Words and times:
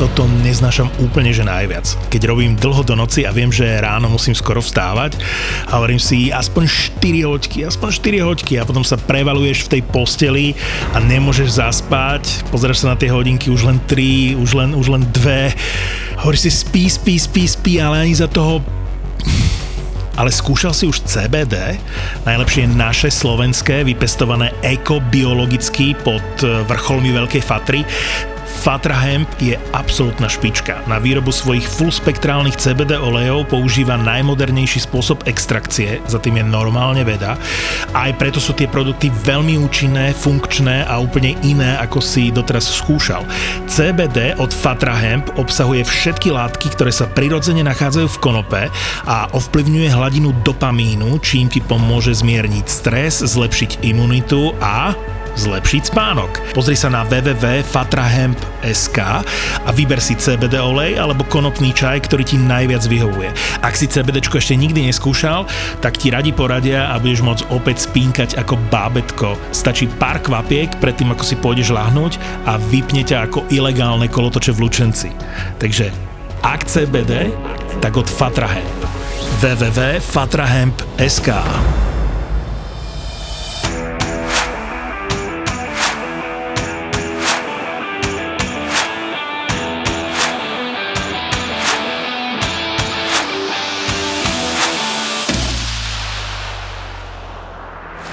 toto 0.00 0.24
neznášam 0.40 0.88
úplne, 1.04 1.28
že 1.28 1.44
najviac. 1.44 1.84
Keď 2.08 2.24
robím 2.24 2.56
dlho 2.56 2.80
do 2.80 2.96
noci 2.96 3.28
a 3.28 3.36
viem, 3.36 3.52
že 3.52 3.84
ráno 3.84 4.08
musím 4.08 4.32
skoro 4.32 4.64
vstávať 4.64 5.20
a 5.68 5.76
hovorím 5.76 6.00
si 6.00 6.32
aspoň 6.32 6.96
4 6.96 7.28
hoďky, 7.28 7.68
aspoň 7.68 7.88
4 8.16 8.24
hoďky 8.24 8.56
a 8.56 8.64
potom 8.64 8.80
sa 8.80 8.96
prevaluješ 8.96 9.68
v 9.68 9.76
tej 9.76 9.82
posteli 9.92 10.46
a 10.96 11.04
nemôžeš 11.04 11.60
zaspať, 11.60 12.48
pozrieš 12.48 12.80
sa 12.80 12.92
na 12.92 12.96
tie 12.96 13.12
hodinky 13.12 13.52
už 13.52 13.68
len 13.68 13.76
3, 13.84 14.40
už 14.40 14.50
len, 14.56 14.70
už 14.72 14.88
len 14.88 15.04
2, 15.04 16.24
hovoríš 16.24 16.48
si 16.48 16.50
spí, 16.64 16.88
spí, 16.88 17.20
spí, 17.20 17.44
spí, 17.44 17.76
ale 17.76 18.08
ani 18.08 18.16
za 18.16 18.24
toho 18.24 18.64
ale 20.20 20.28
skúšal 20.28 20.76
si 20.76 20.84
už 20.84 21.08
CBD, 21.08 21.80
najlepšie 22.28 22.68
naše 22.68 23.08
slovenské, 23.08 23.88
vypestované 23.88 24.52
ekobiologicky 24.60 25.96
pod 25.96 26.44
vrcholmi 26.44 27.08
Veľkej 27.08 27.40
Fatry. 27.40 27.80
Fatra 28.60 28.92
Hemp 28.92 29.24
je 29.40 29.56
absolútna 29.72 30.28
špička. 30.28 30.84
Na 30.84 31.00
výrobu 31.00 31.32
svojich 31.32 31.64
fullspektrálnych 31.64 32.60
CBD 32.60 32.92
olejov 32.92 33.48
používa 33.48 33.96
najmodernejší 33.96 34.84
spôsob 34.84 35.24
extrakcie, 35.24 35.96
za 36.04 36.20
tým 36.20 36.36
je 36.36 36.44
normálne 36.44 37.00
veda. 37.00 37.40
Aj 37.96 38.12
preto 38.20 38.36
sú 38.36 38.52
tie 38.52 38.68
produkty 38.68 39.08
veľmi 39.24 39.56
účinné, 39.64 40.12
funkčné 40.12 40.84
a 40.84 41.00
úplne 41.00 41.40
iné, 41.40 41.80
ako 41.80 42.04
si 42.04 42.28
doteraz 42.28 42.68
skúšal. 42.68 43.24
CBD 43.64 44.36
od 44.36 44.52
Fatra 44.52 44.92
Hemp 44.92 45.40
obsahuje 45.40 45.80
všetky 45.80 46.28
látky, 46.28 46.76
ktoré 46.76 46.92
sa 46.92 47.08
prirodzene 47.08 47.64
nachádzajú 47.64 48.12
v 48.12 48.20
konope 48.20 48.62
a 49.08 49.24
ovplyvňuje 49.32 49.88
hladinu 49.88 50.36
dopamínu, 50.44 51.16
čím 51.24 51.48
ti 51.48 51.64
pomôže 51.64 52.12
zmierniť 52.12 52.66
stres, 52.68 53.24
zlepšiť 53.24 53.88
imunitu 53.88 54.52
a 54.60 54.92
zlepšiť 55.36 55.90
spánok. 55.92 56.56
Pozri 56.56 56.74
sa 56.74 56.88
na 56.90 57.04
www.fatrahemp.sk 57.06 58.98
a 59.62 59.70
vyber 59.74 60.00
si 60.02 60.16
CBD 60.16 60.58
olej 60.58 60.98
alebo 60.98 61.22
konopný 61.28 61.70
čaj, 61.76 62.06
ktorý 62.08 62.24
ti 62.26 62.36
najviac 62.40 62.86
vyhovuje. 62.86 63.30
Ak 63.60 63.76
si 63.76 63.86
CBD 63.90 64.22
ešte 64.22 64.56
nikdy 64.56 64.86
neskúšal, 64.88 65.46
tak 65.84 65.98
ti 66.00 66.10
radi 66.10 66.32
poradia 66.32 66.90
a 66.90 66.98
budeš 67.02 67.20
môcť 67.26 67.44
opäť 67.52 67.86
spínkať 67.86 68.38
ako 68.40 68.56
bábetko. 68.70 69.36
Stačí 69.52 69.86
pár 69.98 70.22
kvapiek 70.22 70.70
predtým, 70.80 71.12
ako 71.12 71.24
si 71.26 71.36
pôjdeš 71.36 71.70
lahnúť 71.74 72.16
a 72.46 72.56
vypne 72.58 73.04
ťa 73.04 73.28
ako 73.28 73.44
ilegálne 73.52 74.08
kolotoče 74.08 74.56
v 74.56 74.62
Lučenci. 74.64 75.10
Takže 75.60 75.90
ak 76.40 76.64
CBD, 76.64 77.28
tak 77.84 77.96
od 78.00 78.08
Fatrahemp. 78.08 78.80
www.fatrahemp.sk 79.40 81.28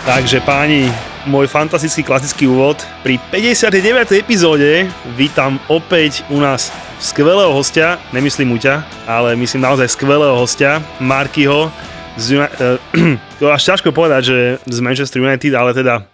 Takže 0.07 0.39
páni, 0.39 0.87
môj 1.27 1.51
fantastický 1.51 1.99
klasický 1.99 2.47
úvod. 2.47 2.79
Pri 3.03 3.19
59. 3.27 4.15
epizóde 4.15 4.87
vítam 5.19 5.59
opäť 5.67 6.23
u 6.31 6.39
nás 6.39 6.71
skvelého 7.03 7.51
hostia, 7.51 7.99
nemyslím 8.15 8.55
Uťa, 8.55 8.87
ale 9.03 9.35
myslím 9.35 9.67
naozaj 9.67 9.91
skvelého 9.91 10.31
hostia, 10.39 10.79
Markyho. 11.03 11.67
Z, 12.15 12.39
uh, 12.39 12.79
to 13.43 13.51
až 13.51 13.75
ťažko 13.75 13.91
povedať, 13.91 14.31
že 14.31 14.37
z 14.63 14.77
Manchester 14.79 15.19
United, 15.19 15.51
ale 15.51 15.75
teda 15.75 16.07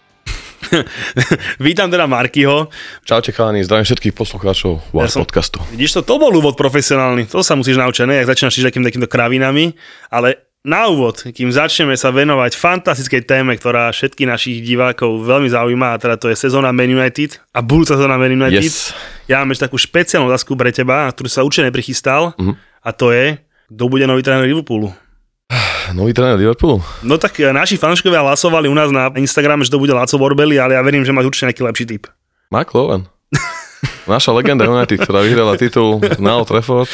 Vítam 1.61 1.85
teda 1.93 2.09
Markyho. 2.09 2.73
Čaute 3.05 3.29
chalani, 3.29 3.61
zdravím 3.61 3.85
všetkých 3.85 4.17
poslucháčov 4.17 4.89
ja 4.89 5.05
som, 5.05 5.21
podcastu. 5.21 5.61
Vidíš 5.69 6.01
to, 6.01 6.01
to 6.01 6.17
bol 6.17 6.33
úvod 6.33 6.57
profesionálny, 6.57 7.29
to 7.29 7.45
sa 7.45 7.53
musíš 7.53 7.77
naučiť, 7.77 8.09
ne? 8.09 8.17
Jak 8.25 8.33
začínaš 8.33 8.57
takýmto, 8.57 8.89
takýmto 8.89 9.09
kravinami, 9.11 9.77
ale 10.09 10.49
na 10.63 10.87
úvod, 10.87 11.27
kým 11.35 11.51
začneme 11.51 11.91
sa 11.99 12.07
venovať 12.15 12.55
fantastickej 12.55 13.27
téme, 13.27 13.51
ktorá 13.59 13.91
všetkých 13.91 14.31
našich 14.31 14.57
divákov 14.63 15.19
veľmi 15.27 15.51
zaujíma, 15.51 15.91
a 15.91 15.99
teda 15.99 16.15
to 16.15 16.31
je 16.31 16.39
sezóna 16.39 16.71
Man 16.71 16.87
United 16.87 17.35
a 17.51 17.59
budúca 17.59 17.99
sezóna 17.99 18.15
Man 18.15 18.39
United, 18.39 18.63
yes. 18.63 18.95
ja 19.27 19.43
mám 19.43 19.51
ešte 19.51 19.67
takú 19.67 19.75
špeciálnu 19.75 20.31
otázku 20.31 20.55
pre 20.55 20.71
teba, 20.71 21.11
ktorú 21.11 21.27
sa 21.27 21.43
určite 21.43 21.67
neprichystal, 21.67 22.31
uh-huh. 22.39 22.55
a 22.79 22.89
to 22.95 23.11
je, 23.11 23.43
kto 23.75 23.83
bude 23.91 24.07
nový 24.07 24.23
tréner 24.23 24.47
Liverpoolu? 24.47 24.87
Nový 25.99 26.15
tréner 26.15 26.39
Liverpoolu? 26.39 26.79
No 27.03 27.19
tak 27.19 27.35
eh, 27.43 27.51
naši 27.51 27.75
fanškovia 27.75 28.23
hlasovali 28.23 28.71
u 28.71 28.75
nás 28.75 28.87
na 28.87 29.11
Instagrame, 29.19 29.67
že 29.67 29.71
to 29.75 29.83
bude 29.83 29.91
Laco 29.91 30.15
Borbeli, 30.15 30.55
ale 30.63 30.79
ja 30.79 30.81
verím, 30.81 31.03
že 31.03 31.11
máš 31.11 31.27
určite 31.27 31.51
nejaký 31.51 31.63
lepší 31.67 31.85
typ. 31.91 32.03
Mark 32.47 32.71
Lowen. 32.71 33.11
Naša 34.07 34.31
legenda 34.31 34.63
United, 34.63 34.95
ktorá 34.95 35.19
vyhrala 35.27 35.59
titul 35.59 35.99
na 36.23 36.39
Old 36.39 36.47
Trafford. 36.47 36.87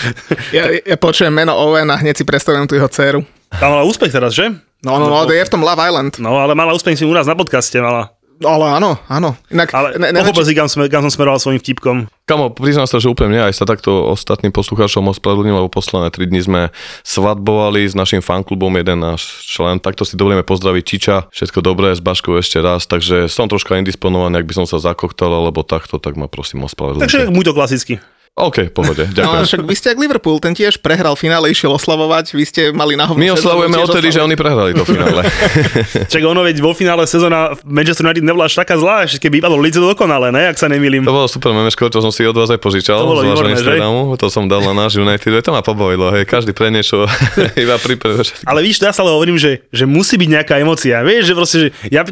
Ja, 0.50 0.74
ja 0.74 0.98
počujem 0.98 1.30
meno 1.30 1.54
Owen 1.54 1.86
a 1.94 2.02
hneď 2.02 2.18
si 2.18 2.26
predstavujem 2.26 2.66
tu 2.66 2.74
jeho 2.74 2.90
dceru. 2.90 3.22
Tam 3.58 3.74
mala 3.74 3.84
úspech 3.90 4.14
teraz, 4.14 4.38
že? 4.38 4.54
No, 4.86 4.96
no, 4.96 5.12
no, 5.12 5.28
je 5.28 5.44
v 5.44 5.52
tom 5.52 5.66
Love 5.66 5.82
Island. 5.82 6.22
No, 6.22 6.40
ale 6.40 6.56
mala 6.56 6.72
úspech 6.72 6.96
si 6.96 7.04
u 7.04 7.12
nás 7.12 7.28
na 7.28 7.36
podcaste, 7.36 7.76
mala. 7.82 8.14
Ale 8.40 8.72
áno, 8.72 8.96
áno. 9.12 9.36
Inak, 9.52 9.76
ale 9.76 10.00
ne, 10.00 10.16
pochopil 10.16 10.48
si, 10.48 10.56
kam, 10.56 10.72
sme, 10.72 10.88
kam 10.88 11.04
som 11.04 11.12
smeroval 11.12 11.44
svojim 11.44 11.60
vtipkom. 11.60 12.08
Kamo, 12.24 12.56
priznám 12.56 12.88
sa, 12.88 12.96
že 12.96 13.12
úplne 13.12 13.36
mne 13.36 13.52
aj 13.52 13.60
sa 13.60 13.68
takto 13.68 14.16
ostatným 14.16 14.56
poslucháčom 14.56 15.12
ospravedlním, 15.12 15.60
lebo 15.60 15.68
posledné 15.68 16.08
3 16.08 16.32
dní 16.32 16.40
sme 16.48 16.62
svadbovali 17.04 17.84
s 17.84 18.00
našim 18.00 18.24
fanklubom, 18.24 18.72
jeden 18.80 19.04
náš 19.04 19.44
člen, 19.44 19.84
takto 19.84 20.08
si 20.08 20.16
dovolíme 20.16 20.48
pozdraviť 20.48 20.84
Čiča, 20.88 21.16
všetko 21.36 21.60
dobré, 21.60 21.92
s 21.92 22.00
Baškou 22.00 22.40
ešte 22.40 22.64
raz, 22.64 22.88
takže 22.88 23.28
som 23.28 23.52
troška 23.52 23.76
indisponovaný, 23.76 24.40
ak 24.40 24.48
by 24.48 24.64
som 24.64 24.66
sa 24.72 24.80
zakoktal, 24.80 25.36
alebo 25.36 25.68
takto, 25.68 26.00
tak 26.00 26.16
ma 26.16 26.32
prosím 26.32 26.64
ospravedlňte. 26.64 27.04
Takže 27.04 27.22
môj 27.36 27.44
to 27.44 27.52
klasicky. 27.52 28.00
OK, 28.40 28.72
pohode, 28.72 29.04
ďakujem. 29.12 29.36
No, 29.36 29.44
však 29.44 29.62
vy 29.68 29.76
ste 29.76 29.88
ak 29.92 30.00
Liverpool, 30.00 30.40
ten 30.40 30.56
tiež 30.56 30.80
prehral 30.80 31.20
finále, 31.20 31.52
išiel 31.52 31.76
oslavovať, 31.76 32.32
vy 32.32 32.44
ste 32.48 32.62
mali 32.72 32.96
na 32.96 33.10
My 33.12 33.36
oslavujeme 33.36 33.76
odtedy, 33.84 34.16
že 34.16 34.24
oni 34.24 34.40
prehrali 34.40 34.72
to 34.72 34.88
finále. 34.88 35.28
Čak 36.14 36.24
ono 36.24 36.48
veď 36.48 36.64
vo 36.64 36.72
finále 36.72 37.04
sezóna 37.04 37.60
Manchester 37.68 38.08
United 38.08 38.24
nebola 38.24 38.48
až 38.48 38.56
taká 38.56 38.80
zlá, 38.80 39.04
že 39.04 39.20
keby 39.20 39.44
vypadlo 39.44 39.60
Leeds 39.60 39.80
dokonale, 39.84 40.32
ne, 40.32 40.48
ak 40.48 40.56
sa 40.56 40.72
nemýlim. 40.72 41.04
To 41.04 41.12
bolo 41.12 41.28
super 41.28 41.52
memeško, 41.52 41.92
čo 41.92 42.00
som 42.00 42.16
si 42.16 42.24
od 42.24 42.36
vás 42.38 42.48
aj 42.48 42.64
požičal. 42.64 43.04
To 43.04 43.12
bolo 43.12 43.28
výborné, 43.28 43.60
že? 43.60 43.76
To 44.20 44.28
som 44.32 44.48
dal 44.48 44.64
na 44.64 44.72
náš 44.72 44.96
United, 44.96 45.44
to 45.44 45.52
ma 45.52 45.60
pobavilo, 45.60 46.08
hej, 46.16 46.24
každý 46.24 46.56
pre 46.56 46.72
niečo, 46.72 47.12
iba 47.60 47.76
pripravený. 47.76 48.48
Ale 48.48 48.64
víš, 48.64 48.80
ja 48.80 48.96
stále 48.96 49.12
hovorím, 49.12 49.36
že, 49.36 49.68
že 49.68 49.84
musí 49.84 50.16
byť 50.16 50.30
nejaká 50.40 50.56
emocia. 50.64 51.04
Vieš, 51.04 51.24
že 51.28 51.34
proste, 51.36 51.58
že 51.60 51.68
ja 51.92 52.04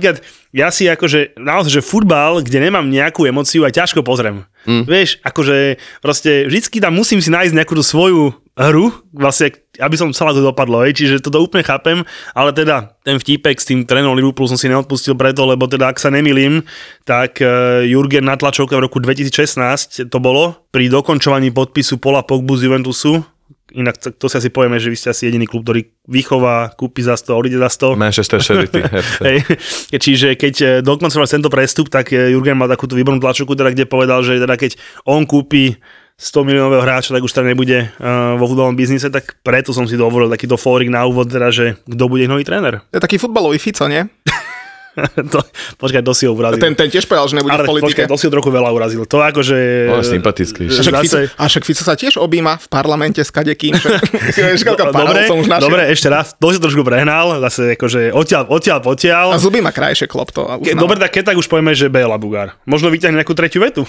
ja 0.55 0.71
si 0.71 0.87
akože, 0.87 1.35
naozaj, 1.37 1.71
že 1.79 1.81
futbal, 1.83 2.39
kde 2.39 2.63
nemám 2.63 2.87
nejakú 2.87 3.27
emociu, 3.27 3.67
aj 3.67 3.75
ťažko 3.83 4.01
pozriem. 4.03 4.47
Mm. 4.67 4.83
Vieš, 4.83 5.23
akože 5.23 5.79
proste 6.03 6.43
vždycky 6.43 6.83
tam 6.83 6.91
musím 6.99 7.23
si 7.23 7.31
nájsť 7.31 7.55
nejakú 7.55 7.71
tú 7.71 7.83
svoju 7.87 8.35
hru, 8.57 8.91
vlastne, 9.13 9.53
aby 9.79 9.95
som 9.95 10.11
celá 10.11 10.33
to 10.33 10.41
dopadlo, 10.43 10.83
hej, 10.83 10.97
čiže 10.97 11.23
toto 11.23 11.39
úplne 11.39 11.63
chápem, 11.63 12.03
ale 12.33 12.51
teda 12.51 12.97
ten 13.05 13.21
vtípek 13.21 13.55
s 13.61 13.69
tým 13.69 13.85
trénom 13.85 14.17
Liverpoolu 14.17 14.49
som 14.49 14.59
si 14.59 14.67
neodpustil 14.67 15.13
preto, 15.15 15.45
lebo 15.45 15.69
teda 15.69 15.93
ak 15.93 16.01
sa 16.01 16.09
nemilím, 16.09 16.65
tak 17.05 17.39
uh, 17.39 17.85
Jurgen 17.85 18.27
na 18.27 18.35
tlačovke 18.35 18.73
v 18.75 18.83
roku 18.83 18.97
2016 18.99 20.09
to 20.09 20.17
bolo 20.17 20.67
pri 20.73 20.89
dokončovaní 20.89 21.53
podpisu 21.53 22.01
Pola 22.01 22.25
Pogbu 22.25 22.57
z 22.57 22.67
Juventusu, 22.67 23.21
Inak 23.77 24.01
to, 24.01 24.09
to 24.09 24.25
si 24.25 24.41
asi 24.41 24.49
povieme, 24.49 24.81
že 24.81 24.89
vy 24.89 24.97
ste 24.97 25.13
asi 25.13 25.29
jediný 25.29 25.45
klub, 25.45 25.61
ktorý 25.61 25.85
vychová, 26.09 26.73
kúpi 26.73 27.05
za 27.05 27.13
100, 27.13 27.29
odíde 27.37 27.61
za 27.61 27.69
100. 27.69 27.93
Manchester 27.93 28.41
Charity. 28.41 28.81
Hej, 29.29 29.37
čiže 29.93 30.33
keď 30.33 30.53
eh, 30.59 30.69
dokoncoval 30.81 31.29
tento 31.29 31.53
prestup, 31.53 31.93
tak 31.93 32.09
eh, 32.09 32.33
Jurgen 32.33 32.57
mal 32.57 32.65
takúto 32.65 32.97
výbornú 32.97 33.21
tlačovku, 33.21 33.53
teda, 33.53 33.69
kde 33.77 33.85
povedal, 33.85 34.25
že 34.25 34.41
teda 34.41 34.57
keď 34.57 34.81
on 35.05 35.29
kúpi 35.29 35.77
100 36.17 36.49
miliónového 36.49 36.81
hráča, 36.81 37.13
tak 37.13 37.21
už 37.21 37.29
teda 37.29 37.53
nebude 37.53 37.93
uh, 38.01 38.33
vo 38.41 38.49
futbalovom 38.49 38.73
biznise, 38.73 39.13
tak 39.13 39.37
preto 39.45 39.69
som 39.69 39.85
si 39.85 39.93
dovolil 39.93 40.33
takýto 40.33 40.57
fórik 40.57 40.89
na 40.89 41.05
úvod, 41.05 41.29
teda, 41.29 41.53
že 41.53 41.77
kto 41.85 42.09
bude 42.09 42.25
nový 42.25 42.41
tréner. 42.41 42.81
Je 42.89 42.97
taký 42.97 43.21
futbalový 43.21 43.61
Fico, 43.61 43.85
nie? 43.85 44.01
to, 45.33 45.39
počkaj, 45.77 46.01
to 46.01 46.13
si 46.17 46.25
ho 46.25 46.33
urazil. 46.33 46.57
Ten, 46.57 46.73
ten 46.73 46.89
tiež 46.89 47.05
povedal, 47.05 47.29
že 47.29 47.35
nebude 47.37 47.53
Ale, 47.53 47.63
v 47.65 47.69
politike. 47.69 48.05
Počkaj, 48.05 48.05
to 48.09 48.17
si 48.17 48.25
ho 48.25 48.31
trochu 48.33 48.49
veľa 48.49 48.69
urazil. 48.73 49.01
To 49.05 49.17
akože... 49.21 49.57
On 49.93 50.01
je 50.01 50.09
sympatický. 50.09 50.63
Však 50.73 50.93
Fico, 51.05 51.17
a 51.21 51.43
však 51.45 51.63
Fico 51.63 51.83
sa 51.85 51.93
tiež 51.93 52.17
objíma 52.17 52.57
v 52.57 52.67
parlamente 52.67 53.21
s 53.21 53.29
kadekým. 53.29 53.77
dobre, 53.77 55.19
som 55.29 55.37
už 55.37 55.47
dobre, 55.61 55.81
ešte 55.93 56.09
raz. 56.09 56.33
To 56.37 56.49
si 56.49 56.57
trošku 56.57 56.81
prehnal. 56.81 57.37
Zase 57.45 57.77
akože 57.77 58.09
odtiaľ, 58.13 58.49
odtiaľ, 58.49 58.79
odtiaľ. 58.81 59.27
A 59.33 59.39
zuby 59.41 59.61
má 59.61 59.69
krajšie 59.69 60.09
klop 60.09 60.33
to. 60.33 60.43
Ke, 60.65 60.73
dobre, 60.73 60.97
tak 60.97 61.13
keď 61.13 61.33
tak 61.33 61.37
už 61.37 61.45
povieme, 61.45 61.77
že 61.77 61.93
Bela 61.93 62.17
Bugár. 62.17 62.57
Možno 62.65 62.89
vyťahne 62.89 63.21
nejakú 63.21 63.37
tretiu 63.37 63.61
vetu. 63.61 63.85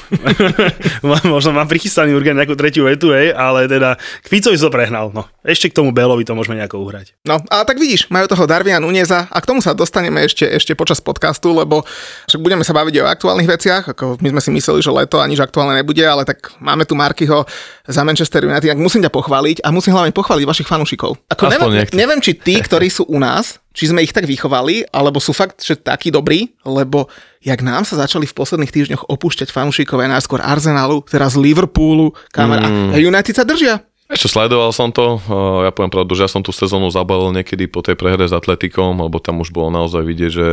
Možno 1.33 1.57
mám 1.57 1.71
prichystaný 1.71 2.13
Jurgen 2.13 2.37
nejakú 2.37 2.53
tretiu 2.59 2.85
vetu, 2.85 3.17
hej, 3.17 3.33
ale 3.33 3.65
teda 3.71 3.97
k 3.97 4.27
Ficovi 4.27 4.61
to 4.61 4.69
prehnal. 4.69 5.09
No. 5.15 5.25
Ešte 5.49 5.73
k 5.73 5.81
tomu 5.81 5.97
Bélovi 5.97 6.29
to 6.29 6.37
môžeme 6.37 6.61
nejako 6.61 6.85
uhrať. 6.85 7.17
No, 7.25 7.41
a 7.49 7.65
tak 7.65 7.81
vidíš, 7.81 8.13
majú 8.13 8.29
toho 8.29 8.45
Darvina 8.45 8.77
Nuneza 8.77 9.25
a 9.33 9.39
k 9.41 9.49
tomu 9.49 9.65
sa 9.65 9.73
dostaneme 9.73 10.21
ešte, 10.29 10.45
ešte 10.45 10.77
počas 10.77 11.01
podcastu, 11.01 11.57
lebo 11.57 11.89
však 12.29 12.45
budeme 12.45 12.61
sa 12.61 12.77
baviť 12.77 13.01
o 13.01 13.09
aktuálnych 13.09 13.49
veciach, 13.49 13.97
ako 13.97 14.21
my 14.21 14.29
sme 14.37 14.41
si 14.45 14.51
mysleli, 14.53 14.85
že 14.85 14.93
leto 14.93 15.17
a 15.17 15.25
nič 15.25 15.41
aktuálne 15.41 15.81
nebude, 15.81 16.05
ale 16.05 16.29
tak 16.29 16.53
máme 16.61 16.85
tu 16.85 16.93
Markyho 16.93 17.49
za 17.89 18.05
Manchester 18.05 18.45
United, 18.45 18.77
tak 18.77 18.77
musím 18.77 19.01
ťa 19.01 19.09
pochváliť 19.09 19.65
a 19.65 19.73
musím 19.73 19.97
hlavne 19.97 20.13
pochváliť 20.13 20.45
vašich 20.45 20.69
fanúšikov. 20.69 21.17
Ako 21.33 21.49
neviem, 21.49 21.81
niekto. 21.81 21.97
neviem, 21.97 22.21
či 22.21 22.37
tí, 22.37 22.61
ktorí 22.61 22.93
sú 22.93 23.09
u 23.09 23.17
nás, 23.17 23.57
či 23.73 23.89
sme 23.89 24.05
ich 24.05 24.13
tak 24.13 24.29
vychovali, 24.29 24.85
alebo 24.93 25.17
sú 25.17 25.33
fakt, 25.33 25.65
že 25.65 25.81
takí 25.81 26.13
dobrí, 26.13 26.53
lebo 26.69 27.09
jak 27.41 27.65
nám 27.65 27.89
sa 27.89 27.97
začali 27.97 28.29
v 28.29 28.37
posledných 28.37 28.69
týždňoch 28.69 29.09
opúšťať 29.09 29.49
fanúšikovia 29.49 30.13
najskôr 30.13 30.45
Arsenalu, 30.45 31.01
teraz 31.09 31.39
Liverpoolu, 31.39 32.13
kamera, 32.29 32.69
Mm. 32.69 32.93
a 32.93 32.97
United 33.01 33.33
sa 33.33 33.49
držia. 33.49 33.81
Ešte 34.09 34.41
sledoval 34.41 34.73
som 34.73 34.89
to, 34.89 35.21
ja 35.63 35.69
poviem 35.69 35.93
pravdu, 35.93 36.17
že 36.17 36.25
ja 36.25 36.33
som 36.33 36.41
tú 36.41 36.49
sezónu 36.49 36.89
zabalil 36.89 37.29
niekedy 37.37 37.69
po 37.69 37.85
tej 37.85 37.93
prehre 37.93 38.25
s 38.25 38.33
Atletikom, 38.33 38.97
lebo 38.97 39.21
tam 39.21 39.45
už 39.45 39.53
bolo 39.53 39.69
naozaj 39.69 40.01
vidieť, 40.01 40.33
že 40.33 40.49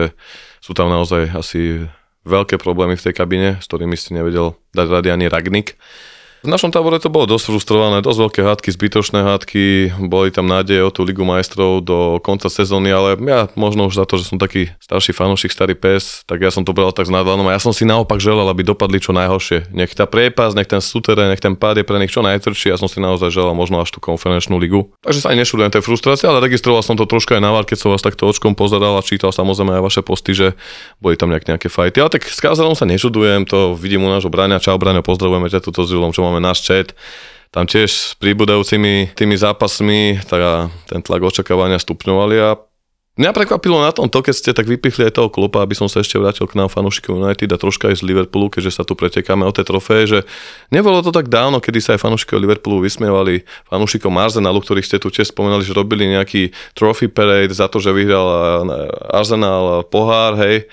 sú 0.59 0.75
tam 0.75 0.91
naozaj 0.91 1.31
asi 1.31 1.87
veľké 2.27 2.59
problémy 2.59 2.99
v 2.99 3.05
tej 3.07 3.13
kabine, 3.15 3.49
s 3.63 3.71
ktorými 3.71 3.95
si 3.95 4.11
nevedel 4.11 4.59
dať 4.75 4.87
rady 4.91 5.07
ani 5.07 5.25
Ragnik. 5.31 5.79
V 6.45 6.53
našom 6.53 6.69
tábore 6.69 7.01
to 7.01 7.09
bolo 7.09 7.25
dosť 7.25 7.49
frustrované, 7.49 8.05
dosť 8.05 8.19
veľké 8.21 8.41
hádky, 8.45 8.69
zbytočné 8.69 9.25
hádky, 9.25 9.63
boli 10.05 10.29
tam 10.29 10.45
nádeje 10.45 10.85
o 10.85 10.93
tú 10.93 11.01
Ligu 11.01 11.25
majstrov 11.25 11.81
do 11.81 12.21
konca 12.21 12.53
sezóny, 12.53 12.93
ale 12.93 13.17
ja 13.17 13.49
možno 13.57 13.89
už 13.89 13.97
za 13.97 14.05
to, 14.05 14.21
že 14.21 14.29
som 14.29 14.37
taký 14.37 14.69
starší 14.77 15.17
fanúšik, 15.17 15.49
starý 15.49 15.73
pes, 15.73 16.21
tak 16.29 16.45
ja 16.45 16.53
som 16.53 16.61
to 16.61 16.69
bral 16.69 16.93
tak 16.93 17.09
s 17.09 17.11
nadhľadom 17.11 17.49
a 17.49 17.57
ja 17.57 17.61
som 17.61 17.73
si 17.73 17.81
naopak 17.81 18.21
želal, 18.21 18.45
aby 18.53 18.61
dopadli 18.61 19.01
čo 19.01 19.09
najhoršie. 19.09 19.73
Nech 19.73 19.97
tá 19.97 20.05
priepas, 20.05 20.53
nech 20.53 20.69
ten 20.69 20.85
sútere, 20.85 21.25
nech 21.25 21.41
ten 21.41 21.57
pád 21.57 21.81
je 21.81 21.85
pre 21.89 21.97
nich 21.97 22.13
čo 22.13 22.21
najtvrdší, 22.21 22.69
ja 22.69 22.77
som 22.77 22.85
si 22.85 23.01
naozaj 23.01 23.33
želal 23.33 23.57
možno 23.57 23.81
až 23.81 23.89
tú 23.89 23.97
konferenčnú 23.97 24.61
ligu. 24.61 24.93
Takže 25.01 25.25
sa 25.25 25.33
ani 25.33 25.41
nešudujem 25.41 25.73
tej 25.73 25.81
frustrácie, 25.81 26.29
ale 26.29 26.45
registroval 26.45 26.85
som 26.85 26.93
to 26.93 27.09
troška 27.09 27.41
aj 27.41 27.41
na 27.41 27.57
VAR, 27.57 27.65
keď 27.65 27.77
som 27.81 27.89
vás 27.89 28.05
takto 28.05 28.29
očkom 28.29 28.53
pozeral 28.53 28.93
a 28.93 29.01
čítal 29.01 29.33
samozrejme 29.33 29.81
aj 29.81 29.81
vaše 29.81 30.01
posty, 30.05 30.37
že 30.37 30.53
boli 31.01 31.17
tam 31.17 31.33
nejak 31.33 31.49
nejaké 31.49 31.73
fajty. 31.73 32.05
Ale 32.05 32.13
tak 32.13 32.29
s 32.29 32.37
Kazerom 32.37 32.77
sa 32.77 32.85
nešudujem, 32.85 33.49
to 33.49 33.73
vidím 33.73 34.05
u 34.05 34.13
nášho 34.13 34.29
Braňa. 34.29 34.61
Čau 34.61 34.77
Braňo, 34.77 35.01
pozdravujeme 35.01 35.49
ťa 35.49 35.65
tuto 35.65 35.81
s 35.81 35.95
čo 35.95 36.21
máme 36.21 36.34
náš 36.39 36.65
chat. 36.65 36.95
Tam 37.55 37.63
tiež 37.63 37.87
s 37.87 38.11
príbudajúcimi 38.19 39.15
tými 39.15 39.35
zápasmi 39.39 40.19
tak 40.27 40.71
ten 40.91 40.99
tlak 40.99 41.23
očakávania 41.23 41.79
stupňovali 41.79 42.35
a 42.43 42.59
Mňa 43.15 43.31
prekvapilo 43.31 43.79
na 43.79 43.95
tom 43.95 44.11
to, 44.11 44.19
keď 44.19 44.35
ste 44.35 44.51
tak 44.51 44.67
vypichli 44.67 45.07
aj 45.07 45.15
toho 45.15 45.31
klupa, 45.31 45.63
aby 45.63 45.71
som 45.71 45.87
sa 45.87 46.03
ešte 46.03 46.19
vrátil 46.19 46.51
k 46.51 46.59
nám 46.59 46.67
fanúšikom 46.67 47.15
United 47.15 47.47
a 47.47 47.55
troška 47.55 47.87
aj 47.87 48.03
z 48.03 48.11
Liverpoolu, 48.11 48.51
keďže 48.51 48.75
sa 48.75 48.83
tu 48.83 48.91
pretekáme 48.91 49.47
o 49.47 49.55
tie 49.55 49.63
trofeje, 49.63 50.03
že 50.03 50.19
nebolo 50.67 50.99
to 50.99 51.15
tak 51.15 51.31
dávno, 51.31 51.63
kedy 51.63 51.79
sa 51.79 51.95
aj 51.95 52.03
fanúšikovia 52.03 52.43
Liverpoolu 52.43 52.83
vysmievali 52.83 53.47
fanúšikom 53.71 54.11
Arsenalu, 54.19 54.59
ktorých 54.59 54.83
ste 54.83 54.99
tu 54.99 55.07
tiež 55.07 55.31
spomenuli, 55.31 55.63
že 55.63 55.71
robili 55.71 56.11
nejaký 56.11 56.51
trophy 56.75 57.07
parade 57.07 57.55
za 57.55 57.71
to, 57.71 57.79
že 57.79 57.95
vyhral 57.95 58.27
Arsenal 59.15 59.87
pohár, 59.87 60.35
hej. 60.43 60.67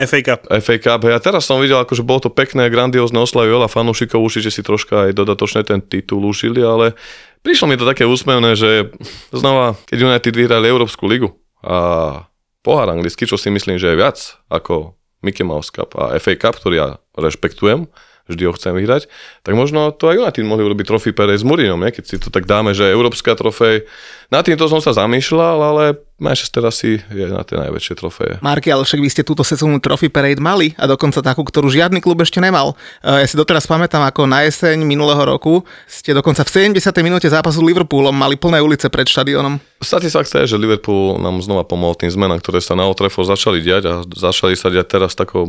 FA 0.00 0.20
Cup. 0.24 0.48
FA 0.48 0.76
Cup. 0.80 1.00
Hej. 1.04 1.14
A 1.16 1.20
teraz 1.20 1.44
som 1.44 1.60
videl, 1.60 1.76
akože 1.76 2.00
bolo 2.00 2.24
to 2.24 2.30
pekné, 2.32 2.72
grandiózne 2.72 3.20
oslavy, 3.20 3.52
veľa 3.52 3.68
fanúšikov 3.68 4.24
určite 4.24 4.48
si 4.48 4.64
troška 4.64 5.08
aj 5.08 5.12
dodatočne 5.12 5.60
ten 5.68 5.84
titul 5.84 6.24
užili, 6.24 6.64
ale 6.64 6.96
prišlo 7.44 7.68
mi 7.68 7.76
to 7.76 7.84
také 7.84 8.08
úsmevné, 8.08 8.56
že 8.56 8.88
znova, 9.36 9.76
keď 9.92 9.98
United 10.08 10.32
vyhrali 10.32 10.64
Európsku 10.72 11.04
ligu 11.04 11.36
a 11.60 12.24
pohár 12.64 12.88
anglicky, 12.88 13.28
čo 13.28 13.36
si 13.36 13.52
myslím, 13.52 13.76
že 13.76 13.92
je 13.92 14.00
viac 14.00 14.16
ako 14.48 14.96
Mickey 15.20 15.44
Mouse 15.44 15.68
Cup 15.68 15.92
a 16.00 16.16
FA 16.16 16.40
Cup, 16.40 16.56
ktorý 16.56 16.74
ja 16.80 16.88
rešpektujem, 17.12 17.84
vždy 18.30 18.42
ho 18.46 18.56
chcem 18.56 18.72
vyhrať, 18.72 19.10
tak 19.42 19.52
možno 19.58 19.90
to 19.92 20.08
aj 20.08 20.24
United 20.24 20.46
mohli 20.46 20.62
urobiť 20.62 20.86
trofej 20.88 21.12
Perez 21.12 21.42
s 21.42 21.46
Mourinhom, 21.46 21.82
keď 21.82 22.04
si 22.06 22.16
to 22.16 22.30
tak 22.30 22.46
dáme, 22.46 22.72
že 22.72 22.88
európska 22.88 23.34
trofej. 23.34 23.84
Na 24.32 24.40
týmto 24.40 24.64
som 24.64 24.80
sa 24.80 24.96
zamýšľal, 24.96 25.58
ale 25.60 25.84
Manchester 26.16 26.64
asi 26.64 27.02
je 27.02 27.26
na 27.28 27.44
tie 27.44 27.60
najväčšie 27.60 27.94
trofeje. 28.00 28.34
Marky, 28.40 28.72
ale 28.72 28.88
však 28.88 29.02
vy 29.04 29.08
ste 29.12 29.26
túto 29.26 29.44
sezónu 29.44 29.76
Trophy 29.76 30.08
Parade 30.08 30.40
mali 30.40 30.72
a 30.80 30.88
dokonca 30.88 31.20
takú, 31.20 31.44
ktorú 31.44 31.68
žiadny 31.68 32.00
klub 32.00 32.22
ešte 32.24 32.40
nemal. 32.40 32.72
E, 33.04 33.20
Ja 33.20 33.28
si 33.28 33.36
doteraz 33.36 33.68
pamätám, 33.68 34.00
ako 34.06 34.24
na 34.24 34.46
jeseň 34.48 34.88
minulého 34.88 35.20
roku 35.20 35.66
ste 35.84 36.16
dokonca 36.16 36.48
v 36.48 36.72
70. 36.72 36.80
minúte 37.04 37.28
zápasu 37.28 37.60
s 37.60 37.66
Liverpoolom 37.66 38.16
mali 38.16 38.40
plné 38.40 38.64
ulice 38.64 38.88
pred 38.88 39.04
štadiónom. 39.04 39.60
Satisfakcia 39.84 40.46
je, 40.46 40.56
že 40.56 40.62
Liverpool 40.62 41.20
nám 41.20 41.42
znova 41.44 41.68
pomohol 41.68 41.98
tým 41.98 42.08
zmenám, 42.08 42.40
ktoré 42.40 42.64
sa 42.64 42.72
na 42.72 42.88
Trafford 42.96 43.28
začali 43.28 43.60
diať 43.60 43.82
a 43.84 43.92
začali 44.06 44.56
sa 44.56 44.72
diať 44.72 44.96
teraz 44.96 45.12
v 45.12 45.20
takom 45.26 45.48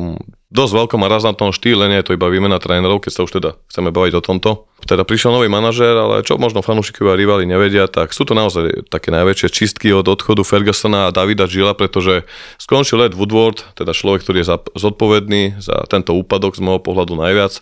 dosť 0.50 0.74
veľkom 0.74 1.02
a 1.06 1.08
razantnom 1.10 1.54
štýle, 1.54 1.90
nie 1.90 2.02
je 2.02 2.14
to 2.14 2.16
iba 2.18 2.30
výmena 2.30 2.58
trénerov, 2.62 3.02
keď 3.02 3.12
sa 3.14 3.22
už 3.26 3.42
teda 3.42 3.58
chceme 3.70 3.90
baviť 3.90 4.14
o 4.18 4.22
tomto. 4.22 4.50
Teda 4.86 5.02
prišiel 5.02 5.34
nový 5.34 5.50
manažér, 5.50 5.96
ale 5.96 6.16
čo 6.22 6.38
možno 6.38 6.62
fanúšikovia 6.62 7.18
rivali 7.18 7.48
nevedia, 7.48 7.90
tak 7.90 8.14
sú 8.14 8.28
to 8.28 8.36
naozaj 8.36 8.73
také 8.90 9.14
najväčšie 9.14 9.50
čistky 9.54 9.94
od 9.94 10.10
odchodu 10.10 10.42
Fergusona 10.42 11.10
a 11.10 11.14
Davida 11.14 11.46
Gilla, 11.46 11.78
pretože 11.78 12.26
skončil 12.58 13.06
Ed 13.06 13.14
Woodward, 13.14 13.62
teda 13.78 13.94
človek, 13.94 14.26
ktorý 14.26 14.42
je 14.42 14.50
zodpovedný 14.80 15.62
za 15.62 15.86
tento 15.86 16.18
úpadok 16.18 16.58
z 16.58 16.62
môjho 16.66 16.82
pohľadu 16.82 17.14
najviac. 17.14 17.62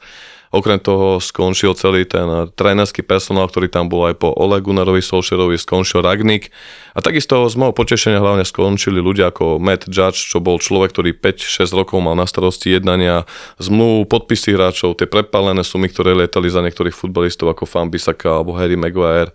Okrem 0.51 0.83
toho 0.83 1.23
skončil 1.23 1.71
celý 1.79 2.03
ten 2.03 2.27
trénerský 2.51 3.07
personál, 3.07 3.47
ktorý 3.47 3.71
tam 3.71 3.87
bol 3.87 4.03
aj 4.11 4.19
po 4.19 4.35
Ole 4.35 4.59
Gunnarovi 4.59 4.99
Solskjaerovi, 4.99 5.55
skončil 5.55 6.03
Ragnik. 6.03 6.51
A 6.91 6.99
takisto 6.99 7.47
z 7.47 7.55
môjho 7.55 7.71
potešenia 7.71 8.19
hlavne 8.19 8.43
skončili 8.43 8.99
ľudia 8.99 9.31
ako 9.31 9.63
Matt 9.63 9.87
Judge, 9.87 10.19
čo 10.27 10.43
bol 10.43 10.59
človek, 10.59 10.91
ktorý 10.91 11.15
5-6 11.15 11.71
rokov 11.71 12.03
mal 12.03 12.19
na 12.19 12.27
starosti 12.27 12.75
jednania, 12.75 13.23
zmluv, 13.63 14.11
podpisy 14.11 14.51
hráčov, 14.51 14.99
tie 14.99 15.07
prepálené 15.07 15.63
sumy, 15.63 15.87
ktoré 15.87 16.11
lietali 16.19 16.51
za 16.51 16.59
niektorých 16.59 16.99
futbalistov 16.99 17.47
ako 17.47 17.63
Fan 17.63 17.87
alebo 18.27 18.51
Harry 18.51 18.75
Maguire. 18.75 19.31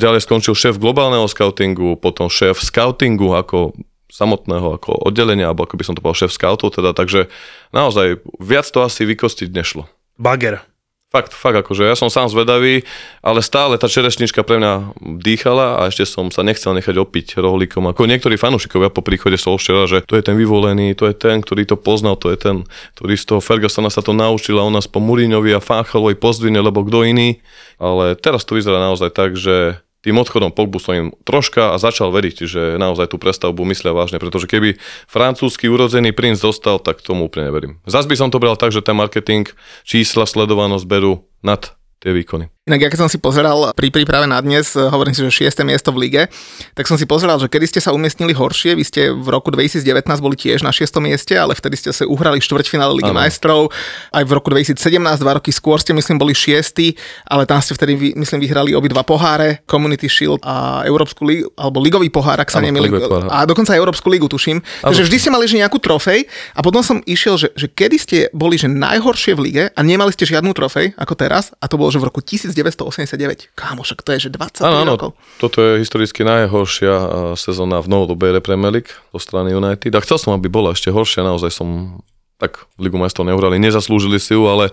Ďalej 0.00 0.24
skončil 0.24 0.56
šéf 0.56 0.80
globálneho 0.80 1.28
scoutingu, 1.28 2.00
potom 2.00 2.32
šéf 2.32 2.64
scoutingu 2.64 3.36
ako 3.36 3.76
samotného 4.08 4.80
ako 4.80 4.96
oddelenia, 5.06 5.52
alebo 5.52 5.68
ako 5.68 5.76
by 5.76 5.84
som 5.86 5.94
to 5.94 6.02
povedal 6.02 6.26
šéf 6.26 6.34
scoutov, 6.34 6.74
teda, 6.74 6.96
takže 6.96 7.30
naozaj 7.70 8.24
viac 8.42 8.66
to 8.66 8.80
asi 8.82 9.06
vykostiť 9.06 9.48
nešlo. 9.52 9.86
Bager. 10.16 10.64
Fakt, 11.10 11.34
fakt, 11.34 11.58
akože 11.66 11.90
ja 11.90 11.98
som 11.98 12.06
sám 12.06 12.30
zvedavý, 12.30 12.86
ale 13.18 13.42
stále 13.42 13.74
tá 13.82 13.90
čerešnička 13.90 14.46
pre 14.46 14.62
mňa 14.62 14.94
dýchala 15.18 15.82
a 15.82 15.90
ešte 15.90 16.06
som 16.06 16.30
sa 16.30 16.46
nechcel 16.46 16.70
nechať 16.70 17.02
opiť 17.02 17.34
rohlíkom. 17.34 17.82
Ako 17.90 18.06
niektorí 18.06 18.38
fanúšikovia 18.38 18.94
po 18.94 19.02
príchode 19.02 19.34
Solskjaera, 19.34 19.90
že 19.90 20.06
to 20.06 20.14
je 20.14 20.22
ten 20.22 20.38
vyvolený, 20.38 20.94
to 20.94 21.10
je 21.10 21.14
ten, 21.18 21.42
ktorý 21.42 21.66
to 21.66 21.74
poznal, 21.74 22.14
to 22.14 22.30
je 22.30 22.38
ten, 22.38 22.62
ktorý 22.94 23.18
z 23.18 23.26
toho 23.26 23.42
Fergusona 23.42 23.90
sa 23.90 24.06
to 24.06 24.14
naučil 24.14 24.62
a 24.62 24.66
on 24.66 24.70
nás 24.70 24.86
po 24.86 25.02
Mourinhovi 25.02 25.50
a 25.50 25.58
Fanchalovi 25.58 26.14
pozdvine, 26.14 26.62
lebo 26.62 26.86
kto 26.86 27.02
iný. 27.02 27.42
Ale 27.82 28.14
teraz 28.14 28.46
to 28.46 28.54
vyzerá 28.54 28.78
naozaj 28.78 29.10
tak, 29.10 29.34
že 29.34 29.82
tým 30.00 30.16
odchodom 30.16 30.52
Pogbu 30.52 30.80
som 30.80 30.96
im 30.96 31.08
troška 31.28 31.76
a 31.76 31.80
začal 31.80 32.08
veriť, 32.08 32.36
že 32.48 32.62
naozaj 32.80 33.12
tú 33.12 33.16
prestavbu 33.20 33.64
myslia 33.68 33.92
vážne, 33.92 34.16
pretože 34.16 34.48
keby 34.48 34.80
francúzsky 35.04 35.68
urodzený 35.68 36.16
princ 36.16 36.40
dostal, 36.40 36.80
tak 36.80 37.04
tomu 37.04 37.28
úplne 37.28 37.52
neverím. 37.52 37.72
Zas 37.84 38.08
by 38.08 38.16
som 38.16 38.32
to 38.32 38.40
bral 38.40 38.56
tak, 38.56 38.72
že 38.72 38.80
ten 38.80 38.96
marketing, 38.96 39.48
čísla, 39.84 40.24
sledovanosť 40.24 40.84
berú 40.88 41.28
nad 41.44 41.76
tie 42.00 42.16
výkony. 42.16 42.48
Inak, 42.68 42.84
ja 42.84 42.92
keď 42.92 43.00
som 43.00 43.08
si 43.08 43.16
pozeral 43.16 43.72
pri 43.72 43.88
príprave 43.88 44.28
na 44.28 44.36
dnes, 44.36 44.76
eh, 44.76 44.84
hovorím 44.84 45.16
si, 45.16 45.24
že 45.24 45.48
6. 45.48 45.64
miesto 45.64 45.96
v 45.96 46.04
lige, 46.04 46.28
tak 46.76 46.84
som 46.84 47.00
si 47.00 47.08
pozeral, 47.08 47.40
že 47.40 47.48
kedy 47.48 47.64
ste 47.64 47.80
sa 47.80 47.88
umiestnili 47.96 48.36
horšie, 48.36 48.76
vy 48.76 48.84
ste 48.84 49.08
v 49.16 49.32
roku 49.32 49.48
2019 49.48 50.20
boli 50.20 50.36
tiež 50.36 50.60
na 50.60 50.68
6. 50.68 51.00
mieste, 51.00 51.32
ale 51.40 51.56
vtedy 51.56 51.80
ste 51.80 51.88
sa 51.88 52.04
uhrali 52.04 52.36
štvrťfinále 52.36 52.92
Ligy 53.00 53.16
majstrov, 53.16 53.72
aj 54.12 54.28
v 54.28 54.30
roku 54.36 54.52
2017, 54.52 54.76
dva 55.24 55.40
roky 55.40 55.56
skôr 55.56 55.80
ste 55.80 55.96
myslím 55.96 56.20
boli 56.20 56.36
6. 56.36 56.92
ale 57.32 57.48
tam 57.48 57.64
ste 57.64 57.72
vtedy 57.72 58.12
myslím 58.20 58.44
vyhrali 58.44 58.76
obidva 58.76 59.08
poháre, 59.08 59.64
Community 59.64 60.12
Shield 60.12 60.44
a 60.44 60.84
Európsku 60.84 61.24
ligu, 61.24 61.48
alebo 61.56 61.80
ligový 61.80 62.12
pohár, 62.12 62.44
ak 62.44 62.52
sa 62.52 62.60
nemýlim, 62.60 62.92
a 63.32 63.48
dokonca 63.48 63.72
aj 63.72 63.80
Európsku 63.80 64.12
ligu, 64.12 64.28
tuším. 64.28 64.60
Takže 64.84 65.08
vždy 65.08 65.16
ste 65.16 65.30
mali 65.32 65.48
že 65.48 65.56
nejakú 65.56 65.80
trofej 65.80 66.28
a 66.52 66.60
potom 66.60 66.84
som 66.84 67.00
išiel, 67.08 67.40
že, 67.40 67.56
že 67.56 67.72
kedy 67.72 67.96
ste 67.96 68.18
boli 68.36 68.60
že 68.60 68.68
najhoršie 68.68 69.32
v 69.32 69.40
lige 69.48 69.64
a 69.72 69.80
nemali 69.80 70.12
ste 70.12 70.28
žiadnu 70.28 70.52
trofej 70.52 70.92
ako 71.00 71.16
teraz 71.16 71.56
a 71.56 71.64
to 71.64 71.80
bolo, 71.80 71.88
že 71.88 71.96
v 71.96 72.12
roku 72.12 72.20
1989. 72.52 73.54
Kámo, 73.54 73.82
však 73.82 74.02
to 74.02 74.10
je, 74.16 74.26
že 74.26 74.30
20 74.34 74.66
Áno, 74.66 74.76
áno, 74.84 74.92
rokov. 74.96 75.10
toto 75.38 75.60
je 75.62 75.82
historicky 75.82 76.26
najhoršia 76.26 76.94
a, 76.94 77.02
sezóna 77.38 77.80
v 77.80 77.88
novodobej 77.88 78.42
Premier 78.44 78.70
League 78.70 78.92
zo 79.14 79.18
strany 79.18 79.54
United. 79.54 79.94
A 79.94 80.04
chcel 80.04 80.18
som, 80.18 80.34
aby 80.34 80.50
bola 80.50 80.74
ešte 80.74 80.92
horšia, 80.92 81.24
naozaj 81.24 81.50
som 81.52 82.00
tak 82.40 82.64
Ligu 82.80 82.96
majstrov 82.96 83.28
neuhrali, 83.28 83.60
nezaslúžili 83.60 84.16
si 84.16 84.32
ju, 84.32 84.48
ale 84.48 84.72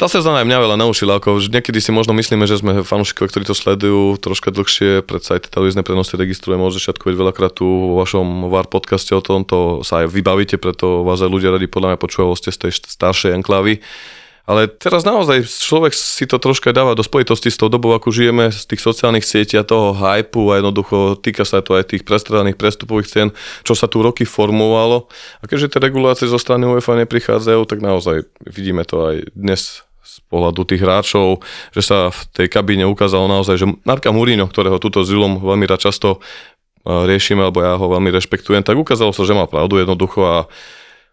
tá 0.00 0.08
sezóna 0.08 0.40
aj 0.40 0.48
mňa 0.48 0.58
veľa 0.66 0.76
naučila, 0.80 1.20
ako 1.20 1.38
niekedy 1.52 1.78
si 1.78 1.92
možno 1.92 2.16
myslíme, 2.16 2.48
že 2.48 2.58
sme 2.58 2.80
fanúšikovia, 2.82 3.28
ktorí 3.28 3.44
to 3.44 3.54
sledujú 3.54 4.16
troška 4.18 4.48
dlhšie, 4.50 5.04
predsa 5.04 5.36
aj 5.36 5.52
televízne 5.52 5.84
prenosy 5.84 6.16
registrujeme 6.16 6.64
od 6.64 6.74
začiatku, 6.74 7.12
veď 7.12 7.16
veľakrát 7.22 7.52
tu 7.60 7.64
vo 7.68 8.00
vašom 8.00 8.48
VAR 8.48 8.66
podcaste 8.72 9.12
o 9.12 9.22
tomto 9.22 9.84
sa 9.86 10.02
aj 10.02 10.10
vybavíte, 10.10 10.56
preto 10.56 11.04
vás 11.04 11.20
aj 11.20 11.30
ľudia 11.30 11.52
radi 11.52 11.68
podľa 11.68 11.94
mňa 11.94 11.98
počúvajú, 12.02 12.34
ste 12.34 12.50
z 12.50 12.58
tej 12.66 12.72
staršej 12.82 13.36
enklavy. 13.36 13.84
Ale 14.42 14.66
teraz 14.66 15.06
naozaj 15.06 15.46
človek 15.46 15.94
si 15.94 16.26
to 16.26 16.42
troška 16.42 16.74
dáva 16.74 16.98
do 16.98 17.06
spojitosti 17.06 17.46
s 17.46 17.58
tou 17.58 17.70
dobou, 17.70 17.94
ako 17.94 18.10
žijeme, 18.10 18.50
z 18.50 18.66
tých 18.66 18.82
sociálnych 18.82 19.22
sietí 19.22 19.54
a 19.54 19.62
toho 19.62 19.94
hypu 19.94 20.50
a 20.50 20.58
jednoducho 20.58 21.14
týka 21.22 21.46
sa 21.46 21.62
to 21.62 21.78
aj 21.78 21.94
tých 21.94 22.02
prestradaných 22.02 22.58
prestupových 22.58 23.08
cien, 23.08 23.28
čo 23.62 23.78
sa 23.78 23.86
tu 23.86 24.02
roky 24.02 24.26
formovalo. 24.26 25.06
A 25.40 25.46
keďže 25.46 25.78
tie 25.78 25.80
regulácie 25.86 26.26
zo 26.26 26.42
strany 26.42 26.66
UEFA 26.66 26.98
neprichádzajú, 27.06 27.60
tak 27.70 27.78
naozaj 27.78 28.26
vidíme 28.42 28.82
to 28.82 29.14
aj 29.14 29.16
dnes 29.38 29.86
z 30.02 30.16
pohľadu 30.26 30.66
tých 30.66 30.82
hráčov, 30.82 31.40
že 31.70 31.82
sa 31.86 32.10
v 32.10 32.20
tej 32.34 32.46
kabíne 32.50 32.84
ukázalo 32.90 33.30
naozaj, 33.30 33.56
že 33.62 33.66
Marka 33.86 34.10
Murino, 34.10 34.50
ktorého 34.50 34.82
túto 34.82 35.06
s 35.06 35.08
Julom 35.14 35.38
veľmi 35.38 35.64
rád 35.70 35.86
často 35.88 36.18
riešime, 36.82 37.46
alebo 37.46 37.62
ja 37.62 37.78
ho 37.78 37.86
veľmi 37.86 38.10
rešpektujem, 38.10 38.66
tak 38.66 38.74
ukázalo 38.74 39.14
sa, 39.14 39.22
že 39.22 39.38
má 39.38 39.46
pravdu 39.46 39.78
jednoducho 39.78 40.20
a 40.26 40.36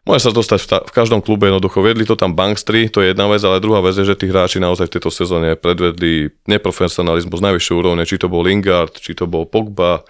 Môže 0.08 0.26
sa 0.26 0.32
dostať 0.32 0.60
v, 0.64 0.68
ta- 0.68 0.84
v 0.88 0.92
každom 0.96 1.20
klube 1.20 1.52
jednoducho. 1.52 1.84
Viedli 1.84 2.08
to 2.08 2.16
tam 2.16 2.32
bankstri, 2.34 2.88
to 2.88 3.04
je 3.04 3.12
jedna 3.12 3.28
vec, 3.28 3.44
ale 3.44 3.60
druhá 3.60 3.84
vec 3.84 4.00
je, 4.00 4.08
že 4.08 4.16
tí 4.16 4.32
hráči 4.32 4.58
naozaj 4.58 4.88
v 4.88 4.94
tejto 4.96 5.12
sezóne 5.12 5.60
predvedli 5.60 6.32
neprofesionalizmus 6.48 7.44
najvyššej 7.44 7.76
úrovne, 7.76 8.04
či 8.08 8.16
to 8.16 8.32
bol 8.32 8.42
Lingard, 8.42 8.96
či 8.96 9.12
to 9.12 9.28
bol 9.28 9.44
Pogba, 9.44 10.08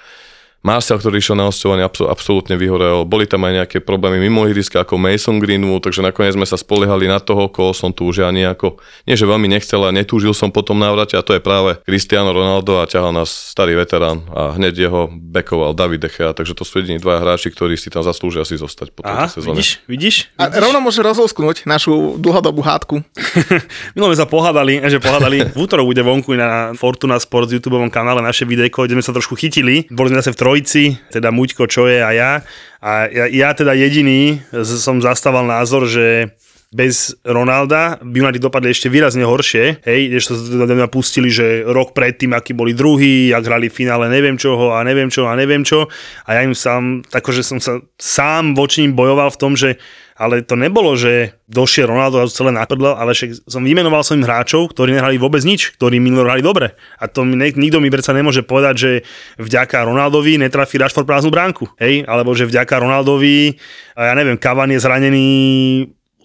Marcel, 0.60 1.00
ktorý 1.00 1.24
išiel 1.24 1.39
na 1.39 1.48
hostovanie, 1.48 1.88
absolútne 1.88 2.60
vyhorel. 2.60 3.08
Boli 3.08 3.24
tam 3.24 3.48
aj 3.48 3.63
nejaké 3.63 3.78
problémy 3.80 4.20
mimo 4.20 4.44
ihriska 4.44 4.84
ako 4.84 5.00
Mason 5.00 5.39
Greenwood, 5.39 5.88
takže 5.88 6.04
nakoniec 6.04 6.36
sme 6.36 6.44
sa 6.44 6.60
spoliehali 6.60 7.08
na 7.08 7.24
toho, 7.24 7.48
koho 7.48 7.72
som 7.72 7.96
tu 7.96 8.04
už 8.12 8.28
ja 8.28 8.30
nejako, 8.30 8.75
nie 9.08 9.16
že 9.16 9.24
veľmi 9.24 9.48
nechcel 9.48 9.80
a 9.88 9.96
netúžil 9.96 10.36
som 10.36 10.51
potom 10.51 10.75
návrate 10.75 11.16
a 11.16 11.24
to 11.24 11.32
je 11.32 11.42
práve 11.42 11.80
Cristiano 11.88 12.36
Ronaldo 12.36 12.84
a 12.84 12.89
ťahal 12.89 13.16
nás 13.16 13.32
starý 13.32 13.80
veterán 13.80 14.28
a 14.36 14.51
hneď 14.60 14.89
jeho 14.89 15.08
bekoval 15.08 15.72
David 15.72 16.04
De 16.04 16.10
Gea, 16.12 16.36
takže 16.36 16.51
to 16.51 16.68
sú 16.68 16.84
jediní 16.84 17.00
dvaja 17.00 17.24
hráči, 17.24 17.56
ktorí 17.56 17.80
si 17.80 17.88
tam 17.88 18.04
zaslúžia 18.04 18.44
si 18.44 18.60
zostať 18.60 18.92
po 18.92 19.08
Aha, 19.08 19.32
tejto 19.32 19.39
sezóne. 19.39 19.56
vidíš, 19.56 19.70
vidíš? 19.88 20.16
A 20.36 20.51
rovno 20.60 20.84
môže 20.84 21.00
rozlusknúť 21.00 21.63
našu 21.63 22.20
dlhodobú 22.20 22.60
hádku. 22.60 23.00
Sme 24.10 24.18
sa 24.18 24.25
pohádali, 24.25 24.82
že 24.89 24.98
pohádali. 24.98 25.54
V 25.54 25.58
útorok 25.70 25.86
bude 25.86 26.01
vonku 26.01 26.34
na 26.34 26.74
Fortuna 26.74 27.22
Sports 27.22 27.54
YouTube 27.54 27.78
kanále 27.94 28.25
naše 28.25 28.42
videjko, 28.44 28.89
kde 28.89 28.98
sme 28.98 29.06
sa 29.06 29.13
trošku 29.13 29.38
chytili. 29.38 29.86
Boli 29.94 30.10
sme 30.10 30.18
zase 30.18 30.34
v 30.34 30.39
trojici, 30.50 30.98
teda 31.13 31.29
Muďko, 31.29 31.70
čo 31.70 31.86
je 31.86 32.01
a 32.01 32.10
ja. 32.10 32.41
A 32.82 33.06
ja, 33.06 33.29
ja 33.29 33.53
teda 33.53 33.77
jediný 33.77 34.41
som 34.65 34.98
zastával 34.98 35.46
názor, 35.46 35.86
že 35.86 36.34
bez 36.70 37.18
Ronalda 37.26 37.98
by 37.98 38.14
United 38.14 38.46
dopadli 38.46 38.70
ešte 38.70 38.94
výrazne 38.94 39.26
horšie. 39.26 39.82
Hej, 39.82 40.22
ešte 40.22 40.38
sa 40.38 40.90
pustili, 40.90 41.34
že 41.34 41.66
rok 41.66 41.98
predtým, 41.98 42.38
aký 42.38 42.54
boli 42.54 42.78
druhý, 42.78 43.34
ak 43.34 43.42
hrali 43.42 43.74
v 43.74 43.78
finále 43.84 44.06
neviem 44.06 44.38
čoho 44.38 44.78
a 44.78 44.86
neviem 44.86 45.10
čo 45.10 45.26
a 45.26 45.34
neviem 45.34 45.66
čo. 45.66 45.90
A 46.30 46.38
ja 46.38 46.46
im 46.46 46.54
sám, 46.54 47.02
takže 47.10 47.42
som 47.42 47.58
sa 47.58 47.82
sám 47.98 48.54
voči 48.54 48.86
nim 48.86 48.94
bojoval 48.94 49.34
v 49.34 49.40
tom, 49.42 49.58
že 49.58 49.82
ale 50.20 50.44
to 50.44 50.60
nebolo, 50.60 51.00
že 51.00 51.40
došiel 51.48 51.88
Ronaldo 51.88 52.20
a 52.20 52.28
celé 52.28 52.52
naprdlo, 52.52 52.92
ale 52.92 53.16
však 53.16 53.48
som 53.48 53.64
vymenoval 53.64 54.04
som 54.04 54.20
im 54.20 54.28
hráčov, 54.28 54.76
ktorí 54.76 54.92
nehrali 54.92 55.16
vôbec 55.16 55.40
nič, 55.48 55.80
ktorí 55.80 56.04
minulý 56.04 56.28
hrali 56.28 56.44
dobre. 56.44 56.76
A 57.00 57.08
to 57.08 57.24
mi, 57.24 57.40
nikto 57.40 57.80
mi 57.80 57.88
predsa 57.88 58.12
nemôže 58.12 58.44
povedať, 58.44 58.76
že 58.76 58.92
vďaka 59.40 59.88
Ronaldovi 59.88 60.36
netrafí 60.36 60.76
Rashford 60.76 61.08
prázdnu 61.08 61.32
bránku. 61.32 61.72
Hej? 61.80 62.04
Alebo 62.04 62.36
že 62.36 62.52
vďaka 62.52 62.84
Ronaldovi, 62.84 63.56
ja 63.96 64.12
neviem, 64.12 64.36
Cavani 64.36 64.76
je 64.76 64.84
zranený 64.84 65.28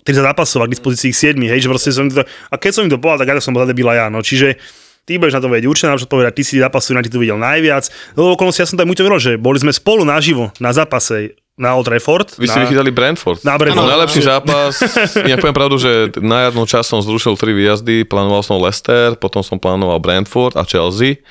30 0.04 0.20
zápasov 0.20 0.64
a 0.64 0.66
k 0.68 0.74
dispozícii 0.76 1.12
7, 1.34 1.40
hej, 1.48 1.64
že 1.64 1.68
proste 1.68 1.90
som 1.90 2.06
to, 2.12 2.22
a 2.24 2.54
keď 2.60 2.70
som 2.76 2.82
im 2.84 2.92
to 2.92 3.00
povedal, 3.00 3.24
tak 3.24 3.32
ja 3.32 3.40
som 3.40 3.56
bol 3.56 3.64
zadebila 3.64 3.96
ja, 3.96 4.06
no, 4.12 4.20
čiže 4.20 4.60
ty 5.08 5.16
budeš 5.16 5.36
na 5.36 5.42
to 5.44 5.48
vedieť 5.52 5.68
určite 5.68 5.88
nám 5.88 6.00
povedať, 6.04 6.32
ty 6.36 6.42
si 6.44 6.60
zápasu 6.60 6.96
na 6.96 7.04
tu 7.04 7.20
videl 7.20 7.36
najviac. 7.36 7.88
Do 8.16 8.32
okolnosti 8.32 8.60
ja 8.60 8.68
som 8.68 8.80
tam 8.80 8.88
to 8.92 9.04
že 9.20 9.36
boli 9.36 9.60
sme 9.60 9.72
spolu 9.72 10.04
naživo 10.04 10.52
na 10.60 10.72
zápase 10.72 11.36
na 11.54 11.78
Old 11.78 11.86
Trafford. 11.86 12.34
Vy 12.34 12.50
ste 12.50 12.58
na... 12.58 12.64
vychytali 12.66 12.90
Brentford. 12.90 13.46
Na 13.46 13.54
Brentford. 13.54 13.86
No, 13.86 13.92
najlepší 13.94 14.20
zápas. 14.26 14.82
Ja 15.22 15.38
poviem 15.38 15.54
pravdu, 15.54 15.78
že 15.78 16.10
na 16.18 16.50
jednu 16.50 16.66
čas 16.66 16.90
som 16.90 16.98
zrušil 16.98 17.38
tri 17.38 17.54
výjazdy, 17.54 18.02
plánoval 18.10 18.42
som 18.42 18.58
Leicester, 18.58 19.14
potom 19.14 19.46
som 19.46 19.62
plánoval 19.62 20.02
Brentford 20.02 20.58
a 20.58 20.66
Chelsea. 20.66 21.22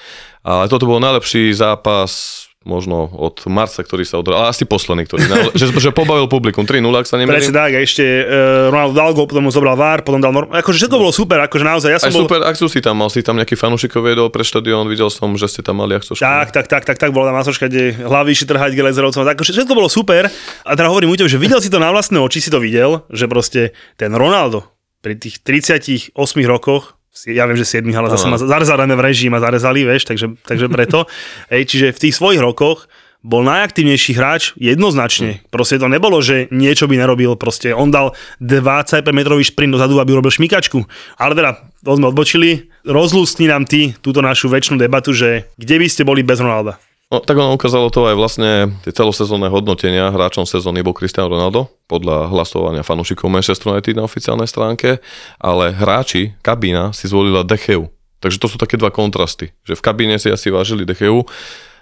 Ale 0.43 0.71
toto 0.71 0.87
bol 0.87 1.03
najlepší 1.03 1.51
zápas 1.51 2.42
možno 2.63 3.11
od 3.11 3.43
Marca, 3.51 3.83
ktorý 3.83 4.07
sa 4.07 4.19
odhral, 4.19 4.47
ale 4.47 4.55
asi 4.55 4.63
posledný, 4.63 5.03
ktorý, 5.07 5.27
že, 5.59 5.71
že 5.71 5.91
pobavil 5.91 6.31
publikum 6.31 6.63
3-0, 6.63 6.83
ak 6.95 7.07
sa 7.07 7.19
nemýlim. 7.19 7.39
Presne 7.39 7.55
tak, 7.55 7.71
a 7.75 7.79
ešte 7.83 8.03
uh, 8.03 8.71
Ronaldo 8.71 8.93
dal 8.95 9.11
gol, 9.11 9.25
potom 9.27 9.43
mu 9.43 9.51
zobral 9.51 9.75
VAR, 9.75 10.01
potom 10.01 10.23
dal 10.23 10.31
norm... 10.31 10.51
Akože 10.51 10.83
všetko 10.87 10.95
bolo 10.95 11.11
super, 11.11 11.43
akože 11.43 11.63
naozaj, 11.63 11.89
ja 11.91 11.99
som 11.99 12.09
Aj 12.09 12.15
bol... 12.15 12.25
super 12.25 12.41
akciu 12.47 12.67
si 12.71 12.79
tam 12.79 12.95
mal, 12.99 13.11
si 13.11 13.19
tam 13.19 13.35
nejaký 13.35 13.59
fanúšikov 13.59 14.01
viedol 14.03 14.27
pre 14.31 14.47
štadión, 14.47 14.87
videl 14.87 15.11
som, 15.11 15.35
že 15.35 15.51
ste 15.51 15.61
tam 15.61 15.83
mali 15.83 15.99
akciu. 15.99 16.15
Tak, 16.15 16.55
tak, 16.55 16.65
tak, 16.71 16.83
tak, 16.87 16.97
tak, 16.97 17.09
bola 17.11 17.29
tam 17.29 17.37
masočka, 17.39 17.67
kde 17.67 17.95
hlavy 17.99 18.33
trhať 18.33 18.71
Gelezerovcom, 18.75 19.23
akože 19.23 19.51
všetko 19.55 19.73
bolo 19.75 19.87
super. 19.87 20.27
A 20.63 20.71
teda 20.75 20.91
hovorím 20.91 21.15
Uťo, 21.15 21.27
že 21.27 21.39
videl 21.39 21.63
si 21.63 21.71
to 21.71 21.79
na 21.79 21.91
vlastné 21.91 22.19
oči, 22.19 22.43
si 22.43 22.49
to 22.51 22.59
videl, 22.59 23.07
že 23.11 23.27
proste 23.27 23.75
ten 23.95 24.11
Ronaldo 24.11 24.73
pri 25.03 25.19
tých 25.19 25.43
38 25.43 26.15
rokoch 26.47 26.95
ja 27.29 27.45
viem, 27.45 27.57
že 27.57 27.65
7, 27.65 27.85
ale 27.93 28.09
zase 28.09 28.25
ma 28.25 28.41
zarezali 28.41 28.89
v 28.89 29.01
režii, 29.01 29.29
ma 29.29 29.37
zarezali, 29.37 29.85
vieš, 29.85 30.09
takže, 30.09 30.33
takže 30.41 30.65
preto. 30.67 31.05
Ej, 31.53 31.69
čiže 31.69 31.93
v 31.93 32.01
tých 32.09 32.17
svojich 32.17 32.41
rokoch 32.41 32.89
bol 33.23 33.39
najaktívnejší 33.47 34.19
hráč 34.19 34.51
jednoznačne. 34.59 35.39
Proste 35.47 35.79
to 35.79 35.87
nebolo, 35.87 36.19
že 36.19 36.51
niečo 36.51 36.91
by 36.91 36.99
nerobil. 36.99 37.39
Proste 37.39 37.71
on 37.71 37.87
dal 37.87 38.11
25 38.43 38.99
metrový 39.15 39.47
šprint 39.47 39.71
dozadu, 39.71 39.95
aby 40.03 40.11
urobil 40.11 40.27
šmikačku. 40.27 40.83
Ale 41.15 41.31
teda, 41.31 41.63
to 41.87 41.95
sme 41.95 42.11
odbočili. 42.11 42.67
Rozlústni 42.83 43.47
nám 43.47 43.63
ty 43.63 43.95
túto 44.03 44.19
našu 44.19 44.51
väčšinu 44.51 44.75
debatu, 44.75 45.15
že 45.15 45.47
kde 45.55 45.75
by 45.79 45.87
ste 45.87 46.03
boli 46.03 46.19
bez 46.19 46.43
Ronalda? 46.43 46.75
No, 47.13 47.21
tak 47.21 47.37
ono 47.37 47.53
ukázalo 47.53 47.93
to 47.93 48.09
aj 48.09 48.17
vlastne 48.17 48.73
tie 48.81 48.89
celosezónne 48.89 49.45
hodnotenia 49.45 50.09
hráčom 50.09 50.49
sezóny 50.49 50.81
bol 50.81 50.97
Cristiano 50.97 51.29
Ronaldo 51.29 51.69
podľa 51.85 52.33
hlasovania 52.33 52.81
fanúšikov 52.81 53.29
Manchester 53.29 53.69
United 53.69 53.93
na 53.93 54.09
oficiálnej 54.09 54.49
stránke, 54.49 54.97
ale 55.37 55.69
hráči, 55.77 56.33
kabína 56.41 56.89
si 56.89 57.05
zvolila 57.05 57.45
Decheu. 57.45 57.93
Takže 58.17 58.41
to 58.41 58.49
sú 58.49 58.57
také 58.57 58.81
dva 58.81 58.89
kontrasty, 58.89 59.53
že 59.61 59.77
v 59.77 59.85
kabíne 59.85 60.17
si 60.17 60.33
asi 60.33 60.49
vážili 60.49 60.89
Decheu, 60.89 61.21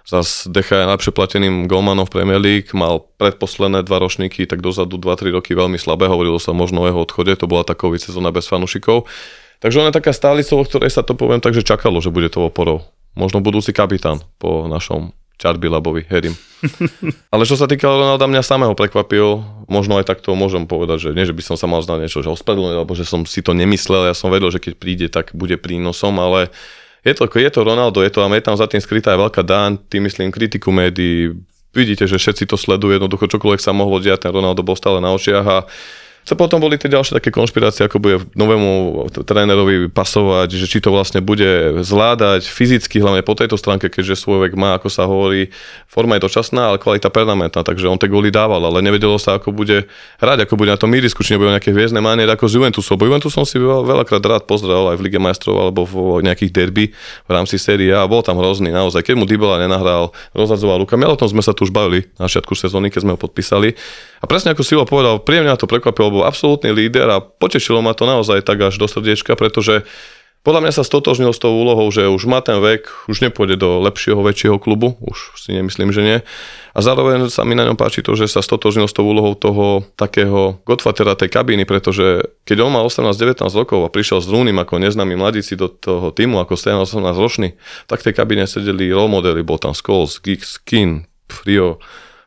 Zas 0.04 0.50
Decha 0.50 0.82
je 0.82 0.90
najlepšie 0.90 1.14
plateným 1.14 1.70
golmanom 1.70 2.10
v 2.10 2.14
Premier 2.20 2.42
League, 2.42 2.74
mal 2.74 3.06
predposledné 3.22 3.86
dva 3.86 4.02
ročníky, 4.02 4.50
tak 4.50 4.60
dozadu 4.60 4.98
2-3 4.98 5.32
roky 5.32 5.54
veľmi 5.54 5.78
slabé, 5.78 6.10
hovorilo 6.10 6.42
sa 6.42 6.52
možno 6.58 6.84
o 6.84 6.90
jeho 6.90 7.00
odchode, 7.00 7.32
to 7.38 7.46
bola 7.46 7.64
COVID 7.64 8.02
sezóna 8.02 8.34
bez 8.34 8.50
fanúšikov. 8.50 9.08
Takže 9.62 9.78
on 9.80 9.88
je 9.88 9.96
taká 9.96 10.10
stálica, 10.10 10.58
o 10.58 10.66
ktorej 10.66 10.90
sa 10.90 11.06
to 11.06 11.14
poviem 11.14 11.38
tak, 11.38 11.54
že 11.54 11.62
čakalo, 11.62 12.02
že 12.02 12.10
bude 12.10 12.34
to 12.34 12.50
oporou. 12.50 12.82
Možno 13.14 13.46
budúci 13.46 13.78
kapitán 13.78 14.26
po 14.42 14.66
našom 14.66 15.14
Čarbilabovi, 15.41 16.05
Herim. 16.05 16.38
Ale 17.33 17.50
čo 17.50 17.57
sa 17.57 17.65
týka 17.65 17.89
Ronalda, 17.89 18.29
mňa 18.29 18.45
samého 18.45 18.77
prekvapil, 18.77 19.41
možno 19.65 19.98
aj 19.98 20.05
takto 20.05 20.38
môžem 20.38 20.69
povedať, 20.69 21.10
že 21.10 21.17
nie, 21.17 21.25
že 21.25 21.33
by 21.33 21.41
som 21.41 21.55
sa 21.57 21.65
mal 21.65 21.81
znať 21.81 22.05
niečo, 22.05 22.21
že 22.21 22.29
ospravedlnil, 22.29 22.86
alebo 22.86 22.93
že 22.93 23.10
som 23.10 23.25
si 23.25 23.41
to 23.41 23.57
nemyslel, 23.57 24.05
ja 24.05 24.13
som 24.13 24.29
vedel, 24.29 24.53
že 24.53 24.62
keď 24.62 24.74
príde, 24.77 25.07
tak 25.10 25.33
bude 25.33 25.57
prínosom, 25.57 26.21
ale 26.21 26.53
je 27.01 27.17
to, 27.17 27.25
je 27.25 27.50
to 27.50 27.65
Ronaldo, 27.65 28.05
je 28.05 28.13
to, 28.13 28.21
a 28.21 28.29
je 28.29 28.45
tam 28.45 28.53
za 28.53 28.69
tým 28.69 28.77
skrytá 28.77 29.17
aj 29.17 29.19
veľká 29.25 29.41
dán, 29.41 29.81
tým 29.89 30.05
myslím 30.05 30.29
kritiku 30.29 30.69
médií, 30.69 31.33
vidíte, 31.74 32.05
že 32.05 32.21
všetci 32.21 32.45
to 32.45 32.62
sledujú, 32.62 32.93
jednoducho 32.93 33.25
čokoľvek 33.25 33.57
sa 33.57 33.74
mohlo 33.74 33.98
diať, 33.98 34.29
ten 34.29 34.31
Ronaldo 34.31 34.62
bol 34.62 34.77
stále 34.77 35.01
na 35.01 35.10
očiach 35.10 35.45
a 35.50 35.57
co 36.22 36.34
potom 36.38 36.62
boli 36.62 36.78
tie 36.78 36.88
ďalšie 36.88 37.18
také 37.18 37.34
konšpirácie, 37.34 37.90
ako 37.90 37.98
bude 37.98 38.18
novému 38.38 38.72
trénerovi 39.25 39.90
pasovať, 39.90 40.54
že 40.54 40.70
či 40.70 40.78
to 40.78 40.94
vlastne 40.94 41.18
bude 41.20 41.82
zvládať 41.82 42.46
fyzicky, 42.46 43.01
hlavne 43.01 43.25
po 43.25 43.34
tejto 43.34 43.58
stránke, 43.58 43.90
keďže 43.90 44.22
svoj 44.22 44.46
vek 44.46 44.54
má, 44.54 44.78
ako 44.78 44.88
sa 44.94 45.10
hovorí, 45.10 45.50
forma 45.90 46.22
je 46.22 46.30
dočasná, 46.30 46.70
ale 46.70 46.78
kvalita 46.78 47.10
permanentná, 47.10 47.66
takže 47.66 47.90
on 47.90 47.98
tie 47.98 48.06
góly 48.06 48.30
dával, 48.30 48.62
ale 48.62 48.86
nevedelo 48.86 49.18
sa, 49.18 49.42
ako 49.42 49.50
bude 49.50 49.90
hrať, 50.22 50.46
ako 50.46 50.54
bude 50.62 50.70
na 50.70 50.78
tom 50.78 50.94
mírisku, 50.94 51.25
či 51.25 51.34
nebude 51.34 51.58
nejaké 51.58 51.74
hviezdne 51.74 52.00
manier 52.06 52.30
ako 52.30 52.46
z 52.46 52.62
Juventusom. 52.62 53.01
Bo 53.01 53.10
Juventus 53.10 53.34
som 53.34 53.42
si 53.42 53.58
veľakrát 53.58 54.22
rád 54.22 54.44
pozrel 54.46 54.94
aj 54.94 55.01
v 55.01 55.04
Lige 55.10 55.18
majstrov 55.18 55.58
alebo 55.58 55.90
v 55.90 56.22
nejakých 56.22 56.51
derby 56.54 56.94
v 57.25 57.32
rámci 57.34 57.58
série 57.58 57.90
a 57.90 58.06
bol 58.06 58.22
tam 58.22 58.38
hrozný 58.38 58.70
naozaj. 58.70 59.01
Keď 59.01 59.16
mu 59.18 59.25
Dybala 59.25 59.58
nenahral, 59.58 60.13
rozhadzoval 60.38 60.86
rukami, 60.86 61.08
ale 61.08 61.18
o 61.18 61.20
tom 61.20 61.32
sme 61.32 61.42
sa 61.42 61.58
tu 61.58 61.66
už 61.66 61.74
bavili 61.74 62.06
na 62.22 62.30
začiatku 62.30 62.54
sezóny, 62.54 62.94
keď 62.94 63.01
sme 63.08 63.13
ho 63.16 63.20
podpísali. 63.20 63.74
A 64.22 64.30
presne 64.30 64.54
ako 64.54 64.62
Silo 64.62 64.86
povedal, 64.86 65.18
príjemne 65.24 65.50
to 65.58 65.66
prekvapilo, 65.66 66.11
bol 66.12 66.27
absolútny 66.27 66.75
líder 66.75 67.08
a 67.08 67.24
potešilo 67.24 67.80
ma 67.80 67.96
to 67.96 68.03
naozaj 68.03 68.44
tak 68.44 68.60
až 68.60 68.75
do 68.75 68.86
srdiečka, 68.86 69.39
pretože 69.39 69.88
podľa 70.41 70.65
mňa 70.65 70.74
sa 70.74 70.82
stotožnil 70.82 71.30
s 71.30 71.38
tou 71.38 71.53
úlohou, 71.53 71.86
že 71.94 72.10
už 72.10 72.25
má 72.25 72.41
ten 72.41 72.58
vek, 72.58 72.89
už 73.06 73.22
nepôjde 73.22 73.62
do 73.62 73.77
lepšieho, 73.86 74.18
väčšieho 74.25 74.58
klubu, 74.58 74.98
už 74.98 75.38
si 75.38 75.53
nemyslím, 75.53 75.94
že 75.94 76.01
nie. 76.01 76.18
A 76.74 76.80
zároveň 76.82 77.30
sa 77.30 77.46
mi 77.46 77.53
na 77.53 77.62
ňom 77.70 77.77
páči 77.77 78.01
to, 78.01 78.18
že 78.18 78.25
sa 78.25 78.41
stotožnil 78.41 78.89
s 78.89 78.96
tou 78.98 79.06
úlohou 79.06 79.38
toho 79.38 79.86
takého 79.94 80.58
godfatera 80.65 81.13
tej 81.13 81.30
kabíny, 81.30 81.70
pretože 81.70 82.25
keď 82.50 82.58
on 82.65 82.74
mal 82.74 82.89
18-19 82.89 83.38
rokov 83.53 83.86
a 83.86 83.94
prišiel 83.94 84.18
s 84.18 84.25
Rúnim 84.34 84.58
ako 84.58 84.82
neznámy 84.82 85.13
mladíci 85.13 85.53
do 85.53 85.70
toho 85.70 86.10
týmu, 86.10 86.41
ako 86.41 86.58
17-18 86.58 87.22
ročný, 87.22 87.53
tak 87.86 88.01
v 88.01 88.10
tej 88.10 88.13
kabíne 88.18 88.50
sedeli 88.50 88.89
role 88.89 89.13
modely, 89.13 89.46
bol 89.46 89.62
tam 89.62 89.77
Scholes, 89.77 90.18
Giggs, 90.18 90.58
Kin, 90.58 91.06
Frio, 91.30 91.77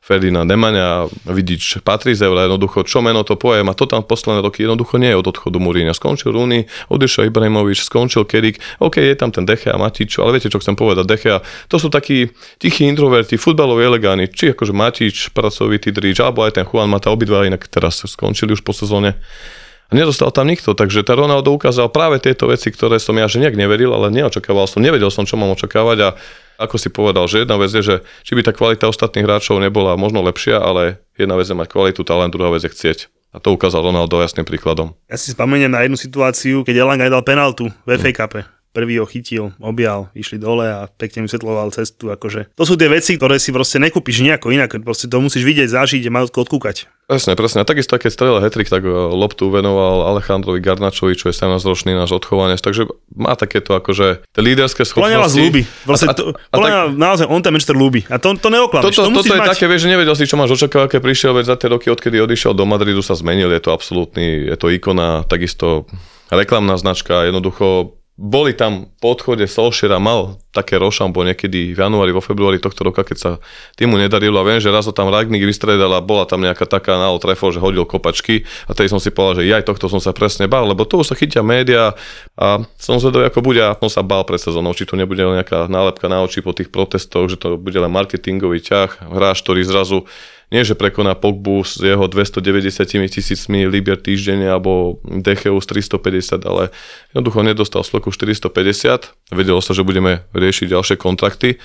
Ferdinand 0.05 0.45
Nemanja, 0.45 1.09
Vidič, 1.25 1.81
Patrizevra, 1.81 2.45
jednoducho, 2.45 2.85
čo 2.85 3.01
meno 3.01 3.25
to 3.25 3.41
pojem 3.41 3.73
a 3.73 3.75
to 3.75 3.89
tam 3.89 4.05
posledné 4.05 4.45
roky 4.45 4.69
jednoducho 4.69 5.01
nie 5.01 5.09
je 5.09 5.17
od 5.17 5.33
odchodu 5.33 5.57
Muríňa. 5.57 5.97
Skončil 5.97 6.37
Rúny, 6.37 6.69
odišiel 6.93 7.33
Ibrahimovič, 7.33 7.89
skončil 7.89 8.29
Kerik, 8.29 8.61
OK, 8.85 9.01
je 9.01 9.17
tam 9.17 9.33
ten 9.33 9.49
Dechea, 9.49 9.81
Matič, 9.81 10.21
ale 10.21 10.37
viete, 10.37 10.53
čo 10.53 10.61
chcem 10.61 10.77
povedať, 10.77 11.09
Dechea, 11.09 11.41
to 11.73 11.81
sú 11.81 11.89
takí 11.89 12.29
tichí 12.61 12.85
introverti, 12.85 13.41
futbaloví 13.41 13.81
elegáni, 13.81 14.29
či 14.29 14.53
akože 14.53 14.77
Matič, 14.77 15.33
pracovitý 15.33 15.89
Drič, 15.89 16.21
alebo 16.21 16.45
aj 16.45 16.61
ten 16.61 16.69
Juan 16.69 16.93
Mata, 16.93 17.09
obidva 17.09 17.49
inak 17.49 17.65
teraz 17.73 18.05
skončili 18.05 18.53
už 18.53 18.61
po 18.61 18.77
sezóne. 18.77 19.17
A 19.89 19.93
nedostal 19.97 20.29
tam 20.37 20.49
nikto, 20.49 20.77
takže 20.77 21.01
ten 21.01 21.17
Ronaldo 21.17 21.57
ukázal 21.57 21.89
práve 21.89 22.21
tieto 22.21 22.49
veci, 22.49 22.69
ktoré 22.69 23.01
som 23.01 23.17
ja 23.17 23.25
že 23.25 23.41
nejak 23.41 23.57
neveril, 23.57 23.93
ale 23.93 24.13
neočakával 24.13 24.69
som, 24.69 24.85
nevedel 24.85 25.09
som, 25.09 25.25
čo 25.25 25.41
mám 25.41 25.53
očakávať 25.57 25.99
a 26.01 26.09
ako 26.59 26.77
si 26.79 26.89
povedal, 26.91 27.27
že 27.27 27.43
jedna 27.43 27.59
vec 27.59 27.71
je, 27.75 27.83
že 27.83 27.97
či 28.23 28.33
by 28.39 28.43
tá 28.47 28.53
kvalita 28.55 28.87
ostatných 28.87 29.27
hráčov 29.27 29.59
nebola 29.59 29.99
možno 29.99 30.23
lepšia, 30.23 30.63
ale 30.63 31.03
jedna 31.19 31.35
vec 31.35 31.47
je 31.51 31.57
mať 31.57 31.69
kvalitu, 31.71 32.01
talent, 32.07 32.31
druhá 32.31 32.55
vec 32.55 32.63
je 32.63 32.71
chcieť. 32.71 33.11
A 33.35 33.43
to 33.43 33.51
ukázal 33.51 33.83
Ronaldo 33.83 34.23
jasným 34.23 34.47
príkladom. 34.47 34.95
Ja 35.11 35.19
si 35.19 35.35
spomeniem 35.35 35.75
na 35.75 35.83
jednu 35.83 35.99
situáciu, 35.99 36.63
keď 36.63 36.87
Elanga 36.87 37.11
dal 37.11 37.27
penaltu 37.27 37.67
v 37.83 37.99
FA 37.99 38.15
Cupe 38.15 38.54
prvý 38.75 38.99
ho 38.99 39.07
chytil, 39.07 39.55
objal, 39.63 40.11
išli 40.19 40.43
dole 40.43 40.67
a 40.67 40.91
pekne 40.91 41.23
vysvetloval 41.23 41.71
cestu. 41.71 42.11
Akože. 42.11 42.51
To 42.59 42.67
sú 42.67 42.75
tie 42.75 42.91
veci, 42.91 43.15
ktoré 43.15 43.39
si 43.39 43.55
proste 43.55 43.79
nekúpiš 43.79 44.27
nejako 44.27 44.51
inak, 44.51 44.75
proste 44.83 45.07
to 45.07 45.23
musíš 45.23 45.47
vidieť, 45.47 45.71
zažiť 45.71 46.03
a 46.11 46.11
majú 46.11 46.27
odkúkať. 46.35 46.91
Presne, 47.05 47.37
presne. 47.37 47.61
A 47.61 47.69
takisto, 47.69 48.01
keď 48.01 48.11
strelil 48.11 48.41
hetrik, 48.41 48.65
tak 48.73 48.81
e, 48.81 48.89
loptu 48.89 49.53
venoval 49.53 50.09
Alejandrovi 50.09 50.57
Garnačovi, 50.65 51.13
čo 51.13 51.29
je 51.29 51.37
17-ročný 51.37 51.93
náš 51.93 52.17
odchovanec, 52.17 52.65
takže 52.65 52.89
má 53.13 53.37
takéto 53.37 53.77
akože 53.77 54.25
tie 54.25 54.41
líderské 54.41 54.89
schopnosti. 54.89 55.13
Podľa 55.13 55.21
vás 55.21 55.37
ľúbi. 55.37 55.63
Vlastne 55.85 56.09
a, 56.09 56.13
a, 56.13 56.17
to, 56.17 56.23
a 56.33 56.57
tak, 56.57 56.73
naozaj 56.97 57.29
on 57.29 57.45
ten 57.45 57.53
Manchester 57.53 57.77
ľúbi. 57.77 58.09
A 58.09 58.17
to, 58.17 58.33
to 58.41 58.49
neoklameš. 58.49 58.89
Toto, 58.89 59.05
to 59.05 59.21
toto 59.21 59.37
je 59.37 59.41
mať. 59.45 59.53
také, 59.53 59.69
vieš, 59.69 59.85
že 59.85 59.93
nevedel 59.93 60.17
si, 60.17 60.25
čo 60.25 60.41
máš 60.41 60.57
očakávať, 60.57 60.97
keď 60.97 61.01
prišiel, 61.05 61.33
veď 61.37 61.45
za 61.45 61.57
tie 61.61 61.69
roky, 61.69 61.87
odkedy 61.93 62.17
odišiel 62.25 62.57
do 62.57 62.65
Madridu, 62.65 63.05
sa 63.05 63.13
zmenil, 63.13 63.53
je 63.53 63.61
to 63.61 63.77
absolútny, 63.77 64.49
je 64.49 64.57
to 64.57 64.73
ikona, 64.73 65.29
takisto 65.29 65.85
reklamná 66.33 66.81
značka, 66.81 67.29
jednoducho 67.29 67.94
boli 68.15 68.55
tam 68.55 68.95
po 69.03 69.11
odchode 69.11 69.51
Solskjaera, 69.51 69.99
mal 69.99 70.39
také 70.55 70.79
rošambo 70.79 71.27
niekedy 71.27 71.75
v 71.75 71.79
januári, 71.83 72.15
vo 72.15 72.23
februári 72.23 72.63
tohto 72.63 72.87
roka, 72.87 73.03
keď 73.03 73.19
sa 73.19 73.31
týmu 73.75 73.99
nedarilo. 73.99 74.39
A 74.39 74.47
viem, 74.47 74.63
že 74.63 74.71
raz 74.71 74.87
ho 74.87 74.95
tam 74.95 75.11
Ragnik 75.11 75.43
vystredal 75.43 75.91
a 75.91 75.99
bola 75.99 76.23
tam 76.23 76.39
nejaká 76.39 76.63
taká 76.63 76.95
na 76.95 77.11
trefo, 77.19 77.51
že 77.51 77.59
hodil 77.59 77.83
kopačky. 77.83 78.47
A 78.71 78.73
tedy 78.79 78.87
som 78.87 79.03
si 79.03 79.11
povedal, 79.11 79.43
že 79.43 79.51
aj 79.51 79.67
tohto 79.67 79.91
som 79.91 79.99
sa 79.99 80.15
presne 80.15 80.47
bál, 80.47 80.63
lebo 80.71 80.87
to 80.87 81.03
už 81.03 81.11
sa 81.11 81.19
chytia 81.19 81.43
média 81.43 81.99
a 82.39 82.63
som 82.79 83.03
zvedavý, 83.03 83.27
ako 83.35 83.43
bude. 83.43 83.59
A 83.67 83.75
som 83.83 83.91
sa 83.91 84.07
bál 84.07 84.23
pred 84.23 84.39
sezónou, 84.39 84.79
či 84.79 84.87
to 84.87 84.95
nebude 84.95 85.19
len 85.19 85.43
nejaká 85.43 85.67
nálepka 85.67 86.07
na 86.07 86.23
oči 86.23 86.39
po 86.39 86.55
tých 86.55 86.71
protestoch, 86.71 87.27
že 87.27 87.35
to 87.35 87.59
bude 87.59 87.75
len 87.75 87.91
marketingový 87.91 88.63
ťah, 88.63 89.11
hráč, 89.11 89.43
ktorý 89.43 89.67
zrazu 89.67 90.07
nie 90.53 90.67
že 90.67 90.77
prekoná 90.77 91.17
Pogbu 91.17 91.65
s 91.65 91.81
jeho 91.81 92.05
290 92.09 92.85
tisícmi 93.09 93.65
libier 93.69 93.97
týždenne 93.97 94.49
alebo 94.49 95.01
Decheu 95.05 95.57
s 95.57 95.67
350, 95.69 96.45
ale 96.45 96.73
jednoducho 97.13 97.41
nedostal 97.41 97.83
sloku 97.87 98.13
450. 98.13 99.33
Vedelo 99.33 99.61
sa, 99.65 99.73
že 99.73 99.87
budeme 99.87 100.27
riešiť 100.37 100.67
ďalšie 100.73 100.97
kontrakty. 101.01 101.57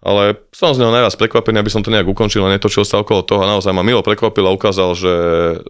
Ale 0.00 0.32
som 0.48 0.72
z 0.72 0.80
neho 0.80 0.88
najviac 0.88 1.12
prekvapený, 1.12 1.60
aby 1.60 1.68
som 1.68 1.84
to 1.84 1.92
nejak 1.92 2.08
ukončil 2.08 2.40
a 2.48 2.48
netočil 2.48 2.88
sa 2.88 3.04
okolo 3.04 3.20
toho. 3.20 3.44
A 3.44 3.52
naozaj 3.52 3.76
ma 3.76 3.84
milo 3.84 4.00
prekvapil 4.00 4.48
a 4.48 4.56
ukázal, 4.56 4.96
že 4.96 5.14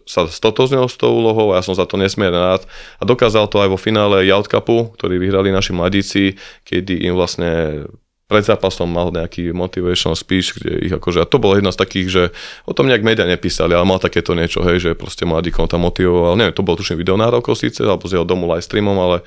sa 0.06 0.30
stotoznil 0.30 0.86
s 0.86 0.94
tou 0.94 1.10
úlohou 1.18 1.50
a 1.50 1.58
ja 1.58 1.66
som 1.66 1.74
za 1.74 1.82
to 1.82 1.98
nesmierne 1.98 2.38
rád. 2.38 2.62
A 3.02 3.06
dokázal 3.06 3.50
to 3.50 3.58
aj 3.58 3.74
vo 3.74 3.78
finále 3.78 4.22
Yacht 4.30 4.46
Cupu, 4.46 4.94
ktorý 4.94 5.18
vyhrali 5.18 5.50
naši 5.50 5.74
mladíci, 5.74 6.38
kedy 6.62 7.10
im 7.10 7.18
vlastne 7.18 7.82
pred 8.30 8.46
zápasom 8.46 8.86
mal 8.86 9.10
nejaký 9.10 9.50
motivational 9.50 10.14
speech, 10.14 10.62
kde 10.62 10.86
ich 10.86 10.94
akože, 10.94 11.18
a 11.18 11.26
to 11.26 11.42
bolo 11.42 11.58
jedna 11.58 11.74
z 11.74 11.82
takých, 11.82 12.08
že 12.08 12.22
o 12.62 12.70
tom 12.70 12.86
nejak 12.86 13.02
média 13.02 13.26
nepísali, 13.26 13.74
ale 13.74 13.82
mal 13.82 13.98
takéto 13.98 14.38
niečo, 14.38 14.62
hej, 14.62 14.78
že 14.78 14.90
proste 14.94 15.26
mladíkov 15.26 15.66
tam 15.66 15.82
motivoval, 15.82 16.38
neviem, 16.38 16.54
to 16.54 16.62
bol 16.62 16.78
tuším 16.78 17.02
videonárokov 17.02 17.58
síce, 17.58 17.82
alebo 17.82 18.06
z 18.06 18.14
jeho 18.14 18.26
domu 18.26 18.46
live 18.46 18.62
streamom, 18.62 18.94
ale 18.94 19.26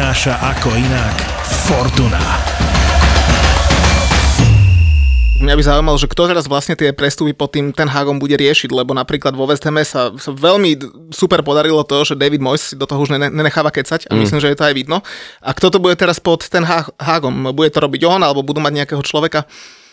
ako 0.00 0.72
inak 0.80 1.16
Fortuna. 1.68 2.24
Mňa 5.44 5.54
by 5.56 5.62
zaujímalo, 5.64 6.00
že 6.00 6.08
kto 6.08 6.24
teraz 6.24 6.48
vlastne 6.48 6.72
tie 6.72 6.96
prestupy 6.96 7.36
pod 7.36 7.52
tým 7.52 7.68
ten 7.68 7.84
Hagom 7.84 8.16
bude 8.16 8.32
riešiť, 8.32 8.72
lebo 8.72 8.96
napríklad 8.96 9.36
vo 9.36 9.44
West 9.44 9.60
Hame 9.68 9.84
sa, 9.84 10.08
sa 10.16 10.32
veľmi 10.32 10.80
super 11.12 11.44
podarilo 11.44 11.84
to, 11.84 12.00
že 12.08 12.16
David 12.16 12.40
Moyes 12.40 12.72
si 12.72 12.80
do 12.80 12.88
toho 12.88 13.04
už 13.04 13.12
nenecháva 13.12 13.68
kecať 13.68 14.08
a 14.08 14.16
mm. 14.16 14.20
myslím, 14.24 14.40
že 14.40 14.48
je 14.48 14.56
to 14.56 14.72
aj 14.72 14.72
vidno. 14.72 15.04
A 15.44 15.52
kto 15.52 15.68
to 15.68 15.76
bude 15.76 16.00
teraz 16.00 16.16
pod 16.16 16.48
ten 16.48 16.64
Hagom? 16.96 17.52
Bude 17.52 17.68
to 17.68 17.84
robiť 17.84 18.00
on 18.08 18.24
alebo 18.24 18.40
budú 18.40 18.64
mať 18.64 18.72
nejakého 18.72 19.04
človeka? 19.04 19.44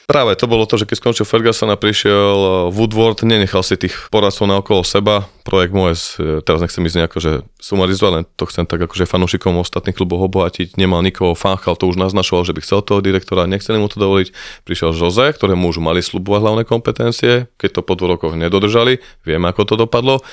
Práve 0.08 0.40
to 0.40 0.48
bolo 0.48 0.64
to, 0.64 0.80
že 0.80 0.88
keď 0.88 1.04
skončil 1.04 1.28
Ferguson 1.28 1.68
a 1.68 1.76
prišiel 1.76 2.40
eh, 2.40 2.52
Woodward, 2.72 3.28
nenechal 3.28 3.60
si 3.60 3.76
tých 3.76 4.08
poradcov 4.08 4.48
na 4.48 4.64
okolo 4.64 4.80
seba. 4.88 5.28
Projekt 5.44 5.76
Moes, 5.76 6.16
eh, 6.16 6.40
teraz 6.48 6.64
nechcem 6.64 6.80
ísť 6.80 6.98
nejako, 7.04 7.18
že 7.20 7.32
sumarizovať, 7.60 8.12
len 8.16 8.24
to 8.40 8.48
chcem 8.48 8.64
tak 8.64 8.88
akože 8.88 9.04
fanúšikom 9.04 9.60
ostatných 9.60 10.00
klubov 10.00 10.24
obohatiť. 10.32 10.80
Nemal 10.80 11.04
nikoho, 11.04 11.36
Fanchal 11.36 11.76
to 11.76 11.92
už 11.92 12.00
naznačoval, 12.00 12.48
že 12.48 12.56
by 12.56 12.64
chcel 12.64 12.80
toho 12.88 13.04
direktora, 13.04 13.52
nechceli 13.52 13.84
mu 13.84 13.92
to 13.92 14.00
dovoliť. 14.00 14.32
Prišiel 14.64 14.96
Jose, 14.96 15.28
ktorému 15.36 15.68
už 15.76 15.84
mali 15.84 16.00
slubovať 16.00 16.40
hlavné 16.40 16.64
kompetencie, 16.64 17.52
keď 17.60 17.70
to 17.76 17.82
po 17.84 18.00
dvoch 18.00 18.16
rokoch 18.16 18.40
nedodržali, 18.40 19.04
vieme 19.28 19.52
ako 19.52 19.68
to 19.68 19.76
dopadlo. 19.76 20.24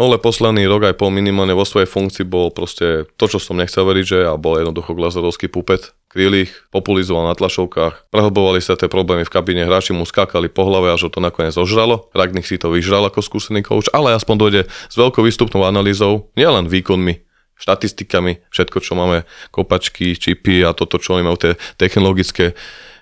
No 0.00 0.08
ale 0.08 0.16
posledný 0.16 0.64
rok 0.64 0.88
aj 0.88 0.96
pol 0.96 1.12
minimálne 1.12 1.52
vo 1.52 1.68
svojej 1.68 1.84
funkcii 1.84 2.24
bol 2.24 2.48
proste 2.48 3.04
to, 3.20 3.28
čo 3.28 3.36
som 3.36 3.60
nechcel 3.60 3.84
veriť, 3.84 4.04
že 4.08 4.18
a 4.24 4.40
bol 4.40 4.56
jednoducho 4.56 4.96
glazerovský 4.96 5.52
pupet. 5.52 5.92
Kryl 6.08 6.48
ich, 6.48 6.56
populizoval 6.72 7.28
na 7.28 7.36
tlašovkách, 7.36 8.08
prehlbovali 8.08 8.64
sa 8.64 8.80
tie 8.80 8.88
problémy 8.88 9.28
v 9.28 9.34
kabíne, 9.36 9.68
hráči 9.68 9.92
mu 9.92 10.08
skákali 10.08 10.48
po 10.48 10.64
hlave, 10.64 10.88
až 10.88 11.04
ho 11.04 11.10
to 11.12 11.20
nakoniec 11.20 11.52
ožralo. 11.52 12.08
Ragnik 12.16 12.48
si 12.48 12.56
to 12.56 12.72
vyžral 12.72 13.04
ako 13.04 13.20
skúsený 13.20 13.60
coach, 13.60 13.92
ale 13.92 14.16
aspoň 14.16 14.36
dojde 14.40 14.62
s 14.72 14.94
veľkou 14.96 15.20
výstupnou 15.20 15.68
analýzou, 15.68 16.32
nielen 16.32 16.72
výkonmi, 16.72 17.20
štatistikami, 17.60 18.40
všetko, 18.48 18.80
čo 18.80 18.96
máme, 18.96 19.28
kopačky, 19.52 20.16
čipy 20.16 20.64
a 20.64 20.72
toto, 20.72 20.96
čo 20.96 21.20
máme 21.20 21.36
tie 21.36 21.60
technologické 21.76 22.56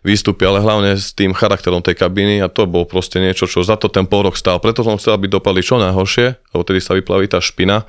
výstupy, 0.08 0.48
ale 0.48 0.64
hlavne 0.64 0.96
s 0.96 1.12
tým 1.12 1.36
charakterom 1.36 1.84
tej 1.84 2.00
kabiny 2.00 2.40
a 2.40 2.48
to 2.48 2.64
bol 2.64 2.88
proste 2.88 3.20
niečo, 3.20 3.44
čo 3.44 3.60
za 3.60 3.76
to 3.76 3.92
ten 3.92 4.08
pol 4.08 4.24
rok 4.24 4.40
stál. 4.40 4.56
Preto 4.56 4.80
som 4.80 4.96
chcel, 4.96 5.20
aby 5.20 5.28
dopadli 5.28 5.60
čo 5.60 5.76
najhoršie, 5.76 6.40
lebo 6.56 6.62
tedy 6.64 6.80
sa 6.80 6.96
vyplaví 6.96 7.28
tá 7.28 7.44
špina. 7.44 7.84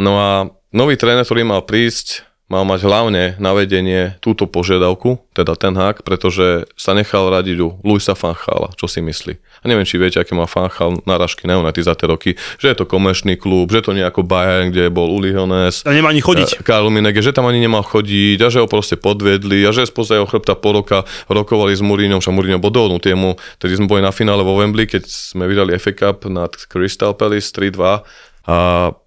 No 0.00 0.16
a 0.16 0.48
nový 0.72 0.96
tréner, 0.96 1.28
ktorý 1.28 1.44
mal 1.44 1.68
prísť, 1.68 2.24
mal 2.46 2.62
mať 2.62 2.86
hlavne 2.86 3.34
na 3.42 3.50
vedenie 3.58 4.14
túto 4.22 4.46
požiadavku, 4.46 5.18
teda 5.34 5.58
ten 5.58 5.74
hák, 5.74 6.06
pretože 6.06 6.70
sa 6.78 6.94
nechal 6.94 7.26
radiť 7.26 7.58
u 7.58 7.68
Luisa 7.82 8.14
Fanchala, 8.14 8.70
čo 8.78 8.86
si 8.86 9.02
myslí. 9.02 9.34
A 9.34 9.64
neviem, 9.66 9.82
či 9.82 9.98
viete, 9.98 10.22
aké 10.22 10.30
má 10.38 10.46
Fanchal 10.46 11.02
náražky 11.02 11.50
na 11.50 11.58
United 11.58 11.82
za 11.82 11.98
tie 11.98 12.06
roky, 12.06 12.30
že 12.62 12.70
je 12.70 12.76
to 12.78 12.86
komerčný 12.86 13.34
klub, 13.34 13.74
že 13.74 13.82
to 13.82 13.90
nie 13.90 14.06
ako 14.06 14.22
Bayern, 14.22 14.70
kde 14.70 14.94
bol 14.94 15.10
Uli 15.10 15.34
Hones. 15.34 15.82
A 15.82 15.90
nemá 15.90 16.14
ani 16.14 16.22
chodiť. 16.22 16.62
Karl 16.62 16.86
Minege, 16.86 17.18
že 17.18 17.34
tam 17.34 17.50
ani 17.50 17.58
nemal 17.58 17.82
chodiť 17.82 18.38
a 18.46 18.48
že 18.48 18.62
ho 18.62 18.70
proste 18.70 18.94
podvedli 18.94 19.66
a 19.66 19.74
že 19.74 19.90
spoza 19.90 20.14
jeho 20.14 20.30
chrbta 20.30 20.54
po 20.54 20.70
roka 20.70 21.02
rokovali 21.26 21.74
s 21.74 21.82
Mourinhom, 21.82 22.22
že 22.22 22.30
Mourinho 22.30 22.62
bol 22.62 22.70
dohodnutý 22.70 23.10
jemu, 23.10 23.34
tedy 23.58 23.74
sme 23.74 23.90
boli 23.90 24.06
na 24.06 24.14
finále 24.14 24.46
vo 24.46 24.54
Wembley, 24.54 24.86
keď 24.86 25.02
sme 25.10 25.50
vydali 25.50 25.74
FA 25.82 25.92
Cup 25.98 26.30
nad 26.30 26.54
Crystal 26.54 27.10
Palace 27.10 27.50
3-2 27.50 28.06
a 28.46 28.56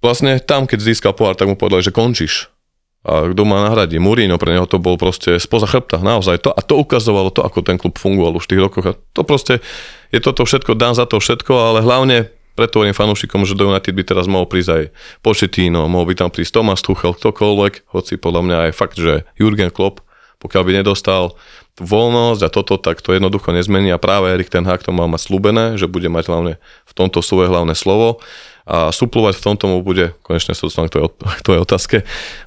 vlastne 0.03 0.35
tam, 0.43 0.67
keď 0.67 0.83
získal 0.83 1.15
pohár, 1.15 1.39
tak 1.39 1.47
mu 1.47 1.55
povedali, 1.55 1.87
že 1.87 1.95
končíš 1.95 2.51
a 2.99 3.31
kto 3.31 3.47
má 3.47 3.63
nahradiť? 3.63 3.95
Mourinho, 3.95 4.35
pre 4.35 4.51
neho 4.51 4.67
to 4.67 4.75
bol 4.75 4.99
proste 4.99 5.39
spoza 5.39 5.71
chrbta, 5.71 6.03
naozaj 6.03 6.43
to. 6.43 6.51
A 6.51 6.59
to 6.59 6.75
ukazovalo 6.75 7.31
to, 7.31 7.47
ako 7.47 7.63
ten 7.63 7.79
klub 7.79 7.95
fungoval 7.95 8.35
už 8.35 8.45
v 8.45 8.51
tých 8.51 8.63
rokoch. 8.67 8.85
A 8.91 8.93
to 9.15 9.23
proste, 9.23 9.63
je 10.11 10.19
toto 10.19 10.43
všetko, 10.43 10.75
dám 10.75 10.91
za 10.99 11.07
to 11.07 11.23
všetko, 11.23 11.53
ale 11.55 11.79
hlavne 11.79 12.27
preto 12.59 12.83
hovorím 12.83 12.91
fanúšikom, 12.91 13.47
že 13.47 13.55
do 13.55 13.71
United 13.71 13.95
by 13.95 14.03
teraz 14.03 14.27
mohol 14.27 14.43
prísť 14.43 14.71
aj 14.75 14.83
Početino, 15.23 15.87
mohol 15.87 16.11
by 16.11 16.15
tam 16.19 16.27
prísť 16.27 16.59
Thomas 16.59 16.83
Tuchel, 16.83 17.15
ktokoľvek, 17.15 17.87
hoci 17.95 18.19
podľa 18.19 18.41
mňa 18.43 18.57
je 18.67 18.73
fakt, 18.75 18.99
že 18.99 19.23
Jurgen 19.39 19.71
Klopp, 19.71 20.03
pokiaľ 20.43 20.63
by 20.67 20.71
nedostal 20.83 21.39
voľnosť 21.79 22.41
a 22.43 22.49
toto, 22.51 22.75
tak 22.75 22.99
to 22.99 23.15
jednoducho 23.15 23.55
nezmení 23.55 23.95
a 23.95 23.99
práve 23.99 24.27
Erik 24.35 24.51
ten 24.51 24.67
Hag 24.67 24.83
to 24.83 24.91
mal 24.91 25.07
mať 25.07 25.31
slúbené, 25.31 25.79
že 25.79 25.87
bude 25.87 26.11
mať 26.11 26.27
hlavne 26.27 26.53
v 26.59 26.93
tomto 26.95 27.23
svoje 27.23 27.47
hlavné 27.47 27.71
slovo 27.79 28.19
a 28.69 28.93
suplovať 28.93 29.41
v 29.41 29.45
tomto 29.49 29.65
mu 29.65 29.81
bude, 29.81 30.13
konečne 30.21 30.53
sa 30.53 30.69
dostanem 30.69 30.93
k 31.41 31.41
tvojej 31.41 31.61
otázke, 31.65 31.95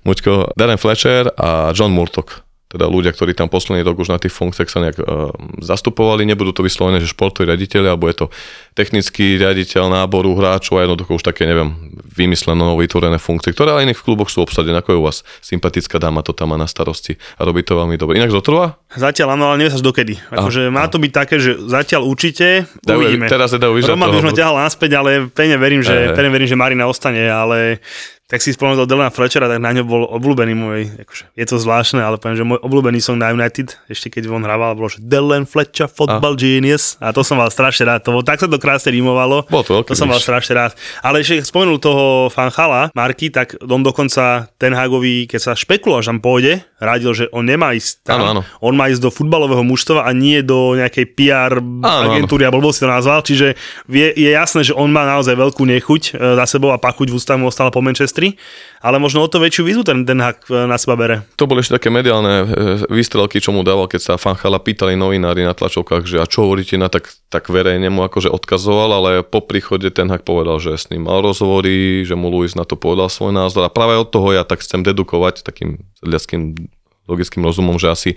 Muďko, 0.06 0.54
Darren 0.54 0.78
Fletcher 0.78 1.34
a 1.34 1.74
John 1.74 1.90
Murtok 1.90 2.46
teda 2.72 2.88
ľudia, 2.88 3.12
ktorí 3.12 3.36
tam 3.36 3.52
posledný 3.52 3.84
rok 3.84 4.00
už 4.00 4.08
na 4.08 4.16
tých 4.16 4.32
funkciách 4.32 4.68
sa 4.72 4.80
nejak 4.80 4.96
uh, 4.96 5.28
zastupovali, 5.60 6.24
nebudú 6.24 6.56
to 6.56 6.64
vyslovené, 6.64 7.04
že 7.04 7.12
športoví 7.12 7.52
riaditeľi, 7.52 7.92
alebo 7.92 8.08
je 8.08 8.24
to 8.24 8.26
technický 8.72 9.36
riaditeľ 9.36 9.92
náboru 9.92 10.32
hráčov 10.32 10.80
a 10.80 10.88
jednoducho 10.88 11.20
už 11.20 11.24
také, 11.28 11.44
neviem, 11.44 11.92
vymyslené, 12.16 12.64
vytvorené 12.64 13.20
funkcie, 13.20 13.52
ktoré 13.52 13.76
ale 13.76 13.84
iných 13.84 14.00
v 14.00 14.06
kluboch 14.08 14.32
sú 14.32 14.40
obsadené, 14.40 14.80
ako 14.80 14.96
je 14.96 14.98
u 14.98 15.04
vás 15.04 15.18
sympatická 15.44 16.00
dáma, 16.00 16.24
to 16.24 16.32
tam 16.32 16.52
má 16.52 16.56
na 16.56 16.64
starosti 16.64 17.20
a 17.36 17.44
robí 17.44 17.60
to 17.60 17.76
veľmi 17.76 18.00
dobre. 18.00 18.16
Inak 18.16 18.32
zotrvá? 18.32 18.80
Zatiaľ 18.96 19.36
áno, 19.36 19.52
ale 19.52 19.60
nevie 19.60 19.76
sa 19.76 19.84
dokedy. 19.84 20.16
Akože 20.32 20.72
má 20.72 20.88
to 20.88 20.96
byť 20.96 21.12
také, 21.12 21.36
že 21.36 21.60
zatiaľ 21.68 22.08
určite, 22.08 22.64
dajú, 22.80 23.04
uvidíme. 23.04 23.28
Teraz 23.28 23.52
je 23.52 23.60
dajú 23.60 23.84
Roman 23.84 24.08
by 24.08 24.16
už 24.16 24.26
ma 24.32 24.34
ťahal 24.34 24.56
naspäť, 24.56 24.90
ale 24.96 25.10
pevne 25.28 25.56
verím, 25.60 25.84
že, 25.84 26.16
pevne 26.16 26.30
verím, 26.32 26.48
že 26.48 26.56
Marina 26.56 26.88
ostane, 26.88 27.28
ale 27.28 27.84
tak 28.32 28.40
si 28.40 28.56
spomenul 28.56 28.88
Delana 28.88 29.12
Fletchera, 29.12 29.44
tak 29.44 29.60
na 29.60 29.76
ňo 29.76 29.84
bol 29.84 30.08
obľúbený 30.08 30.56
môj, 30.56 30.88
akože, 31.04 31.36
je 31.36 31.44
to 31.44 31.60
zvláštne, 31.60 32.00
ale 32.00 32.16
poviem, 32.16 32.40
že 32.40 32.48
môj 32.48 32.64
obľúbený 32.64 32.96
song 33.04 33.20
na 33.20 33.28
United, 33.28 33.76
ešte 33.92 34.08
keď 34.08 34.32
on 34.32 34.40
hrával, 34.40 34.72
bolo, 34.72 34.88
že 34.88 35.04
Delan 35.04 35.44
Fletcher, 35.44 35.84
Football 35.84 36.32
a. 36.32 36.40
Genius. 36.40 36.96
A 36.96 37.12
to 37.12 37.20
som 37.20 37.36
mal 37.36 37.52
strašne 37.52 37.84
rád, 37.84 38.08
to, 38.08 38.24
tak 38.24 38.40
sa 38.40 38.48
to 38.48 38.56
krásne 38.56 38.88
rimovalo, 38.88 39.44
bol 39.52 39.60
to, 39.60 39.84
to 39.84 39.92
som 39.92 40.08
mal 40.08 40.16
strašne 40.16 40.56
rád. 40.56 40.72
Ale 41.04 41.20
ešte 41.20 41.44
spomenul 41.44 41.76
toho 41.76 42.32
Fanchala, 42.32 42.88
Marky, 42.96 43.28
tak 43.28 43.60
on 43.68 43.84
dokonca 43.84 44.48
ten 44.56 44.72
Hagovi, 44.72 45.28
keď 45.28 45.40
sa 45.40 45.52
špekuloval, 45.52 46.00
že 46.00 46.08
tam 46.16 46.24
pôjde, 46.24 46.64
radil, 46.80 47.12
že 47.12 47.28
on 47.36 47.44
nemá 47.44 47.76
ísť 47.76 48.00
tam, 48.00 48.16
áno, 48.16 48.26
áno. 48.32 48.42
on 48.64 48.72
má 48.72 48.88
ísť 48.88 49.04
do 49.04 49.12
futbalového 49.12 49.60
mužstva 49.60 50.08
a 50.08 50.10
nie 50.16 50.40
do 50.40 50.72
nejakej 50.80 51.04
PR 51.12 51.60
áno, 51.60 52.08
agentúry, 52.08 52.48
alebo 52.48 52.72
si 52.72 52.80
to 52.80 52.88
nazval, 52.88 53.20
čiže 53.20 53.60
je, 53.92 54.08
je 54.16 54.30
jasné, 54.32 54.64
že 54.64 54.72
on 54.72 54.88
má 54.88 55.04
naozaj 55.04 55.36
veľkú 55.36 55.68
nechuť 55.68 56.02
e, 56.16 56.40
za 56.40 56.44
sebou 56.48 56.72
a 56.72 56.80
pachuť 56.80 57.12
v 57.12 57.16
ústavu 57.20 57.44
ostala 57.44 57.68
po 57.68 57.84
Manchestri, 58.22 58.38
ale 58.82 58.98
možno 58.98 59.22
o 59.22 59.28
to 59.30 59.38
väčšiu 59.38 59.62
výzvu 59.66 59.82
ten 59.86 60.02
Den 60.06 60.22
Hag 60.22 60.46
e, 60.50 60.66
na 60.66 60.78
seba 60.78 60.98
bere. 60.98 61.26
To 61.38 61.46
boli 61.46 61.62
ešte 61.62 61.78
také 61.78 61.90
mediálne 61.90 62.34
e, 62.42 62.46
výstrelky, 62.90 63.38
čo 63.38 63.54
mu 63.54 63.62
dával, 63.62 63.86
keď 63.86 64.00
sa 64.02 64.12
Fanchala 64.18 64.58
pýtali 64.58 64.98
novinári 64.98 65.46
na 65.46 65.54
tlačovkách, 65.54 66.02
že 66.06 66.16
a 66.18 66.26
čo 66.26 66.46
hovoríte 66.46 66.78
na 66.78 66.90
tak, 66.90 67.10
tak 67.30 67.50
verejne 67.50 67.90
mu 67.90 68.02
akože 68.06 68.30
odkazoval, 68.30 68.90
ale 68.90 69.10
po 69.22 69.42
príchode 69.42 69.90
ten 69.94 70.10
Hag 70.10 70.26
povedal, 70.26 70.58
že 70.58 70.74
s 70.74 70.90
ním 70.90 71.06
mal 71.06 71.22
rozhovory, 71.22 72.02
že 72.02 72.18
mu 72.18 72.30
Luis 72.30 72.58
na 72.58 72.66
to 72.66 72.74
povedal 72.74 73.06
svoj 73.10 73.34
názor 73.34 73.66
a 73.66 73.70
práve 73.70 73.98
od 73.98 74.10
toho 74.10 74.34
ja 74.34 74.42
tak 74.42 74.62
chcem 74.62 74.82
dedukovať 74.82 75.46
takým 75.46 75.82
ľadským 76.02 76.58
logickým 77.06 77.42
rozumom, 77.42 77.78
že 77.78 77.90
asi 77.90 78.10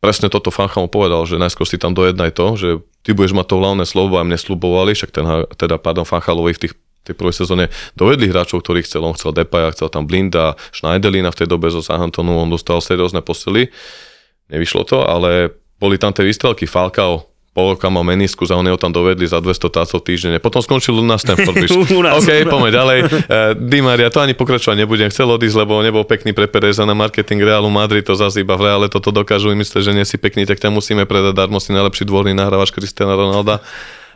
presne 0.00 0.28
toto 0.28 0.50
Fanchal 0.50 0.88
povedal, 0.88 1.24
že 1.24 1.40
najskôr 1.40 1.64
si 1.64 1.78
tam 1.78 1.94
dojednaj 1.94 2.32
to, 2.34 2.46
že 2.58 2.68
ty 3.06 3.14
budeš 3.14 3.38
mať 3.38 3.46
to 3.48 3.56
hlavné 3.60 3.84
slovo 3.86 4.18
a 4.18 4.26
mne 4.26 4.36
slubovali, 4.36 4.98
však 4.98 5.10
ten, 5.14 5.24
teda 5.54 5.78
pardon, 5.78 6.02
Fanchalovi 6.02 6.52
v 6.58 6.62
tých 6.68 6.74
tej 7.02 7.14
prvej 7.18 7.34
sezóne 7.34 7.64
dovedli 7.98 8.30
hráčov, 8.30 8.62
ktorých 8.62 8.86
chcel. 8.86 9.02
On 9.02 9.14
chcel 9.14 9.34
Depaja, 9.34 9.74
chcel 9.74 9.90
tam 9.90 10.06
Blinda, 10.06 10.54
Schneiderlina 10.70 11.34
v 11.34 11.38
tej 11.42 11.48
dobe 11.50 11.68
zo 11.68 11.82
Southamptonu, 11.82 12.38
on 12.38 12.50
dostal 12.50 12.78
seriózne 12.78 13.20
posily. 13.20 13.70
Nevyšlo 14.50 14.86
to, 14.86 15.02
ale 15.02 15.50
boli 15.82 15.98
tam 15.98 16.14
tie 16.14 16.22
výstrelky 16.22 16.70
Falcao, 16.70 17.32
pol 17.52 17.76
roka 17.76 17.92
mal 17.92 18.00
menisku, 18.00 18.48
za 18.48 18.56
ho 18.56 18.80
tam 18.80 18.94
dovedli 18.96 19.28
za 19.28 19.36
200 19.42 19.68
tácov 19.68 19.98
týždenne. 20.00 20.40
Potom 20.40 20.64
skončil 20.64 20.96
u 21.02 21.04
nás 21.04 21.20
ten 21.20 21.36
nás, 21.36 22.24
OK, 22.24 22.48
poďme 22.48 22.70
ďalej. 22.72 22.98
Uh, 23.04 23.52
Di 23.58 23.84
Maria, 23.84 24.08
to 24.08 24.24
ani 24.24 24.32
pokračovať 24.32 24.80
nebudem. 24.80 25.12
Chcel 25.12 25.28
odísť, 25.28 25.56
lebo 25.60 25.82
nebol 25.84 26.06
pekný 26.08 26.32
pre 26.32 26.48
Pereza 26.48 26.88
na 26.88 26.96
marketing 26.96 27.44
Realu 27.44 27.68
Madrid, 27.68 28.08
to 28.08 28.16
zase 28.16 28.40
iba 28.40 28.56
v 28.56 28.72
Reále 28.72 28.86
toto 28.88 29.12
dokážu 29.12 29.52
myslieť, 29.52 29.82
že 29.84 29.92
nie 29.92 30.06
si 30.08 30.16
pekný, 30.16 30.48
tak 30.48 30.64
ťa 30.64 30.72
musíme 30.72 31.04
predať 31.04 31.36
darmo 31.36 31.60
si 31.60 31.76
najlepší 31.76 32.08
dvorný 32.08 32.32
nahrávač 32.32 32.72
Cristiano 32.72 33.12
Ronalda. 33.12 33.60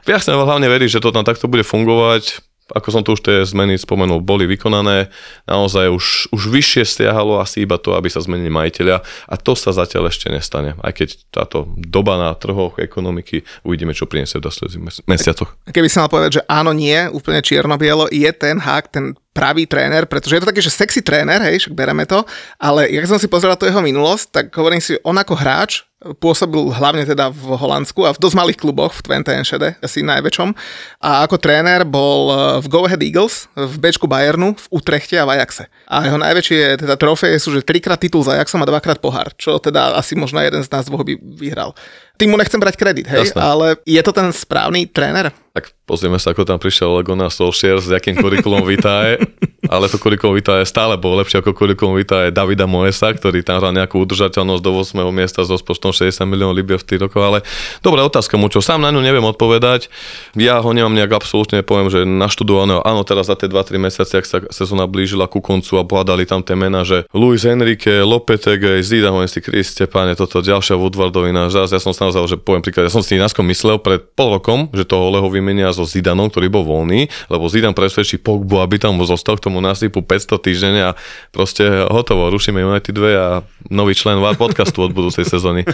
Ja 0.07 0.23
chcem 0.23 0.39
hlavne 0.39 0.71
veriť, 0.71 0.97
že 0.97 1.03
to 1.03 1.11
tam 1.11 1.27
takto 1.27 1.51
bude 1.51 1.67
fungovať 1.67 2.46
ako 2.75 2.89
som 2.91 3.03
tu 3.07 3.15
už 3.15 3.23
tie 3.23 3.37
zmeny 3.47 3.79
spomenul, 3.79 4.19
boli 4.19 4.49
vykonané. 4.51 5.13
Naozaj 5.47 5.87
už, 5.93 6.05
už 6.35 6.43
vyššie 6.51 6.83
stiahalo 6.83 7.39
asi 7.39 7.63
iba 7.63 7.79
to, 7.79 7.95
aby 7.95 8.11
sa 8.11 8.19
zmenili 8.19 8.51
majiteľia 8.51 9.03
a 9.03 9.35
to 9.39 9.55
sa 9.55 9.71
zatiaľ 9.71 10.11
ešte 10.11 10.33
nestane. 10.33 10.75
Aj 10.83 10.91
keď 10.91 11.15
táto 11.31 11.71
doba 11.79 12.19
na 12.19 12.35
trhoch 12.35 12.83
ekonomiky 12.83 13.47
uvidíme, 13.63 13.95
čo 13.95 14.11
priniesie 14.11 14.43
v 14.43 14.51
nasledujúcich 14.51 15.07
mesiacoch. 15.07 15.55
Keby 15.71 15.87
som 15.87 16.07
mal 16.07 16.11
povedať, 16.11 16.43
že 16.43 16.47
áno, 16.51 16.75
nie, 16.75 17.07
úplne 17.13 17.39
čierno-bielo, 17.39 18.11
je 18.11 18.31
ten 18.35 18.59
hák, 18.59 18.85
ten 18.91 19.15
pravý 19.37 19.69
tréner, 19.69 20.09
pretože 20.09 20.41
je 20.41 20.43
to 20.43 20.49
taký, 20.49 20.65
že 20.65 20.73
sexy 20.73 21.05
tréner, 21.05 21.45
hej, 21.45 21.61
však 21.61 21.77
bereme 21.77 22.09
to, 22.09 22.25
ale 22.57 22.89
jak 22.89 23.05
som 23.05 23.21
si 23.21 23.29
pozeral 23.29 23.61
to 23.61 23.69
jeho 23.69 23.85
minulosť, 23.85 24.25
tak 24.33 24.45
hovorím 24.57 24.81
si, 24.81 24.97
on 25.05 25.21
ako 25.21 25.37
hráč 25.37 25.85
pôsobil 25.97 26.71
hlavne 26.77 27.09
teda 27.09 27.33
v 27.33 27.57
Holandsku 27.57 28.05
a 28.05 28.13
v 28.13 28.21
dosť 28.21 28.37
malých 28.37 28.61
kluboch, 28.61 28.93
v 28.95 29.01
Twente 29.01 29.33
Enschede, 29.33 29.81
asi 29.81 30.05
najväčšom. 30.05 30.53
A 31.01 31.25
ako 31.25 31.41
tréner 31.41 31.89
bol 31.89 32.29
e, 32.29 32.35
v 32.61 32.67
Go 32.69 32.85
Ahead 32.85 33.01
Eagles, 33.01 33.49
v 33.57 33.75
Bčku 33.81 34.05
Bayernu, 34.05 34.55
v 34.55 34.67
Utrechte 34.77 35.17
a 35.17 35.25
v 35.25 35.41
Ajaxe. 35.41 35.67
A 35.89 36.05
jeho 36.05 36.21
najväčšie 36.21 36.85
teda 36.85 36.95
trofeje 37.01 37.41
sú, 37.41 37.57
že 37.57 37.65
trikrát 37.65 37.97
titul 37.97 38.21
za 38.21 38.37
Ajaxom 38.37 38.61
a 38.61 38.69
dvakrát 38.69 39.01
pohár, 39.01 39.33
čo 39.41 39.57
teda 39.57 39.97
asi 39.97 40.15
možno 40.15 40.39
jeden 40.45 40.61
z 40.61 40.69
nás 40.69 40.85
dvoch 40.85 41.03
by 41.03 41.17
vyhral. 41.17 41.73
Tým 42.17 42.33
mu 42.33 42.37
nechcem 42.41 42.57
brať 42.57 42.81
kredit, 42.81 43.07
hej, 43.13 43.29
Jasne. 43.29 43.41
ale 43.41 43.67
je 43.85 44.01
to 44.01 44.13
ten 44.13 44.33
správny 44.33 44.89
tréner? 44.89 45.33
Tak 45.53 45.73
pozrieme 45.85 46.17
sa, 46.17 46.33
ako 46.33 46.49
tam 46.49 46.57
prišiel 46.57 46.97
Legona 46.97 47.29
Solskjaer 47.29 47.81
s 47.81 47.93
jakým 47.93 48.17
kurikulom 48.17 48.65
vitae, 48.65 49.21
ale 49.69 49.91
to 49.91 49.99
kurikulum 50.01 50.39
vitae 50.39 50.63
stále 50.67 50.95
bolo 50.97 51.21
lepšie 51.21 51.43
ako 51.43 51.53
kurikulum 51.53 51.99
vitae 51.99 52.31
Davida 52.31 52.65
Moesa, 52.65 53.13
ktorý 53.13 53.43
tam 53.43 53.63
hral 53.63 53.73
nejakú 53.75 53.99
udržateľnosť 54.03 54.63
do 54.63 54.71
8. 54.73 55.03
miesta 55.11 55.43
so 55.43 55.57
rozpočtom 55.59 55.91
60 55.95 56.23
miliónov 56.29 56.57
libier 56.57 56.79
v 56.81 56.87
tých 56.87 57.01
rokoch, 57.07 57.25
ale 57.25 57.39
dobrá 57.81 58.05
otázka 58.05 58.37
mu, 58.37 58.47
čo 58.53 58.63
sám 58.63 58.83
na 58.83 58.93
ňu 58.93 59.01
neviem 59.03 59.25
odpovedať. 59.25 59.89
Ja 60.37 60.61
ho 60.61 60.71
nemám 60.71 60.95
nejak 60.95 61.17
absolútne, 61.17 61.65
poviem, 61.67 61.89
že 61.91 62.05
naštudovaného. 62.07 62.85
Áno, 62.85 63.03
teraz 63.03 63.27
za 63.27 63.35
tie 63.35 63.51
2-3 63.51 63.81
mesiace, 63.81 64.15
ak 64.21 64.27
sa 64.27 64.39
sezóna 64.53 64.87
blížila 64.87 65.27
ku 65.27 65.41
koncu 65.41 65.81
a 65.81 65.85
pohľadali 65.85 66.29
tam 66.29 66.45
tie 66.45 66.55
mená, 66.55 66.87
že 66.87 67.09
Luis 67.17 67.43
Enrique, 67.49 68.05
Lopetegui, 68.05 68.85
Zidane, 68.85 69.27
si 69.27 69.43
Kriste, 69.43 69.89
páne, 69.91 70.15
toto 70.15 70.45
ďalšia 70.45 70.79
Woodwardovina, 70.79 71.49
ja 71.51 71.81
som 71.81 71.93
sa 71.93 72.09
naozaj, 72.09 72.37
že 72.37 72.39
poviem 72.39 72.63
príklad, 72.63 72.89
ja 72.89 72.93
som 72.93 73.03
si 73.03 73.19
násko 73.19 73.43
myslel 73.43 73.81
pred 73.81 74.03
pol 74.15 74.37
rokom, 74.39 74.69
že 74.71 74.87
toho 74.87 75.09
Leho 75.11 75.29
vymenia 75.33 75.73
so 75.73 75.89
Zidanom, 75.89 76.29
ktorý 76.31 76.53
bol 76.53 76.65
voľný, 76.67 77.09
lebo 77.33 77.49
Zidan 77.51 77.73
presvedčí 77.73 78.21
Pogbu, 78.21 78.63
aby 78.63 78.79
tam 78.79 78.99
zostal 79.03 79.39
k 79.39 79.49
tomu 79.49 79.56
násypu 79.61 80.03
500 80.03 80.47
týždenne 80.47 80.83
a 80.83 80.97
proste 81.31 81.67
hotovo, 81.91 82.29
rušíme 82.33 82.63
United 82.63 82.93
2 82.93 83.17
a 83.17 83.29
nový 83.71 83.95
člen 83.97 84.19
podcastu 84.37 84.85
od 84.85 84.93
budúcej 84.93 85.25
sezóny. 85.27 85.65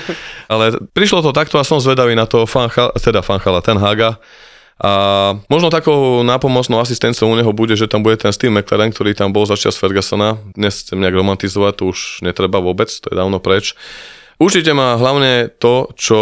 Ale 0.47 0.79
prišlo 0.93 1.21
to 1.23 1.31
takto 1.31 1.59
a 1.59 1.67
som 1.67 1.83
zvedavý 1.83 2.17
na 2.17 2.27
to 2.27 2.45
fancha, 2.49 2.91
teda 2.99 3.23
Fanchala, 3.23 3.65
ten 3.65 3.79
Haga, 3.79 4.19
a 4.83 4.93
možno 5.47 5.71
takou 5.71 6.27
nápomocnou 6.27 6.83
asistenciou 6.83 7.31
u 7.31 7.39
neho 7.39 7.55
bude, 7.55 7.79
že 7.79 7.87
tam 7.87 8.03
bude 8.03 8.19
ten 8.19 8.35
Steve 8.35 8.51
McLaren, 8.51 8.91
ktorý 8.91 9.15
tam 9.15 9.31
bol 9.31 9.47
začas 9.47 9.79
Fergusona. 9.79 10.43
Dnes 10.59 10.83
chcem 10.83 10.99
nejak 10.99 11.15
romantizovať, 11.23 11.73
to 11.79 11.85
už 11.95 12.27
netreba 12.27 12.59
vôbec, 12.59 12.91
to 12.91 13.07
je 13.07 13.15
dávno 13.15 13.39
preč. 13.39 13.79
Určite 14.43 14.75
má 14.75 14.99
hlavne 14.99 15.55
to, 15.55 15.95
čo 15.95 16.19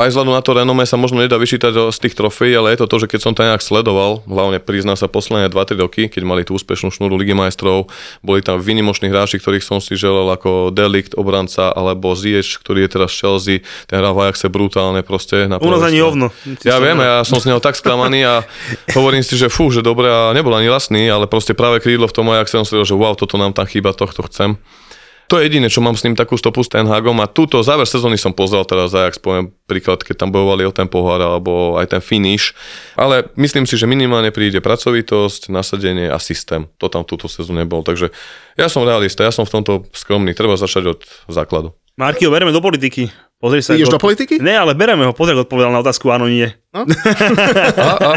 aj 0.00 0.08
vzhľadom 0.08 0.32
na 0.32 0.40
to 0.40 0.56
renome 0.56 0.88
sa 0.88 0.96
možno 0.96 1.20
nedá 1.20 1.36
vyčítať 1.36 1.92
z 1.92 1.98
tých 2.00 2.16
trofejí, 2.16 2.56
ale 2.56 2.72
je 2.72 2.80
to 2.80 2.88
to, 2.88 2.96
že 3.04 3.10
keď 3.12 3.20
som 3.20 3.36
to 3.36 3.44
nejak 3.44 3.60
sledoval, 3.60 4.24
hlavne 4.24 4.56
prizná 4.64 4.96
sa 4.96 5.12
posledné 5.12 5.52
2-3 5.52 5.76
roky, 5.76 6.08
keď 6.08 6.22
mali 6.24 6.40
tú 6.48 6.56
úspešnú 6.56 6.88
šnúru 6.88 7.20
Ligy 7.20 7.36
majstrov, 7.36 7.92
boli 8.24 8.40
tam 8.40 8.64
vynimoční 8.64 9.12
hráči, 9.12 9.36
ktorých 9.36 9.60
som 9.60 9.76
si 9.76 9.92
želal 9.92 10.24
ako 10.32 10.72
Delikt, 10.72 11.12
obranca, 11.20 11.68
alebo 11.68 12.16
Ziyech, 12.16 12.64
ktorý 12.64 12.88
je 12.88 12.96
teraz 12.96 13.12
Chelsea, 13.12 13.60
ten 13.92 14.00
hrá 14.00 14.16
v 14.16 14.32
Ajaxe 14.32 14.48
brutálne 14.48 15.04
proste. 15.04 15.44
Na 15.44 15.60
U 15.60 15.68
nás 15.68 15.84
ani 15.84 16.00
ovno. 16.00 16.32
Ja 16.64 16.80
viem, 16.80 16.96
ja 16.96 17.20
som 17.28 17.44
z 17.44 17.52
neho 17.52 17.60
tak 17.60 17.76
sklamaný 17.76 18.24
a 18.24 18.34
hovorím 18.96 19.20
si, 19.20 19.36
že 19.36 19.52
fú, 19.52 19.68
že 19.68 19.84
dobre 19.84 20.08
a 20.08 20.32
nebol 20.32 20.56
ani 20.56 20.72
vlastný, 20.72 21.12
ale 21.12 21.28
proste 21.28 21.52
práve 21.52 21.84
krídlo 21.84 22.08
v 22.08 22.16
tom 22.16 22.32
Ajaxe 22.32 22.56
som 22.56 22.64
si 22.64 22.72
že 22.72 22.96
wow, 22.96 23.12
toto 23.12 23.36
nám 23.36 23.52
tam 23.52 23.68
chýba, 23.68 23.92
tohto 23.92 24.24
chcem. 24.24 24.56
To 25.30 25.38
je 25.38 25.46
jediné, 25.46 25.70
čo 25.70 25.78
mám 25.78 25.94
s 25.94 26.02
ním 26.02 26.18
takú 26.18 26.34
stopu 26.34 26.58
s 26.58 26.66
Ten 26.66 26.90
Hagom 26.90 27.22
a 27.22 27.30
túto 27.30 27.62
záver 27.62 27.86
sezóny 27.86 28.18
som 28.18 28.34
pozrel 28.34 28.66
teraz 28.66 28.90
Ajax, 28.90 29.22
poviem 29.22 29.54
príklad, 29.70 30.02
keď 30.02 30.26
tam 30.26 30.34
bojovali 30.34 30.66
o 30.66 30.74
ten 30.74 30.90
pohár 30.90 31.22
alebo 31.22 31.78
aj 31.78 31.94
ten 31.94 32.02
finish. 32.02 32.50
Ale 32.98 33.30
myslím 33.38 33.62
si, 33.62 33.78
že 33.78 33.86
minimálne 33.86 34.34
príde 34.34 34.58
pracovitosť, 34.58 35.54
nasadenie 35.54 36.10
a 36.10 36.18
systém. 36.18 36.66
To 36.82 36.90
tam 36.90 37.06
túto 37.06 37.30
sezónu 37.30 37.62
nebol. 37.62 37.86
Takže 37.86 38.10
ja 38.58 38.66
som 38.66 38.82
realista, 38.82 39.22
ja 39.22 39.30
som 39.30 39.46
v 39.46 39.62
tomto 39.62 39.86
skromný. 39.94 40.34
Treba 40.34 40.58
začať 40.58 40.98
od 40.98 41.00
základu. 41.30 41.78
Marky, 42.00 42.24
bereme 42.24 42.48
do 42.48 42.64
politiky. 42.64 43.12
Pozri 43.40 43.64
sa. 43.64 43.72
Ideš 43.72 43.92
do 43.92 44.00
politiky? 44.00 44.36
Ne, 44.36 44.52
ale 44.52 44.76
bereme 44.76 45.08
ho. 45.08 45.12
Pozri, 45.16 45.32
odpovedal 45.32 45.72
na 45.72 45.80
otázku 45.80 46.12
áno, 46.12 46.28
nie. 46.28 46.48
No? 46.76 46.84
a, 47.80 47.88
a. 47.96 48.10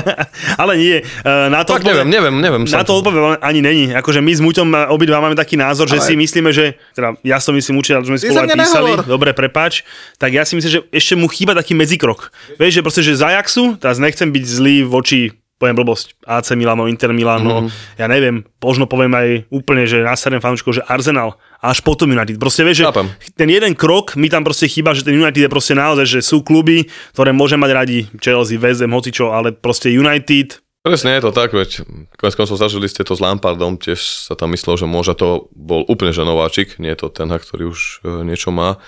ale 0.59 0.75
nie. 0.75 0.99
E, 0.99 1.31
na 1.47 1.63
to 1.63 1.79
tak 1.79 1.87
odpoved... 1.87 2.03
neviem, 2.03 2.07
neviem, 2.11 2.35
neviem. 2.43 2.63
Na 2.67 2.83
to 2.83 2.99
odpoveď 2.99 3.39
ani 3.39 3.59
není. 3.63 3.91
Akože 3.95 4.19
my 4.19 4.31
s 4.35 4.43
Muťom 4.43 4.67
obidva 4.91 5.23
máme 5.23 5.39
taký 5.39 5.55
názor, 5.55 5.87
ale... 5.87 5.95
že 5.95 6.11
si 6.11 6.13
myslíme, 6.19 6.51
že, 6.51 6.75
teda 6.91 7.15
ja 7.23 7.39
som 7.39 7.55
myslím 7.55 7.79
určite, 7.79 8.03
že 8.03 8.11
sme 8.11 8.19
spolu 8.19 8.39
aj 8.39 8.47
písali, 8.51 8.91
nehovor. 8.99 9.07
dobre, 9.07 9.31
prepač, 9.31 9.87
tak 10.19 10.35
ja 10.35 10.43
si 10.43 10.59
myslím, 10.59 10.71
že 10.75 10.81
ešte 10.91 11.15
mu 11.15 11.31
chýba 11.31 11.55
taký 11.55 11.71
medzikrok. 11.71 12.31
Vieš, 12.59 12.79
že 12.79 12.81
proste, 12.83 13.01
že 13.03 13.15
za 13.15 13.31
Ajaxu, 13.31 13.79
teraz 13.79 14.03
nechcem 14.03 14.27
byť 14.27 14.43
zlý 14.43 14.83
voči 14.83 15.31
poviem 15.63 15.79
blbosť, 15.79 16.19
AC 16.27 16.59
Milano, 16.59 16.91
Inter 16.91 17.15
Milano, 17.15 17.63
mm-hmm. 17.63 17.95
ja 17.95 18.11
neviem, 18.11 18.43
možno 18.59 18.83
poviem 18.83 19.15
aj 19.15 19.27
úplne, 19.47 19.87
že 19.87 20.03
na 20.03 20.11
fanúšikov, 20.43 20.75
že 20.75 20.83
Arsenal, 20.83 21.39
až 21.63 21.79
potom 21.79 22.11
United. 22.11 22.35
Proste 22.35 22.67
vieš, 22.67 22.83
že 22.83 22.85
Chápam. 22.91 23.07
ten 23.39 23.47
jeden 23.47 23.71
krok 23.71 24.19
mi 24.19 24.27
tam 24.27 24.43
proste 24.43 24.67
chýba, 24.67 24.91
že 24.91 25.07
ten 25.07 25.15
United 25.15 25.47
je 25.47 25.49
proste 25.49 25.71
naozaj, 25.71 26.03
že 26.03 26.19
sú 26.19 26.43
kluby, 26.43 26.91
ktoré 27.15 27.31
môžem 27.31 27.57
mať 27.63 27.71
radi, 27.71 27.99
Chelsea, 28.19 28.59
West 28.59 28.83
Ham, 28.83 28.91
hocičo, 28.91 29.31
ale 29.31 29.55
proste 29.55 29.87
United, 29.87 30.59
Presne 30.83 31.15
je 31.15 31.23
to 31.23 31.31
tak, 31.31 31.55
veď 31.55 31.87
konec 32.19 32.35
koncov 32.35 32.59
zažili 32.59 32.91
ste 32.91 33.07
to 33.07 33.15
s 33.15 33.23
Lampardom, 33.23 33.79
tiež 33.79 34.27
sa 34.27 34.35
tam 34.35 34.51
myslel, 34.51 34.83
že 34.83 34.83
môže 34.83 35.15
to 35.15 35.47
bol 35.55 35.87
úplne 35.87 36.11
že 36.11 36.27
nováčik, 36.27 36.75
nie 36.75 36.91
je 36.91 36.99
to 36.99 37.07
ten, 37.07 37.31
ktorý 37.31 37.71
už 37.71 38.03
e, 38.03 38.27
niečo 38.27 38.51
má 38.51 38.83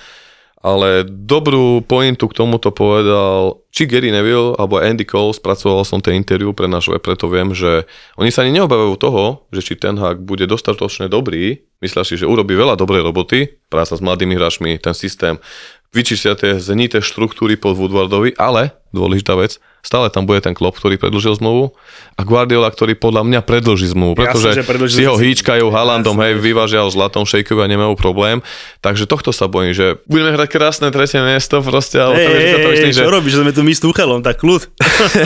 ale 0.66 1.06
dobrú 1.06 1.86
pointu 1.86 2.26
k 2.26 2.42
tomuto 2.42 2.74
povedal 2.74 3.62
či 3.70 3.86
Gary 3.86 4.10
Neville 4.10 4.58
alebo 4.58 4.82
Andy 4.82 5.06
Cole, 5.06 5.38
spracoval 5.38 5.86
som 5.86 6.02
tie 6.02 6.18
interview 6.18 6.58
pre 6.58 6.66
náš 6.66 6.90
web, 6.90 7.06
preto 7.06 7.30
viem, 7.30 7.54
že 7.54 7.86
oni 8.18 8.34
sa 8.34 8.42
ani 8.42 8.58
neobávajú 8.58 8.98
toho, 8.98 9.46
že 9.54 9.62
či 9.62 9.74
ten 9.78 9.94
hák 9.94 10.26
bude 10.26 10.50
dostatočne 10.50 11.06
dobrý, 11.06 11.62
myslia 11.86 12.02
si, 12.02 12.18
že 12.18 12.26
urobí 12.26 12.58
veľa 12.58 12.82
dobrej 12.82 13.06
roboty, 13.06 13.62
práca 13.70 13.94
s 13.94 14.02
mladými 14.02 14.34
hráčmi, 14.34 14.82
ten 14.82 14.98
systém, 14.98 15.38
vyčistia 15.94 16.34
tie 16.34 16.58
zenité 16.58 16.98
štruktúry 16.98 17.62
pod 17.62 17.78
Woodwardovi, 17.78 18.34
ale, 18.42 18.74
dôležitá 18.90 19.38
vec, 19.38 19.62
Stále 19.86 20.10
tam 20.10 20.26
bude 20.26 20.42
ten 20.42 20.58
Klopp, 20.58 20.82
ktorý 20.82 20.98
predlžil 20.98 21.38
zmluvu 21.38 21.78
a 22.18 22.26
Guardiola, 22.26 22.74
ktorý 22.74 22.98
podľa 22.98 23.22
mňa 23.22 23.40
predlží 23.46 23.94
zmluvu, 23.94 24.18
pretože 24.18 24.58
Jasne, 24.58 24.90
si 24.90 25.06
ho 25.06 25.14
hýčkajú 25.14 25.70
Haalandom, 25.70 26.18
Jasne. 26.18 26.26
hej, 26.26 26.42
vyvážia 26.42 26.82
ho 26.82 26.90
zlatom 26.90 27.22
šejkovia, 27.30 27.70
nemajú 27.70 27.94
problém. 27.94 28.42
Takže 28.82 29.06
tohto 29.06 29.30
sa 29.30 29.46
bojím, 29.46 29.78
že 29.78 30.02
budeme 30.10 30.34
hrať 30.34 30.50
krásne 30.50 30.88
tretie 30.90 31.22
miesto 31.22 31.62
proste, 31.62 32.02
ale 32.02 32.18
vieš, 32.18 32.34
hej, 32.34 32.50
to 32.50 32.70
myslím, 32.74 32.94
že... 32.98 33.02
čo 33.06 33.14
robíš, 33.14 33.32
že 33.38 33.40
sme 33.46 33.52
tu 33.54 33.62
my 33.62 33.74
s 33.78 33.80
Tuchelom, 33.86 34.20
tak 34.26 34.42
kľud. 34.42 34.62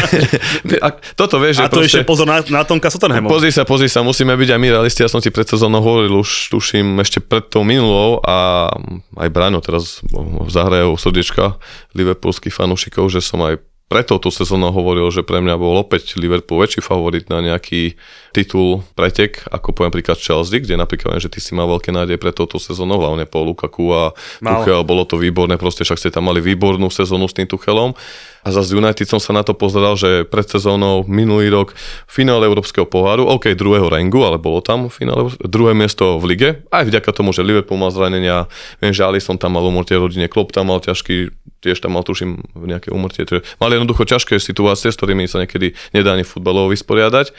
A 0.85 0.87
toto 1.15 1.39
vieš, 1.39 1.63
že 1.63 1.63
A 1.63 1.71
to 1.71 1.79
proste... 1.79 2.03
ešte 2.03 2.03
pozor 2.03 2.27
na, 2.27 2.43
na 2.43 2.67
Tomka 2.67 2.91
Sottenhamu. 2.91 3.31
Pozri 3.31 3.55
sa, 3.55 3.63
pozri 3.63 3.87
sa, 3.87 4.03
musíme 4.03 4.35
byť 4.35 4.49
aj 4.51 4.59
my 4.59 4.67
realisti. 4.75 4.99
Ja 4.99 5.07
som 5.07 5.23
ti 5.23 5.31
pred 5.31 5.47
sezónou 5.47 5.79
hovoril 5.79 6.19
už, 6.19 6.51
tuším, 6.51 6.99
ešte 6.99 7.23
pred 7.23 7.47
tou 7.47 7.63
minulou 7.63 8.19
a 8.27 8.67
aj 9.15 9.29
Braňo 9.31 9.63
teraz 9.63 10.03
zahrajú 10.51 10.99
srdiečka 10.99 11.55
liverpoolských 11.95 12.51
fanúšikov, 12.51 13.07
že 13.07 13.23
som 13.23 13.39
aj 13.45 13.68
pre 13.89 14.05
touto 14.05 14.29
sezónou 14.29 14.69
hovoril, 14.69 15.09
že 15.09 15.25
pre 15.25 15.41
mňa 15.41 15.57
bol 15.57 15.73
opäť 15.81 16.13
Liverpool 16.21 16.61
väčší 16.61 16.85
favorit 16.85 17.25
na 17.25 17.41
nejaký 17.41 17.97
titul 18.29 18.85
pretek, 18.93 19.49
ako 19.49 19.73
poviem 19.73 19.89
príklad 19.89 20.21
Chelsea, 20.21 20.61
kde 20.61 20.77
napríklad 20.77 21.17
viem, 21.17 21.25
že 21.25 21.33
ty 21.33 21.41
si 21.41 21.57
mal 21.57 21.65
veľké 21.65 21.89
nádej 21.89 22.21
pre 22.21 22.29
touto 22.29 22.61
sezónou, 22.61 23.01
hlavne 23.01 23.25
po 23.25 23.41
Lukaku 23.41 23.89
a. 23.89 24.13
Tuchel, 24.61 24.85
bolo 24.85 25.09
to 25.09 25.17
výborné, 25.17 25.57
proste 25.57 25.81
však 25.81 25.97
ste 25.97 26.13
tam 26.13 26.29
mali 26.29 26.37
výbornú 26.37 26.93
sezónu 26.93 27.25
s 27.25 27.33
tým 27.33 27.49
Tuchelom. 27.49 27.97
A 28.43 28.55
zase 28.55 28.71
United 28.71 29.03
som 29.05 29.19
sa 29.19 29.35
na 29.35 29.43
to 29.43 29.51
pozeral, 29.51 29.99
že 29.99 30.23
pred 30.23 30.47
sezónou 30.47 31.03
minulý 31.05 31.51
rok 31.51 31.75
finále 32.07 32.47
Európskeho 32.47 32.87
poháru, 32.87 33.27
OK, 33.27 33.51
druhého 33.55 33.91
rangu, 33.91 34.23
ale 34.23 34.39
bolo 34.39 34.63
tam 34.63 34.87
finále, 34.87 35.35
druhé 35.43 35.75
miesto 35.75 36.15
v 36.17 36.35
lige, 36.35 36.49
aj 36.71 36.87
vďaka 36.87 37.09
tomu, 37.11 37.35
že 37.35 37.43
Liverpool 37.43 37.75
mal 37.75 37.91
zranenia, 37.91 38.47
viem, 38.79 38.95
že 38.95 39.03
Alisson 39.03 39.35
tam 39.35 39.59
mal 39.59 39.65
umrtie 39.67 39.99
rodine, 39.99 40.31
Klopp 40.31 40.55
tam 40.55 40.71
mal 40.71 40.79
ťažký, 40.79 41.35
tiež 41.59 41.83
tam 41.83 41.99
mal 41.99 42.07
tuším 42.07 42.39
nejaké 42.55 42.95
umrtie, 42.95 43.27
mali 43.59 43.75
jednoducho 43.75 44.07
ťažké 44.07 44.39
situácie, 44.39 44.89
s 44.89 44.97
ktorými 44.99 45.27
sa 45.27 45.43
niekedy 45.43 45.75
nedá 45.91 46.15
ani 46.15 46.23
futbalovo 46.23 46.71
vysporiadať. 46.71 47.35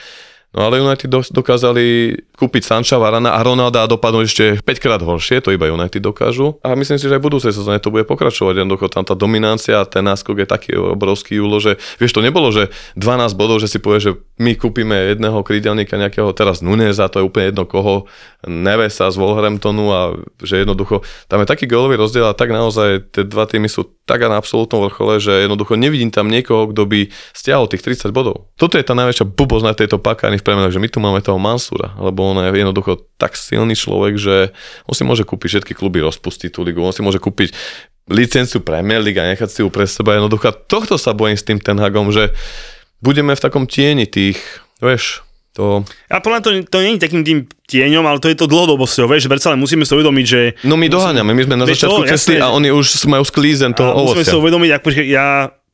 No 0.51 0.67
ale 0.67 0.83
United 0.83 1.07
do- 1.07 1.23
dokázali 1.23 2.17
kúpiť 2.35 2.67
Sancha, 2.67 2.99
Varana 2.99 3.39
a 3.39 3.41
Ronalda 3.47 3.87
a 3.87 3.91
dopadnúť 3.91 4.25
ešte 4.27 4.45
5 4.59 4.83
krát 4.83 4.99
horšie, 4.99 5.39
to 5.45 5.55
iba 5.55 5.71
United 5.71 6.03
dokážu. 6.03 6.59
A 6.67 6.75
myslím 6.75 6.99
si, 6.99 7.07
že 7.07 7.15
aj 7.15 7.23
v 7.23 7.27
budúcej 7.31 7.53
sezóne 7.55 7.79
to 7.79 7.95
bude 7.95 8.03
pokračovať. 8.03 8.65
Jednoducho 8.67 8.91
tam 8.91 9.07
tá 9.07 9.15
dominancia 9.15 9.79
a 9.79 9.87
ten 9.87 10.03
náskok 10.03 10.43
je 10.43 10.49
taký 10.51 10.73
obrovský 10.75 11.39
úlo, 11.39 11.63
že 11.63 11.79
vieš, 12.03 12.19
to 12.19 12.25
nebolo, 12.25 12.51
že 12.51 12.75
12 12.99 13.39
bodov, 13.39 13.63
že 13.63 13.71
si 13.71 13.79
povie, 13.79 14.03
že 14.03 14.13
my 14.43 14.59
kúpime 14.59 15.15
jedného 15.15 15.39
krídelníka 15.47 15.95
nejakého 15.95 16.35
teraz 16.35 16.67
Nuneza, 16.67 17.07
to 17.07 17.23
je 17.23 17.29
úplne 17.31 17.55
jedno 17.55 17.69
koho, 17.69 18.11
Nevesa 18.49 19.13
z 19.13 19.21
Wolverhamptonu 19.21 19.87
a 19.93 20.01
že 20.41 20.65
jednoducho 20.65 21.05
tam 21.29 21.45
je 21.45 21.47
taký 21.47 21.69
gólový 21.69 22.01
rozdiel 22.01 22.25
a 22.25 22.33
tak 22.33 22.49
naozaj 22.49 23.13
tie 23.13 23.29
dva 23.29 23.45
týmy 23.45 23.69
sú 23.69 23.85
tak 24.09 24.25
na 24.25 24.41
absolútnom 24.41 24.81
vrchole, 24.89 25.21
že 25.21 25.45
jednoducho 25.45 25.77
nevidím 25.77 26.09
tam 26.09 26.33
niekoho, 26.33 26.73
kto 26.73 26.83
by 26.89 27.13
stiahol 27.37 27.69
tých 27.69 27.85
30 27.85 28.11
bodov. 28.17 28.49
Toto 28.57 28.81
je 28.81 28.83
tá 28.83 28.97
najväčšia 28.97 29.29
blbosť 29.29 29.65
na 29.69 29.75
tejto 29.77 30.01
pakáni 30.01 30.40
v 30.41 30.47
premenách, 30.49 30.73
že 30.73 30.81
my 30.81 30.89
tu 30.89 30.99
máme 30.99 31.21
toho 31.21 31.37
Mansura, 31.37 31.93
lebo 32.01 32.33
on 32.33 32.41
je 32.41 32.49
jednoducho 32.51 33.05
tak 33.21 33.37
silný 33.37 33.77
človek, 33.77 34.17
že 34.17 34.57
on 34.89 34.97
si 34.97 35.05
môže 35.05 35.29
kúpiť 35.29 35.61
všetky 35.61 35.73
kluby, 35.77 36.01
rozpustiť 36.01 36.57
tú 36.57 36.65
ligu, 36.65 36.81
on 36.81 36.97
si 36.97 37.05
môže 37.05 37.21
kúpiť 37.21 37.53
licenciu 38.11 38.65
Premier 38.65 38.99
League 38.99 39.21
a 39.21 39.29
nechať 39.29 39.49
si 39.49 39.61
ju 39.63 39.69
pre 39.71 39.87
seba. 39.87 40.19
Jednoducho 40.19 40.51
tohto 40.67 40.99
sa 40.99 41.15
bojím 41.15 41.39
s 41.39 41.47
tým 41.47 41.63
Ten 41.63 41.79
Hagom, 41.79 42.11
že 42.11 42.35
budeme 42.99 43.37
v 43.37 43.45
takom 43.45 43.69
tieni 43.69 44.09
tých, 44.09 44.41
vieš, 44.83 45.23
to... 45.51 45.83
A 46.07 46.23
podľa 46.23 46.47
to, 46.47 46.51
to 46.63 46.79
nie 46.79 46.95
je 46.95 47.03
takým 47.03 47.27
tým 47.27 47.39
tieňom, 47.67 48.07
ale 48.07 48.23
to 48.23 48.31
je 48.31 48.39
to 48.39 48.47
dlhodobosťou, 48.47 49.11
vieš, 49.11 49.27
predsa 49.27 49.51
len 49.51 49.59
musíme 49.59 49.83
si 49.83 49.93
uvedomiť, 49.95 50.27
že 50.27 50.41
No 50.63 50.79
my 50.79 50.87
doháňame, 50.87 51.35
my 51.35 51.43
sme 51.43 51.57
na 51.59 51.67
začiatku 51.67 52.07
cesty 52.07 52.39
a 52.39 52.55
oni 52.55 52.71
už 52.71 53.07
majú 53.11 53.27
sklízen 53.27 53.75
toho 53.75 53.91
a 53.91 53.95
musíme 53.99 54.23
ovocia. 54.23 54.31
si 54.31 54.39
uvedomiť, 54.39 54.71
ak, 54.79 54.83
ja 55.11 55.27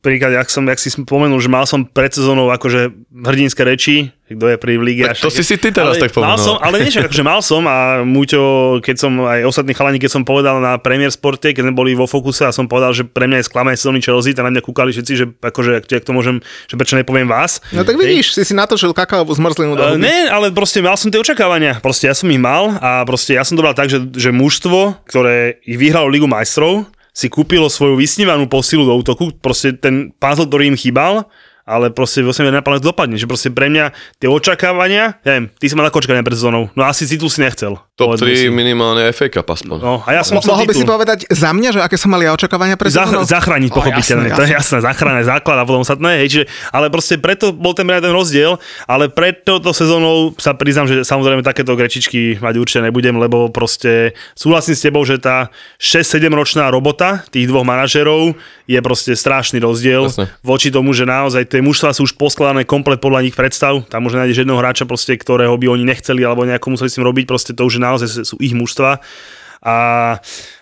príklad, 0.07 0.31
jak 0.31 0.47
som, 0.47 0.63
jak 0.63 0.79
si 0.79 0.87
spomenul, 0.87 1.35
že 1.43 1.51
mal 1.51 1.67
som 1.67 1.83
pred 1.83 2.15
sezónou 2.15 2.47
akože 2.47 2.95
hrdinské 3.11 3.67
reči, 3.67 4.15
kto 4.27 4.55
je 4.55 4.57
pri 4.59 4.75
v. 4.79 5.07
Tak 5.07 5.11
a 5.11 5.19
to 5.19 5.27
však- 5.27 5.35
si 5.35 5.43
si 5.43 5.55
ty 5.59 5.69
teraz 5.71 5.99
ale 5.99 6.03
tak 6.03 6.11
povedal. 6.15 6.31
Mal 6.31 6.39
som, 6.39 6.55
ale 6.59 6.75
nie, 6.83 6.91
akože 6.91 7.23
mal 7.23 7.39
som 7.39 7.63
a 7.63 7.77
Muťo, 8.03 8.43
keď 8.79 8.95
som 8.95 9.11
aj 9.23 9.39
ostatní 9.43 9.75
chalani, 9.75 9.99
keď 9.99 10.11
som 10.19 10.23
povedal 10.23 10.59
na 10.63 10.79
Premier 10.79 11.11
Sporte, 11.11 11.51
keď 11.51 11.67
sme 11.67 11.73
boli 11.75 11.91
vo 11.95 12.07
Fokuse 12.07 12.47
a 12.47 12.51
som 12.55 12.67
povedal, 12.67 12.91
že 12.95 13.03
pre 13.03 13.27
mňa 13.27 13.43
je 13.43 13.45
sklamanie 13.47 13.79
sezóny 13.79 13.99
Chelsea, 13.99 14.31
tak 14.31 14.47
na 14.47 14.51
mňa 14.55 14.63
kúkali 14.63 14.91
všetci, 14.95 15.13
že 15.15 15.25
akože, 15.31 15.71
ak, 15.79 15.85
ak 15.87 16.03
to 16.07 16.11
môžem, 16.15 16.39
že 16.67 16.75
prečo 16.79 16.95
nepoviem 16.95 17.27
vás. 17.27 17.59
No 17.75 17.83
tak 17.83 17.99
vidíš, 17.99 18.35
si 18.35 18.43
si 18.43 18.53
natočil 18.55 18.91
kakaovú 18.95 19.31
zmrzlinu 19.35 19.75
do 19.75 19.83
Uh, 19.87 19.95
ne, 19.95 20.27
ale 20.27 20.51
proste 20.51 20.83
mal 20.83 20.99
som 20.99 21.07
tie 21.07 21.19
očakávania. 21.19 21.79
Proste 21.79 22.11
ja 22.11 22.15
som 22.15 22.27
ich 22.27 22.39
mal 22.39 22.75
a 22.83 23.07
proste 23.07 23.39
ja 23.39 23.47
som 23.47 23.55
to 23.55 23.63
bral 23.63 23.71
tak, 23.75 23.87
že, 23.87 24.03
že 24.11 24.35
mužstvo, 24.35 24.99
ktoré 25.07 25.63
ich 25.63 25.79
vyhralo 25.79 26.11
Ligu 26.11 26.27
majstrov, 26.27 26.83
si 27.17 27.33
kúpilo 27.33 27.65
svoju 27.65 27.97
vysnívanú 27.97 28.45
posilu 28.45 28.85
do 28.85 28.93
útoku, 28.93 29.33
proste 29.41 29.73
ten 29.73 30.13
puzzle, 30.21 30.45
ktorý 30.45 30.69
im 30.69 30.77
chýbal, 30.77 31.25
ale 31.67 31.91
proste 31.91 32.23
svojom 32.23 32.55
napadne 32.55 32.79
to 32.79 32.95
dopadne, 32.95 33.19
že 33.19 33.27
proste 33.27 33.51
pre 33.51 33.67
mňa 33.67 33.91
tie 34.23 34.31
očakávania, 34.31 35.19
ja 35.21 35.29
neviem, 35.35 35.51
ty 35.59 35.67
si 35.67 35.75
mal 35.75 35.83
ako 35.91 35.99
očakávania 35.99 36.23
pred 36.23 36.39
sezónou, 36.39 36.71
no 36.71 36.81
asi 36.87 37.03
titul 37.03 37.27
si 37.27 37.43
nechcel. 37.43 37.75
Top 37.99 38.13
povedzme 38.15 38.29
3 38.29 38.47
si. 38.47 38.47
minimálne 38.47 39.09
FA 39.11 39.27
Cup 39.27 39.49
aspoň. 39.51 39.77
No, 39.83 39.99
a 40.05 40.09
ja 40.15 40.21
som 40.23 40.39
mohol 40.39 40.69
by 40.69 40.73
si 40.73 40.85
povedať 40.87 41.19
za 41.27 41.49
mňa, 41.51 41.69
že 41.75 41.79
aké 41.83 41.99
som 41.99 42.13
mali 42.13 42.23
ja 42.23 42.31
očakávania 42.31 42.79
pre 42.79 42.87
Zach- 42.87 43.11
sezónou? 43.11 43.27
zachrániť 43.27 43.69
O, 43.73 43.75
pochopiteľne, 43.81 44.29
jasné, 44.31 44.37
to 44.37 44.43
je 44.47 44.51
jasné, 44.55 44.77
zachrániť 44.85 45.25
základ 45.27 45.57
a 45.59 45.63
potom 45.67 45.81
ostatné, 45.83 46.23
hej, 46.23 46.27
čiže, 46.31 46.45
ale 46.71 46.87
proste 46.87 47.19
preto 47.19 47.51
bol 47.51 47.75
ten, 47.75 47.83
ten 47.89 48.13
rozdiel, 48.13 48.61
ale 48.87 49.11
pred 49.11 49.43
touto 49.43 49.75
sezónou 49.75 50.37
sa 50.39 50.55
priznám, 50.55 50.87
že 50.87 51.03
samozrejme 51.03 51.43
takéto 51.43 51.75
grečičky 51.75 52.39
mať 52.39 52.55
určite 52.55 52.85
nebudem, 52.85 53.17
lebo 53.19 53.49
proste 53.51 54.15
súhlasím 54.37 54.77
s 54.77 54.81
tebou, 54.85 55.01
že 55.03 55.17
tá 55.19 55.49
6-7 55.81 56.31
ročná 56.31 56.69
robota 56.69 57.25
tých 57.33 57.49
dvoch 57.49 57.65
manažerov 57.65 58.37
je 58.69 58.79
proste 58.83 59.17
strašný 59.17 59.57
rozdiel 59.57 60.05
Jasné. 60.05 60.29
voči 60.45 60.69
tomu, 60.69 60.93
že 60.93 61.03
naozaj 61.09 61.49
tie 61.57 61.65
mužstva 61.65 61.89
sú 61.97 62.05
už 62.05 62.13
poskladané 62.21 62.69
komplet 62.69 63.01
podľa 63.01 63.25
nich 63.25 63.33
predstav, 63.33 63.81
tam 63.89 64.05
možno 64.05 64.21
nájdeš 64.21 64.45
jedného 64.45 64.61
hráča 64.61 64.85
proste, 64.85 65.17
ktorého 65.17 65.57
by 65.57 65.73
oni 65.73 65.89
nechceli 65.89 66.21
alebo 66.21 66.45
nejako 66.45 66.77
museli 66.77 66.93
s 66.93 67.01
ním 67.01 67.09
robiť, 67.09 67.25
proste 67.25 67.57
to 67.57 67.65
už 67.65 67.81
naozaj 67.81 68.29
sú 68.29 68.37
ich 68.37 68.53
mužstva 68.53 69.01
a 69.65 69.75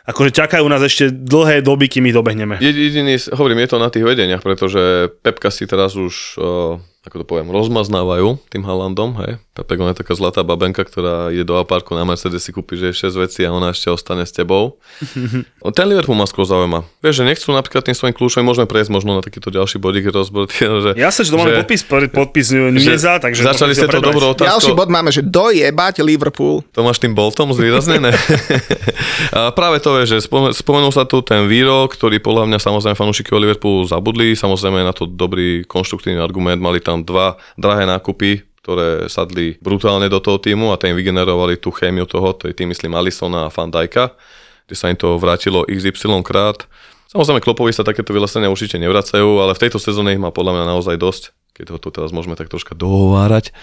akože 0.08 0.32
čakajú 0.32 0.64
nás 0.72 0.80
ešte 0.80 1.12
dlhé 1.12 1.60
doby, 1.60 1.92
kým 1.92 2.08
ich 2.08 2.16
dobehneme. 2.16 2.64
Jed- 2.64 2.80
Jediný, 2.80 3.20
hovorím, 3.36 3.68
je 3.68 3.70
to 3.76 3.78
na 3.84 3.92
tých 3.92 4.08
vedeniach, 4.08 4.40
pretože 4.40 5.12
Pepka 5.20 5.52
si 5.52 5.68
teraz 5.68 6.00
už, 6.00 6.40
uh, 6.40 6.80
ako 7.06 7.22
to 7.22 7.26
poviem, 7.26 7.54
rozmaznávajú 7.54 8.42
tým 8.50 8.66
Halandom, 8.66 9.14
hej. 9.22 9.38
Pepek, 9.56 9.80
on 9.80 9.94
je 9.94 10.02
taká 10.04 10.18
zlatá 10.18 10.44
babenka, 10.44 10.84
ktorá 10.84 11.32
ide 11.32 11.48
do 11.48 11.56
aparku 11.56 11.96
na 11.96 12.04
Mercedes 12.04 12.44
si 12.44 12.52
kúpi, 12.52 12.76
že 12.76 12.92
je 12.92 13.08
6 13.08 13.24
vecí 13.24 13.42
a 13.48 13.56
ona 13.56 13.72
ešte 13.72 13.88
ostane 13.88 14.28
s 14.28 14.36
tebou. 14.36 14.82
Ten 15.78 15.86
Liverpool 15.88 16.18
ma 16.18 16.28
skôr 16.28 16.44
zaujíma. 16.44 16.84
Vieš, 17.00 17.22
že 17.22 17.24
nechcú 17.24 17.50
napríklad 17.54 17.84
tým 17.86 17.96
svojim 17.96 18.16
kľúčom, 18.16 18.44
môžeme 18.44 18.68
prejsť 18.68 18.90
možno 18.92 19.16
na 19.16 19.22
takýto 19.24 19.52
ďalší 19.54 19.78
bodík 19.80 20.10
rozbor. 20.12 20.48
Že, 20.56 20.98
Ja 20.98 21.08
sa, 21.14 21.22
že 21.24 21.32
to 21.32 21.38
máme 21.40 21.62
podpis, 21.64 21.86
podpis 22.12 22.48
Nuneza, 22.52 23.22
takže... 23.22 23.46
Začali 23.48 23.78
ste 23.78 23.88
to 23.88 24.02
dobrou 24.02 24.34
Ďalší 24.34 24.72
otázkou. 24.72 24.76
bod 24.76 24.90
máme, 24.92 25.14
že 25.14 25.22
dojebať 25.24 26.04
Liverpool. 26.04 26.66
To 26.74 26.84
máš 26.84 27.00
tým 27.00 27.14
boltom 27.16 27.54
zvýraznené? 27.56 28.12
a 29.38 29.52
práve 29.56 29.80
to 29.80 29.96
je, 30.04 30.18
že 30.18 30.28
spomen- 30.28 30.52
spomenul 30.56 30.92
sa 30.92 31.08
tu 31.08 31.22
ten 31.24 31.48
výrok, 31.48 31.96
ktorý 31.96 32.20
podľa 32.20 32.50
mňa 32.50 32.60
samozrejme 32.60 32.96
fanúšiky 32.98 33.32
o 33.32 33.40
Liverpoolu 33.40 33.88
zabudli, 33.88 34.36
samozrejme 34.36 34.84
na 34.84 34.92
to 34.96 35.08
dobrý 35.08 35.64
konštruktívny 35.68 36.20
argument, 36.20 36.60
mali 36.60 36.80
tam 36.80 36.95
dva 37.04 37.36
drahé 37.60 37.84
nákupy, 37.90 38.46
ktoré 38.64 39.12
sadli 39.12 39.60
brutálne 39.62 40.10
do 40.10 40.18
toho 40.24 40.40
týmu 40.42 40.74
a 40.74 40.80
tým 40.80 40.98
vygenerovali 40.98 41.60
tú 41.60 41.70
chémiu 41.70 42.10
toho, 42.10 42.34
to 42.34 42.50
je 42.50 42.58
tým 42.58 42.72
myslím 42.72 42.98
Alisona 42.98 43.46
a 43.46 43.54
Van 43.54 43.70
Dijka, 43.70 44.16
kde 44.66 44.76
sa 44.78 44.90
im 44.90 44.98
to 44.98 45.20
vrátilo 45.22 45.68
XY 45.70 46.24
krát. 46.26 46.66
Samozrejme, 47.12 47.46
Klopovi 47.46 47.70
sa 47.70 47.86
takéto 47.86 48.10
vylesenia 48.10 48.50
určite 48.50 48.82
nevracajú, 48.82 49.38
ale 49.44 49.54
v 49.54 49.62
tejto 49.62 49.78
sezóne 49.78 50.18
ich 50.18 50.22
má 50.22 50.34
podľa 50.34 50.58
mňa 50.58 50.66
naozaj 50.66 50.98
dosť, 50.98 51.24
keď 51.54 51.66
ho 51.74 51.78
tu 51.78 51.94
teraz 51.94 52.10
môžeme 52.10 52.34
tak 52.34 52.50
troška 52.50 52.74
dohovárať 52.74 53.54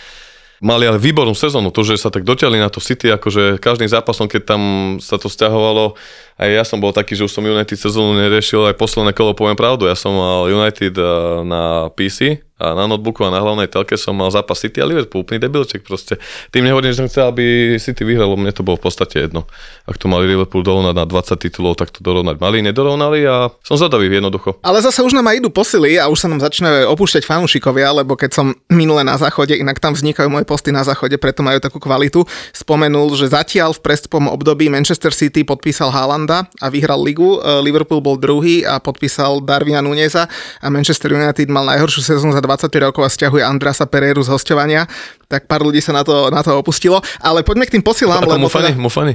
mali 0.63 0.87
ale 0.87 0.97
výbornú 0.97 1.35
sezónu, 1.35 1.75
to, 1.75 1.83
že 1.83 1.99
sa 1.99 2.09
tak 2.09 2.23
dotiahli 2.23 2.63
na 2.63 2.71
to 2.71 2.79
City, 2.79 3.11
akože 3.11 3.59
každým 3.59 3.91
zápasom, 3.91 4.31
keď 4.31 4.55
tam 4.55 4.63
sa 5.03 5.19
to 5.19 5.27
stiahovalo, 5.27 5.99
aj 6.39 6.49
ja 6.49 6.63
som 6.63 6.79
bol 6.79 6.95
taký, 6.95 7.19
že 7.19 7.27
už 7.27 7.35
som 7.35 7.43
United 7.43 7.75
sezónu 7.75 8.15
neriešil, 8.15 8.71
aj 8.71 8.79
posledné 8.79 9.11
kolo 9.11 9.35
poviem 9.35 9.59
pravdu, 9.59 9.91
ja 9.91 9.99
som 9.99 10.15
mal 10.15 10.47
United 10.47 10.95
eh, 10.95 11.07
na 11.43 11.91
PC 11.91 12.47
a 12.63 12.79
na 12.79 12.87
notebooku 12.87 13.27
a 13.27 13.35
na 13.35 13.43
hlavnej 13.43 13.67
telke 13.67 13.99
som 13.99 14.15
mal 14.15 14.31
zápas 14.31 14.63
City 14.63 14.79
a 14.79 14.87
Liverpool, 14.87 15.27
úplný 15.27 15.43
debilček 15.43 15.83
proste. 15.83 16.23
Tým 16.55 16.63
nehovorím, 16.63 16.95
že 16.95 17.03
som 17.03 17.11
chcel, 17.11 17.27
aby 17.35 17.75
City 17.83 18.07
vyhralo, 18.07 18.39
mne 18.39 18.55
to 18.55 18.63
bolo 18.63 18.79
v 18.79 18.87
podstate 18.87 19.27
jedno. 19.27 19.51
Ak 19.91 19.99
to 19.99 20.07
mali 20.07 20.31
Liverpool 20.31 20.63
dorovnať 20.63 20.95
na 20.95 21.03
20 21.03 21.43
titulov, 21.43 21.75
tak 21.75 21.91
to 21.91 21.99
dorovnať 22.07 22.39
mali, 22.39 22.63
nedorovnali 22.63 23.27
a 23.27 23.51
som 23.67 23.75
zadavý 23.75 24.07
jednoducho. 24.07 24.63
Ale 24.63 24.79
zase 24.79 25.03
už 25.03 25.19
nám 25.19 25.27
aj 25.27 25.43
idú 25.43 25.51
posily 25.51 25.99
a 25.99 26.07
už 26.07 26.23
sa 26.23 26.31
nám 26.31 26.39
začínajú 26.39 26.87
opúšťať 26.95 27.27
fanúšikovia, 27.27 27.91
lebo 27.91 28.15
keď 28.15 28.31
som 28.31 28.47
minule 28.71 29.03
na 29.03 29.19
záchode, 29.19 29.59
inak 29.59 29.83
tam 29.83 29.99
vznikajú 29.99 30.31
moje 30.31 30.47
posty 30.47 30.71
na 30.71 30.87
záchode, 30.87 31.19
preto 31.19 31.43
majú 31.43 31.59
takú 31.59 31.83
kvalitu, 31.83 32.23
spomenul, 32.55 33.11
že 33.19 33.33
zatiaľ 33.33 33.75
v 33.75 33.83
prestupom 33.83 34.31
období 34.31 34.71
Manchester 34.71 35.11
City 35.11 35.43
podpísal 35.43 35.91
Haalanda 35.91 36.47
a 36.63 36.71
vyhral 36.71 37.03
ligu, 37.03 37.41
e, 37.43 37.59
Liverpool 37.65 37.99
bol 37.99 38.21
druhý 38.21 38.63
a 38.63 38.79
podpísal 38.79 39.41
Darwina 39.43 39.83
Nuneza 39.83 40.29
a 40.61 40.67
Manchester 40.69 41.11
United 41.17 41.49
mal 41.49 41.67
najhoršiu 41.67 42.05
sezónu 42.05 42.37
za 42.37 42.45
25 42.53 42.87
rokov 42.93 43.03
a 43.03 43.11
stiahuje 43.11 43.41
Andrasa 43.41 43.89
Pereiru 43.89 44.21
z 44.21 44.29
hostovania, 44.29 44.85
tak 45.27 45.49
pár 45.49 45.65
ľudí 45.65 45.81
sa 45.81 45.97
na 45.97 46.05
to, 46.05 46.29
na 46.29 46.45
to 46.45 46.53
opustilo. 46.53 47.01
Ale 47.25 47.41
poďme 47.41 47.65
k 47.65 47.81
tým 47.81 47.85
posilám, 47.85 48.29
lebo, 48.29 48.47
Mufany, 48.47 48.77
teda, 48.77 48.81
Mufany. 48.81 49.15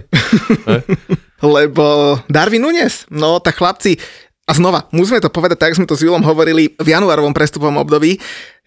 lebo 1.57 2.17
Darwin 2.25 2.65
Nunez, 2.65 3.05
no 3.13 3.37
tak 3.37 3.61
chlapci, 3.61 4.01
A 4.47 4.55
znova, 4.55 4.87
musíme 4.95 5.19
to 5.19 5.27
povedať 5.27 5.59
tak, 5.59 5.75
sme 5.75 5.83
to 5.83 5.99
s 5.99 6.07
Julom 6.07 6.23
hovorili 6.23 6.71
v 6.79 6.87
januárovom 6.87 7.35
prestupovom 7.35 7.83
období, 7.83 8.15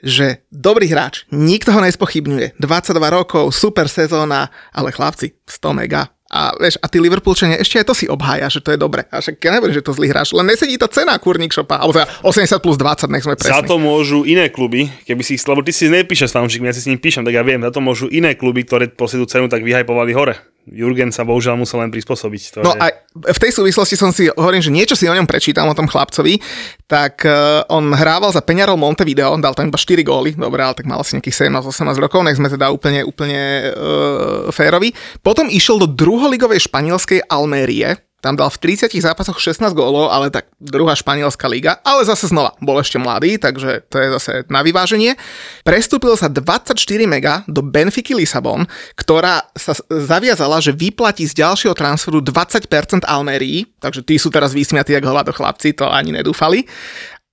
že 0.05 0.45
dobrý 0.53 0.93
hráč, 0.93 1.25
nikto 1.33 1.73
ho 1.73 1.81
nespochybňuje. 1.81 2.61
22 2.61 3.17
rokov, 3.17 3.49
super 3.57 3.89
sezóna, 3.89 4.53
ale 4.77 4.93
chlapci, 4.93 5.41
100 5.49 5.81
mega, 5.81 6.13
a, 6.31 6.55
vieš, 6.55 6.79
a 6.79 6.87
tí 6.87 7.03
Liverpoolčania 7.03 7.59
ešte 7.59 7.83
aj 7.83 7.87
to 7.91 7.95
si 7.99 8.07
obhája, 8.07 8.47
že 8.47 8.63
to 8.63 8.71
je 8.71 8.79
dobre. 8.79 9.03
A 9.11 9.19
však 9.19 9.43
ja 9.43 9.51
neviem, 9.51 9.75
že 9.75 9.83
to 9.83 9.91
zlý 9.91 10.15
hráč, 10.15 10.31
len 10.31 10.47
nesedí 10.47 10.79
tá 10.79 10.87
cena 10.87 11.19
kurník 11.19 11.51
šopa, 11.51 11.83
alebo 11.83 11.99
teda 11.99 12.07
80 12.23 12.63
plus 12.63 12.79
20, 12.79 13.11
nech 13.11 13.27
sme 13.27 13.35
presní. 13.35 13.59
Za 13.59 13.67
to 13.67 13.83
môžu 13.83 14.23
iné 14.23 14.47
kluby, 14.47 14.87
keby 15.03 15.27
si, 15.27 15.35
lebo 15.43 15.67
ty 15.67 15.75
si 15.75 15.91
nepíšeš 15.91 16.31
s 16.31 16.35
fanúšikmi, 16.39 16.71
ja 16.71 16.75
si 16.79 16.87
s 16.87 16.89
ním 16.89 17.03
píšem, 17.03 17.27
tak 17.27 17.35
ja 17.35 17.43
viem, 17.43 17.59
za 17.59 17.75
to 17.75 17.83
môžu 17.83 18.07
iné 18.15 18.39
kluby, 18.39 18.63
ktoré 18.63 18.87
proste 18.87 19.19
tú 19.19 19.27
cenu 19.27 19.51
tak 19.51 19.67
vyhajpovali 19.67 20.15
hore. 20.15 20.39
Jurgen 20.69 21.09
sa 21.09 21.25
bohužiaľ 21.25 21.57
musel 21.57 21.81
len 21.81 21.89
prispôsobiť. 21.89 22.61
To 22.61 22.67
No 22.67 22.77
je... 22.77 22.81
a 22.81 22.87
v 23.33 23.39
tej 23.41 23.53
súvislosti 23.57 23.97
som 23.97 24.13
si, 24.13 24.29
hovorím, 24.29 24.61
že 24.61 24.69
niečo 24.69 24.95
si 24.99 25.09
o 25.09 25.17
ňom 25.17 25.25
prečítam, 25.25 25.67
o 25.67 25.75
tom 25.75 25.89
chlapcovi, 25.89 26.37
tak 26.85 27.25
uh, 27.25 27.65
on 27.73 27.91
hrával 27.97 28.31
za 28.31 28.45
Peñarol 28.45 28.77
Montevideo, 28.77 29.35
dal 29.41 29.57
tam 29.57 29.73
iba 29.73 29.81
4 29.81 30.05
góly, 30.05 30.37
dobre, 30.37 30.61
ale 30.61 30.77
tak 30.77 30.85
mal 30.85 31.01
asi 31.01 31.17
nejakých 31.17 31.49
17-18 31.49 31.97
rokov, 31.97 32.21
nech 32.27 32.37
sme 32.37 32.53
teda 32.53 32.69
úplne, 32.69 33.01
úplne 33.07 33.73
uh, 33.73 34.53
férovi. 34.53 34.93
Potom 35.25 35.49
išiel 35.49 35.81
do 35.81 35.89
druholigovej 35.89 36.69
španielskej 36.69 37.25
Almérie, 37.31 38.10
tam 38.21 38.37
dal 38.37 38.53
v 38.53 38.77
30 38.77 38.93
zápasoch 39.01 39.41
16 39.41 39.73
gólov, 39.73 40.13
ale 40.13 40.29
tak 40.29 40.53
druhá 40.61 40.93
španielská 40.93 41.49
liga, 41.49 41.81
ale 41.81 42.05
zase 42.05 42.29
znova, 42.29 42.53
bol 42.61 42.77
ešte 42.79 43.01
mladý, 43.01 43.41
takže 43.41 43.89
to 43.89 43.97
je 43.97 44.09
zase 44.21 44.33
na 44.53 44.61
vyváženie. 44.61 45.17
Prestúpil 45.65 46.13
sa 46.21 46.29
24 46.29 46.77
mega 47.09 47.43
do 47.49 47.65
Benfiky 47.65 48.13
Lisabon, 48.13 48.69
ktorá 48.95 49.49
sa 49.57 49.73
zaviazala, 49.89 50.61
že 50.61 50.77
vyplatí 50.77 51.25
z 51.25 51.41
ďalšieho 51.41 51.73
transferu 51.73 52.21
20% 52.21 52.69
Almerii, 53.09 53.65
takže 53.81 54.05
tí 54.05 54.21
sú 54.21 54.29
teraz 54.29 54.53
vysmiatí 54.53 54.93
jak 54.93 55.05
hovado 55.09 55.33
chlapci, 55.33 55.73
to 55.73 55.89
ani 55.89 56.13
nedúfali. 56.13 56.69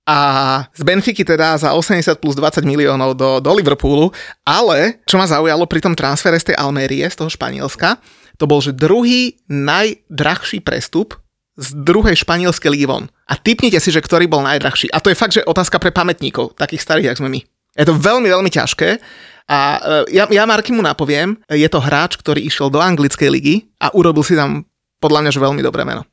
A 0.08 0.64
z 0.72 0.88
Benfiky 0.88 1.20
teda 1.20 1.60
za 1.60 1.76
80 1.76 2.16
plus 2.16 2.32
20 2.32 2.64
miliónov 2.64 3.12
do, 3.12 3.44
do 3.44 3.50
Liverpoolu, 3.52 4.08
ale 4.40 5.04
čo 5.04 5.20
ma 5.20 5.28
zaujalo 5.28 5.68
pri 5.68 5.84
tom 5.84 5.92
transfere 5.92 6.40
z 6.40 6.48
tej 6.48 6.56
Almérie, 6.56 7.04
z 7.04 7.12
toho 7.12 7.28
Španielska, 7.28 8.00
to 8.38 8.46
bol, 8.46 8.62
že 8.62 8.72
druhý 8.72 9.36
najdrahší 9.50 10.62
prestup 10.62 11.18
z 11.58 11.74
druhej 11.74 12.14
španielskej 12.14 12.70
ligy 12.70 12.86
von. 12.86 13.10
A 13.26 13.34
typnite 13.34 13.82
si, 13.82 13.90
že 13.90 13.98
ktorý 13.98 14.30
bol 14.30 14.46
najdrahší. 14.46 14.94
A 14.94 15.02
to 15.02 15.10
je 15.10 15.18
fakt, 15.18 15.34
že 15.34 15.42
otázka 15.42 15.82
pre 15.82 15.90
pamätníkov, 15.90 16.54
takých 16.54 16.86
starých, 16.86 17.06
jak 17.12 17.18
sme 17.18 17.34
my. 17.34 17.40
Je 17.74 17.84
to 17.86 17.98
veľmi, 17.98 18.30
veľmi 18.30 18.50
ťažké. 18.50 19.02
A 19.50 19.58
e, 20.06 20.14
ja, 20.14 20.30
ja 20.30 20.46
Marky 20.46 20.70
mu 20.70 20.86
napoviem, 20.86 21.34
je 21.50 21.66
to 21.66 21.82
hráč, 21.82 22.14
ktorý 22.14 22.46
išiel 22.46 22.70
do 22.70 22.78
anglickej 22.78 23.28
ligy 23.28 23.54
a 23.82 23.90
urobil 23.90 24.22
si 24.22 24.38
tam 24.38 24.70
podľa 25.02 25.26
mňa, 25.26 25.30
že 25.34 25.40
veľmi 25.42 25.62
dobré 25.66 25.82
meno. 25.82 26.06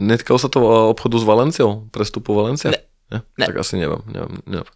Netkalo 0.00 0.40
sa 0.40 0.48
to 0.48 0.64
obchodu 0.96 1.20
s 1.20 1.24
Valenciou? 1.28 1.90
Prestupu 1.92 2.32
Valencia? 2.32 2.72
Ne. 2.72 2.80
Ne? 3.10 3.18
Ne. 3.36 3.46
Tak 3.52 3.60
asi 3.60 3.76
neviem. 3.76 4.00
neviem, 4.08 4.38
neviem. 4.48 4.70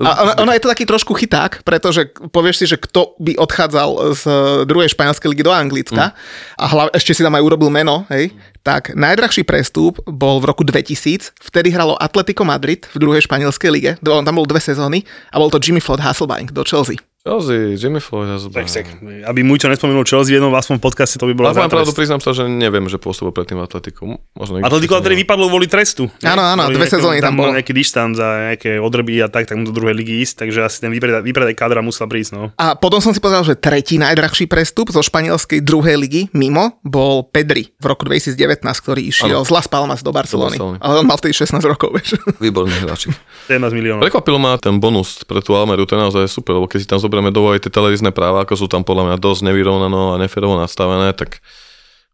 A 0.00 0.40
ono, 0.40 0.56
je 0.56 0.62
to 0.64 0.72
taký 0.72 0.88
trošku 0.88 1.12
chyták, 1.12 1.60
pretože 1.60 2.08
povieš 2.32 2.56
si, 2.56 2.64
že 2.72 2.80
kto 2.80 3.20
by 3.20 3.36
odchádzal 3.36 3.90
z 4.16 4.24
druhej 4.64 4.88
španielskej 4.96 5.28
ligy 5.28 5.44
do 5.44 5.52
Anglicka 5.52 6.10
mm. 6.10 6.16
a 6.56 6.64
hla, 6.72 6.84
ešte 6.96 7.12
si 7.12 7.20
tam 7.20 7.36
aj 7.36 7.44
urobil 7.44 7.68
meno, 7.68 8.08
hej, 8.08 8.32
tak 8.64 8.96
najdrahší 8.96 9.44
prestup 9.44 10.00
bol 10.08 10.40
v 10.40 10.48
roku 10.48 10.64
2000, 10.64 11.36
vtedy 11.36 11.68
hralo 11.68 12.00
Atletico 12.00 12.48
Madrid 12.48 12.88
v 12.92 12.96
druhej 12.96 13.28
španielskej 13.28 13.70
lige, 13.72 13.92
on 14.08 14.24
tam 14.24 14.40
bol 14.40 14.48
dve 14.48 14.64
sezóny 14.64 15.04
a 15.32 15.36
bol 15.36 15.52
to 15.52 15.60
Jimmy 15.60 15.84
Floyd 15.84 16.00
Hasselbank 16.00 16.56
do 16.56 16.64
Chelsea. 16.64 16.96
Chelsea, 17.20 17.76
Jimmy 17.76 18.00
Floyd. 18.00 18.32
Tak, 18.48 18.64
tak, 18.64 18.86
aby 19.04 19.40
Muťo 19.44 19.68
nespomenul 19.68 20.08
Chelsea 20.08 20.32
v 20.32 20.40
jednom 20.40 20.48
vlastnom 20.48 20.80
podcaste, 20.80 21.20
to 21.20 21.28
by 21.28 21.36
bolo 21.36 21.52
Ale 21.52 21.60
za 21.60 21.68
pravdu, 21.68 21.92
priznám 21.92 22.24
sa, 22.24 22.32
že 22.32 22.48
neviem, 22.48 22.88
že 22.88 22.96
pôsobil 22.96 23.28
predtým 23.28 23.60
v 23.60 23.68
Atletiku. 23.68 24.16
Možno 24.32 24.64
to 24.64 25.04
tedy 25.04 25.20
vypadlo 25.20 25.52
kvôli 25.52 25.68
trestu. 25.68 26.08
Áno, 26.24 26.40
áno, 26.40 26.72
dve 26.72 26.88
sezóny 26.88 27.20
tam 27.20 27.36
mal 27.36 27.52
bolo. 27.52 27.60
nejaký 27.60 27.76
dištanc 27.76 28.16
a 28.16 28.56
nejaké 28.56 28.80
odrby 28.80 29.20
a 29.20 29.28
tak, 29.28 29.44
tak 29.44 29.60
mu 29.60 29.68
do 29.68 29.76
druhej 29.76 29.92
ligy 30.00 30.24
ísť, 30.24 30.48
takže 30.48 30.64
asi 30.64 30.80
ten 30.80 30.88
vypredaj, 30.88 31.20
vypredaj 31.20 31.52
kádra 31.60 31.84
musel 31.84 32.08
prísť, 32.08 32.30
no. 32.40 32.56
A 32.56 32.72
potom 32.72 33.04
som 33.04 33.12
si 33.12 33.20
povedal, 33.20 33.44
že 33.44 33.52
tretí 33.52 34.00
najdrahší 34.00 34.48
prestup 34.48 34.88
zo 34.88 35.04
španielskej 35.04 35.60
druhej 35.60 36.00
ligy 36.00 36.32
mimo 36.32 36.80
bol 36.80 37.28
Pedri 37.28 37.68
v 37.76 37.84
roku 37.84 38.08
2019, 38.08 38.64
ktorý 38.64 39.04
išiel 39.04 39.44
Áno. 39.44 39.44
z 39.44 39.52
Las 39.52 39.68
Palmas 39.68 40.00
do 40.00 40.08
Barcelony. 40.08 40.56
Barcelony. 40.56 40.80
Ale 40.80 40.94
on 40.96 41.04
mal 41.04 41.20
vtedy 41.20 41.36
16 41.36 41.60
rokov, 41.68 42.00
vieš. 42.00 42.16
Výborný 42.40 42.80
hráči. 42.80 43.12
17 43.44 43.60
miliónov. 43.76 44.08
Prekvapilo 44.08 44.40
ma 44.40 44.56
ten 44.56 44.80
bonus 44.80 45.20
pre 45.28 45.44
tú 45.44 45.52
Almeru, 45.52 45.84
to 45.84 45.92
je 45.92 46.00
naozaj 46.00 46.24
super, 46.32 46.56
lebo 46.56 46.64
keď 46.64 46.78
si 46.80 46.88
tam 46.88 46.96
zoberieme 47.10 47.34
do 47.34 47.42
úvahy 47.42 47.58
tie 47.58 47.74
televízne 47.74 48.14
práva, 48.14 48.46
ako 48.46 48.54
sú 48.54 48.66
tam 48.70 48.86
podľa 48.86 49.10
mňa 49.10 49.16
dosť 49.18 49.50
nevyrovnano 49.50 50.14
a 50.14 50.20
neferovo 50.22 50.54
nastavené, 50.54 51.10
tak 51.10 51.42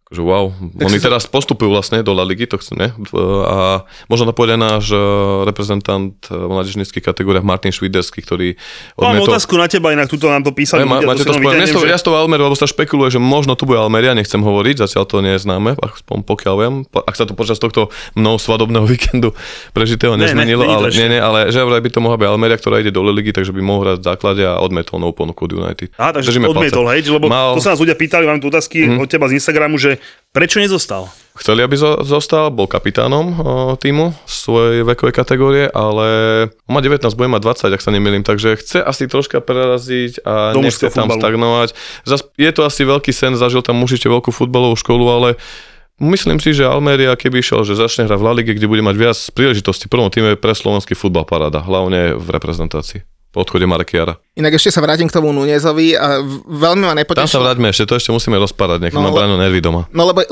akože 0.07 0.23
wow. 0.23 0.55
Oni 0.79 0.99
teraz 0.99 1.27
postupujú 1.27 1.67
vlastne 1.69 1.99
do 1.99 2.15
La 2.15 2.23
Ligy, 2.23 2.47
to 2.47 2.57
chcú, 2.57 2.75
ne? 2.75 2.95
A 3.45 3.83
možno 4.07 4.25
to 4.25 4.33
povedať 4.33 4.55
náš 4.55 4.87
eh, 4.89 5.03
reprezentant 5.43 6.15
v 6.23 6.47
mládežnických 6.47 7.03
kategóriách 7.03 7.43
Martin 7.43 7.69
Šviderský, 7.69 8.21
ktorý 8.21 8.55
Mám 8.95 9.19
odmietol... 9.19 9.35
otázku 9.35 9.55
na 9.55 9.67
teba, 9.67 9.91
inak 9.91 10.07
tuto 10.07 10.27
nám 10.27 10.41
to 10.41 10.51
písali. 10.51 10.83
Má, 10.83 11.03
ľudia, 11.03 11.09
máte 11.09 11.23
to 11.23 11.33
len 11.33 11.43
spojené. 11.43 11.67
že- 11.67 11.91
ja 11.91 11.99
z 11.99 12.07
toho 12.07 12.17
Almeru, 12.17 12.43
lebo 12.45 12.55
sa 12.55 12.65
špekuluje, 12.65 13.11
že 13.11 13.21
možno 13.21 13.53
to 13.53 13.65
bude 13.65 13.77
Almeria, 13.77 14.13
nechcem 14.13 14.39
hovoriť, 14.39 14.79
zatiaľ 14.81 15.05
to 15.05 15.19
nie 15.21 15.35
je 15.35 15.43
známe, 15.43 15.75
aspoň 15.75 16.19
pokiaľ 16.23 16.55
viem. 16.57 16.75
Ak 16.97 17.15
sa 17.15 17.25
to 17.25 17.35
počas 17.35 17.59
tohto 17.59 17.89
mnou 18.15 18.37
svadobného 18.37 18.87
víkendu 18.89 19.35
prežitého 19.73 20.15
Ne, 20.15 20.23
ne, 20.25 20.31
nezmenilo, 20.31 20.63
není 20.63 20.71
to 20.73 20.81
ale, 20.81 20.89
nie, 20.93 21.09
nie, 21.09 21.21
ale 21.21 21.39
že 21.49 21.59
vraj 21.61 21.79
by 21.79 21.91
to 21.91 21.99
mohla 21.99 22.15
byť 22.17 22.29
Almeria, 22.29 22.55
ktorá 22.55 22.79
ide 22.79 22.91
do 22.91 23.03
La 23.03 23.11
ligy, 23.11 23.31
takže 23.31 23.51
by 23.51 23.59
mohol 23.59 23.81
hrať 23.85 23.99
v 23.99 24.07
základe 24.07 24.43
a 24.43 24.55
odmetol 24.57 24.99
novú 24.99 25.19
ponuku 25.19 25.43
od 25.43 25.53
United. 25.57 25.91
Aha, 25.97 26.11
takže 26.13 26.31
Držíme 26.31 26.47
odmietol, 26.49 26.85
palce. 26.85 26.95
hej, 26.97 27.11
lebo 27.13 27.27
Mal- 27.27 27.53
to 27.53 27.61
sa 27.61 27.75
nás 27.75 27.81
ľudia 27.81 27.95
pýtali, 27.95 28.23
mám 28.23 28.39
tu 28.39 28.47
otázky 28.47 28.87
Mhm. 28.87 28.97
od 28.97 29.09
teba 29.09 29.27
z 29.27 29.35
Instagramu, 29.35 29.75
že 29.75 29.96
prečo 30.31 30.59
nezostal? 30.59 31.09
Chceli, 31.37 31.61
aby 31.61 31.77
zo- 31.77 32.01
zostal, 32.01 32.49
bol 32.49 32.65
kapitánom 32.65 33.37
týmu 33.77 34.17
svojej 34.25 34.89
vekovej 34.89 35.13
kategórie, 35.13 35.65
ale 35.69 36.07
má 36.65 36.81
19, 36.81 37.05
bude 37.13 37.29
mať 37.29 37.69
20, 37.69 37.77
ak 37.77 37.85
sa 37.85 37.93
nemýlim, 37.93 38.25
takže 38.25 38.57
chce 38.57 38.81
asi 38.81 39.05
troška 39.05 39.45
preraziť 39.45 40.25
a 40.25 40.57
Do 40.57 40.65
nechce 40.65 40.89
tam 40.89 41.13
futbalu. 41.13 41.21
stagnovať. 41.21 41.69
Zas, 42.09 42.25
je 42.35 42.51
to 42.57 42.65
asi 42.65 42.89
veľký 42.89 43.13
sen, 43.13 43.37
zažil 43.37 43.61
tam 43.61 43.85
určite 43.85 44.09
veľkú 44.09 44.33
futbalovú 44.33 44.81
školu, 44.81 45.05
ale 45.13 45.29
myslím 46.01 46.41
si, 46.41 46.57
že 46.57 46.65
Almeria, 46.65 47.13
keby 47.13 47.45
išiel, 47.45 47.61
že 47.65 47.77
začne 47.77 48.09
hrať 48.09 48.17
v 48.17 48.25
La 48.25 48.33
Lige, 48.33 48.57
kde 48.57 48.65
bude 48.65 48.81
mať 48.81 48.97
viac 48.97 49.19
príležitostí, 49.37 49.93
prvom 49.93 50.09
týme 50.09 50.37
je 50.37 50.41
pre 50.41 50.57
slovenský 50.57 50.97
futbal 50.97 51.29
paráda, 51.29 51.61
hlavne 51.61 52.17
v 52.17 52.29
reprezentácii 52.33 53.05
po 53.29 53.45
odchode 53.45 53.69
Markiara. 53.69 54.17
Inak 54.37 54.53
ešte 54.53 54.69
sa 54.69 54.85
vrátim 54.85 55.09
k 55.09 55.17
tomu 55.17 55.33
Nunezovi 55.33 55.97
a 55.97 56.21
veľmi 56.45 56.85
ma 56.85 56.93
Tam 56.93 57.01
nepotešilo. 57.01 57.25
sa 57.31 57.41
vráťme 57.41 57.73
ešte, 57.73 57.89
to 57.89 57.97
ešte 57.97 58.13
musíme 58.13 58.37
rozpadať, 58.37 58.79
nech 58.79 58.93
No, 58.93 59.01
má 59.01 59.09
Brano 59.09 59.35
nervy 59.35 59.65
doma. 59.65 59.89
No 59.89 60.05
lebo 60.05 60.21
le- 60.21 60.29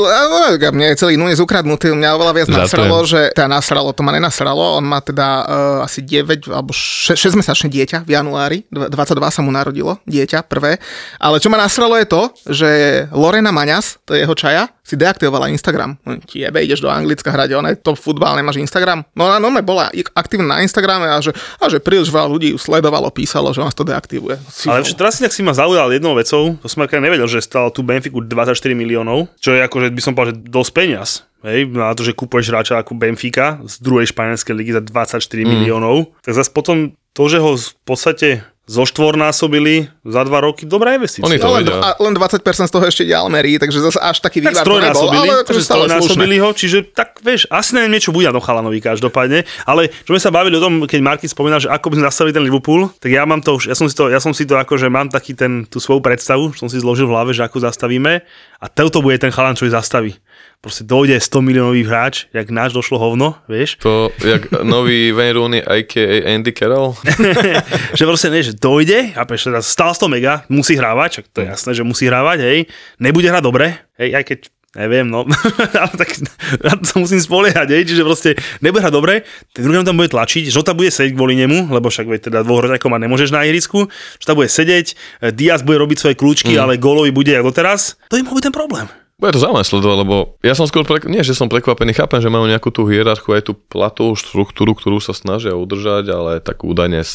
le- 0.52 0.70
mne 0.70 0.92
je 0.92 1.00
celý 1.00 1.16
Nunez 1.16 1.40
ukradnutý, 1.40 1.88
mňa 1.90 2.10
oveľa 2.12 2.32
viac 2.34 2.46
Žartujem. 2.46 2.68
nasralo, 2.68 2.96
že 3.02 3.32
teda 3.32 3.48
nasralo, 3.48 3.88
to 3.90 4.04
ma 4.04 4.12
nenasralo, 4.12 4.76
on 4.76 4.84
má 4.84 5.00
teda 5.00 5.28
uh, 5.40 5.46
asi 5.80 6.04
9 6.04 6.20
alebo 6.46 6.68
6, 6.70 7.16
mesačné 7.32 7.72
dieťa 7.72 8.04
v 8.04 8.12
januári, 8.12 8.58
Dva- 8.68 8.92
22 8.92 9.24
sa 9.30 9.40
mu 9.40 9.48
narodilo, 9.48 9.96
dieťa 10.04 10.44
prvé, 10.44 10.76
ale 11.16 11.40
čo 11.40 11.48
ma 11.48 11.56
nasralo 11.56 11.96
je 11.96 12.04
to, 12.04 12.22
že 12.44 12.68
Lorena 13.08 13.56
Maňas, 13.56 14.04
to 14.04 14.12
je 14.12 14.20
jeho 14.20 14.36
čaja, 14.36 14.68
si 14.84 15.00
deaktivovala 15.00 15.48
Instagram. 15.48 15.96
No, 16.04 16.20
Ti 16.20 16.44
jebe, 16.44 16.60
ideš 16.60 16.84
do 16.84 16.92
Anglicka 16.92 17.32
hrať, 17.32 17.56
ona 17.56 17.72
je 17.72 17.80
top 17.80 17.96
futbal, 17.96 18.36
nemáš 18.36 18.60
Instagram. 18.60 19.00
No 19.16 19.24
a 19.26 19.40
no 19.40 19.48
bola 19.64 19.88
aktívna 20.12 20.44
na 20.50 20.60
Instagrame 20.60 21.08
a 21.08 21.24
že, 21.24 21.32
a 21.56 21.72
že 21.72 21.80
príliš 21.80 22.12
veľa 22.12 22.28
ľudí 22.28 22.52
ju 22.52 22.60
sledovalo, 22.60 23.08
písalo, 23.08 23.48
že 23.48 23.64
ona 23.64 23.72
to 23.72 23.80
deaktivuje. 23.94 24.36
Si- 24.50 24.66
Ale 24.66 24.82
však 24.82 24.98
teraz 24.98 25.16
si, 25.16 25.22
tak 25.22 25.30
si 25.30 25.46
ma 25.46 25.54
zaujal 25.54 25.94
jednou 25.94 26.18
vecou, 26.18 26.58
to 26.58 26.66
som 26.66 26.82
akorát 26.82 27.06
nevedel, 27.06 27.30
že 27.30 27.38
stál 27.38 27.70
tú 27.70 27.86
Benfiku 27.86 28.18
24 28.18 28.58
miliónov, 28.74 29.30
čo 29.38 29.54
je 29.54 29.62
akože 29.62 29.94
by 29.94 30.02
som 30.02 30.12
povedal, 30.18 30.34
že 30.34 30.50
dosť 30.50 30.70
peniaz. 30.74 31.10
Hej, 31.44 31.70
na 31.70 31.92
to, 31.92 32.02
že 32.02 32.16
kúpuješ 32.16 32.50
hráča 32.50 32.80
ako 32.80 32.96
Benfica 32.96 33.60
z 33.68 33.74
druhej 33.84 34.08
španielskej 34.10 34.54
ligy 34.56 34.72
za 34.72 34.80
24 34.80 35.20
mm. 35.20 35.44
miliónov, 35.44 36.16
tak 36.24 36.32
zase 36.32 36.48
potom 36.48 36.96
to, 37.12 37.22
že 37.28 37.38
ho 37.38 37.54
v 37.54 37.82
podstate 37.84 38.28
zoštvornásobili 38.64 39.92
za 40.08 40.24
dva 40.24 40.40
roky, 40.40 40.64
dobrá 40.64 40.96
investícia. 40.96 41.24
Oni 41.24 41.36
to 41.36 41.52
No, 41.52 41.60
len, 41.60 41.68
vedia. 41.68 41.84
a 41.84 41.88
len 42.00 42.16
20% 42.16 42.40
z 42.40 42.72
toho 42.72 42.84
ešte 42.88 43.04
ide 43.04 43.12
Almerii, 43.12 43.60
takže 43.60 43.84
zase 43.84 44.00
až 44.00 44.24
taký 44.24 44.40
tak 44.40 44.56
vývar 44.56 44.64
to 44.64 44.80
nebol, 44.80 45.08
ale 45.12 45.32
akože 45.44 45.60
stále 45.60 45.84
slušné. 45.88 46.24
ho, 46.40 46.48
čiže 46.56 46.78
tak 46.96 47.20
vieš, 47.20 47.44
asi 47.52 47.76
neviem 47.76 47.92
niečo 47.92 48.08
bude 48.10 48.24
tom 48.32 48.40
chalanovi 48.40 48.80
každopádne, 48.80 49.44
ale 49.68 49.92
čo 50.08 50.16
sme 50.16 50.20
sa 50.20 50.32
bavili 50.32 50.56
o 50.56 50.64
tom, 50.64 50.88
keď 50.88 51.00
Marky 51.04 51.28
spomínal, 51.28 51.60
že 51.60 51.68
ako 51.68 51.92
by 51.92 51.94
sme 52.00 52.06
nastavili 52.08 52.32
ten 52.32 52.44
Liverpool, 52.44 52.88
tak 52.96 53.12
ja 53.12 53.28
mám 53.28 53.44
to 53.44 53.60
už, 53.60 53.68
ja 53.68 53.76
som 53.76 53.84
si 53.84 53.94
to, 53.94 54.08
ja 54.08 54.18
som 54.18 54.32
si 54.32 54.48
to 54.48 54.56
ako, 54.56 54.80
že 54.80 54.88
mám 54.88 55.12
taký 55.12 55.36
ten, 55.36 55.68
tú 55.68 55.76
svoju 55.76 56.00
predstavu, 56.00 56.56
som 56.56 56.72
si 56.72 56.80
zložil 56.80 57.04
v 57.04 57.12
hlave, 57.12 57.36
že 57.36 57.44
ako 57.44 57.60
zastavíme 57.60 58.24
a 58.60 58.66
toto 58.72 59.04
bude 59.04 59.20
ten 59.20 59.28
chalan, 59.28 59.52
čo 59.52 59.68
ich 59.68 59.76
zastaví. 59.76 60.16
Proste 60.64 60.80
dojde 60.80 61.20
100 61.20 61.44
miliónový 61.44 61.84
hráč, 61.84 62.24
jak 62.32 62.48
náš 62.48 62.72
došlo 62.72 62.96
hovno, 62.96 63.36
vieš, 63.44 63.76
To, 63.84 64.08
jak 64.24 64.48
nový 64.64 65.12
Wayne 65.16 65.36
Rooney, 65.36 65.60
a.k.a. 65.60 66.24
Andy 66.24 66.56
Carroll, 66.56 66.96
že 68.00 68.08
proste 68.08 68.32
nie, 68.32 68.40
že 68.40 68.56
dojde, 68.56 69.12
a 69.12 69.28
peš, 69.28 69.52
teraz 69.52 69.68
stál 69.68 69.92
100 69.92 70.08
mega, 70.08 70.40
musí 70.48 70.72
hrávať, 70.80 71.20
čak 71.20 71.24
to 71.36 71.44
je 71.44 71.52
jasné, 71.52 71.76
že 71.76 71.84
musí 71.84 72.08
hrávať, 72.08 72.48
hej, 72.48 72.58
nebude 72.96 73.28
hrať 73.28 73.44
dobre, 73.44 73.76
hej, 74.00 74.16
aj 74.16 74.24
keď 74.24 74.38
Neviem, 74.74 75.06
no. 75.06 75.22
Ale 75.86 75.94
tak 75.94 76.18
na 76.58 76.74
to 76.74 76.82
sa 76.82 76.96
musím 76.98 77.22
spoliehať, 77.22 77.70
hej. 77.70 77.86
Čiže 77.86 78.02
proste 78.02 78.34
nebude 78.58 78.82
hrať 78.82 78.90
dobre, 78.90 79.22
ten 79.54 79.62
druhý 79.62 79.86
tam 79.86 79.94
bude 79.94 80.10
tlačiť, 80.10 80.50
Žota 80.50 80.74
bude 80.74 80.90
sedieť 80.90 81.14
kvôli 81.14 81.38
nemu, 81.38 81.70
lebo 81.70 81.86
však 81.86 82.10
veď 82.10 82.20
teda 82.26 82.42
dvoch 82.42 82.66
roťakov 82.66 82.90
ma 82.90 82.98
nemôžeš 82.98 83.30
na 83.30 83.46
ihrisku, 83.46 83.86
Žota 84.18 84.34
bude 84.34 84.50
sedieť, 84.50 84.98
Diaz 85.30 85.62
bude 85.62 85.78
robiť 85.78 86.02
svoje 86.02 86.18
kľúčky, 86.18 86.58
mm. 86.58 86.60
ale 86.60 86.82
gólovi 86.82 87.14
bude 87.14 87.30
ako 87.38 87.54
doteraz. 87.54 87.94
To 88.10 88.18
im 88.18 88.26
byť 88.26 88.50
ten 88.50 88.54
problém. 88.54 88.90
Bude 89.14 89.30
to 89.30 89.42
zaujímavé 89.42 89.62
sledovať, 89.62 89.96
lebo 90.02 90.16
ja 90.42 90.58
som 90.58 90.66
skôr, 90.66 90.82
prek- 90.82 91.06
nie 91.06 91.22
že 91.22 91.38
som 91.38 91.46
prekvapený, 91.46 91.94
chápem, 91.94 92.18
že 92.18 92.34
majú 92.34 92.50
nejakú 92.50 92.74
tú 92.74 92.82
hierarchiu, 92.90 93.38
aj 93.38 93.46
tú 93.46 93.52
platovú 93.54 94.18
štruktúru, 94.18 94.74
ktorú 94.74 94.98
sa 94.98 95.14
snažia 95.14 95.54
udržať, 95.54 96.10
ale 96.10 96.42
tak 96.42 96.66
údajne 96.66 97.06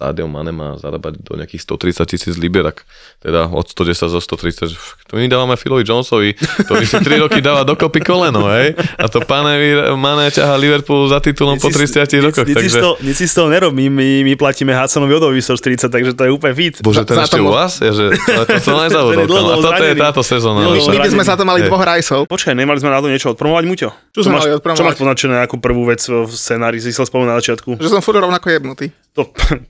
Sadio 0.00 0.24
Mane 0.32 0.48
má 0.48 0.80
zarábať 0.80 1.20
do 1.20 1.36
nejakých 1.36 1.60
130 1.68 2.08
tisíc 2.08 2.34
libier, 2.40 2.64
tak 2.72 2.88
teda 3.20 3.52
od 3.52 3.68
110 3.68 4.08
za 4.08 4.16
130, 4.16 4.72
to 4.72 5.12
my 5.12 5.28
dávame 5.28 5.60
Philovi 5.60 5.84
Jonesovi, 5.84 6.32
ktorý 6.64 6.88
si 6.88 6.96
3 6.96 7.20
roky 7.28 7.44
dáva 7.44 7.68
dokopy 7.68 8.00
koleno, 8.00 8.48
hej? 8.48 8.72
A 8.96 9.12
to 9.12 9.20
pane 9.20 9.60
Mane 10.00 10.32
ťaha 10.32 10.56
Liverpool 10.56 11.04
za 11.12 11.20
titulom 11.20 11.60
po 11.60 11.68
30 11.68 12.08
rokoch. 12.24 12.48
Nic, 12.48 12.56
takže... 12.56 12.80
Nic 13.04 13.16
si 13.20 13.28
z 13.28 13.34
toho 13.36 13.52
nerobí, 13.52 13.92
my, 13.92 14.24
my 14.24 14.32
platíme 14.40 14.72
Hudsonovi 14.72 15.20
Odovi 15.20 15.44
140, 15.44 15.92
takže 15.92 16.16
to 16.16 16.22
je 16.24 16.30
úplne 16.32 16.56
fit. 16.56 16.80
Bože, 16.80 17.04
ten 17.04 17.20
ešte 17.20 17.36
u 17.36 17.52
vás? 17.52 17.76
Ja, 17.84 17.92
že, 17.92 18.16
to 18.16 18.56
som 18.64 18.80
nezabudol. 18.88 19.28
a 19.28 19.56
toto 19.60 19.84
je 19.84 19.94
táto 20.00 20.22
sezóna. 20.24 20.64
My, 20.64 20.80
my 20.80 20.98
by 21.04 21.10
sme 21.12 21.24
sa 21.28 21.36
to 21.36 21.44
mali 21.44 21.60
dvoch 21.68 21.84
rajsov. 21.84 22.24
Počkaj, 22.24 22.56
nemali 22.56 22.80
sme 22.80 22.88
na 22.88 23.04
to 23.04 23.12
niečo 23.12 23.36
odpromovať, 23.36 23.68
Muťo? 23.68 23.88
Čo, 24.16 24.20
čo, 24.24 24.30
máš, 24.32 24.48
čo 24.48 24.82
máš 24.86 24.96
poznačené 24.96 25.44
ako 25.44 25.60
prvú 25.60 25.84
vec 25.84 26.00
v 26.00 26.24
scenári, 26.32 26.80
si 26.80 26.88
chcel 26.88 27.04
spomenúť 27.04 27.28
na 27.28 27.36
začiatku? 27.36 27.76
Že 27.76 27.88
som 27.92 28.00
furt 28.00 28.16
rovnako 28.16 28.48
jebnutý. 28.48 28.88
To, 29.18 29.26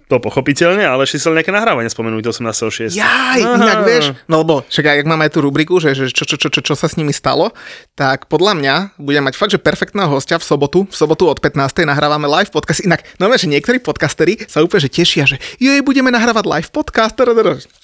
to 0.07 0.20
pochopiteľne, 0.21 0.85
ale 0.85 1.05
ešte 1.09 1.21
sa 1.21 1.33
nejaké 1.33 1.53
nahrávanie 1.53 1.89
spomenúť 1.89 2.33
18.6. 2.33 2.95
Jaj, 2.95 3.41
Aha. 3.41 3.57
inak 3.57 3.81
vieš, 3.85 4.05
no 4.29 4.45
lebo 4.45 4.63
však 4.69 4.85
aj 4.87 4.97
ak 5.03 5.07
máme 5.09 5.23
aj 5.29 5.33
tú 5.35 5.41
rubriku, 5.43 5.81
že, 5.81 5.97
že 5.97 6.13
čo, 6.13 6.29
čo, 6.29 6.37
čo, 6.37 6.49
čo, 6.53 6.61
čo 6.61 6.75
sa 6.77 6.87
s 6.87 6.95
nimi 7.01 7.13
stalo, 7.13 7.53
tak 7.97 8.29
podľa 8.29 8.53
mňa 8.57 8.75
budem 9.01 9.25
mať 9.25 9.35
fakt, 9.37 9.53
že 9.53 9.61
perfektného 9.61 10.09
hostia 10.09 10.37
v 10.37 10.45
sobotu. 10.45 10.85
V 10.89 10.97
sobotu 10.97 11.29
od 11.29 11.41
15. 11.41 11.85
nahrávame 11.85 12.29
live 12.29 12.53
podcast. 12.53 12.85
Inak, 12.85 13.05
no 13.17 13.29
že 13.31 13.49
niektorí 13.49 13.81
podcasteri 13.81 14.37
sa 14.45 14.61
úplne 14.61 14.85
že 14.85 14.91
tešia, 14.93 15.25
že 15.25 15.37
jej 15.57 15.81
budeme 15.81 16.13
nahrávať 16.13 16.45
live 16.45 16.71
podcast. 16.73 17.17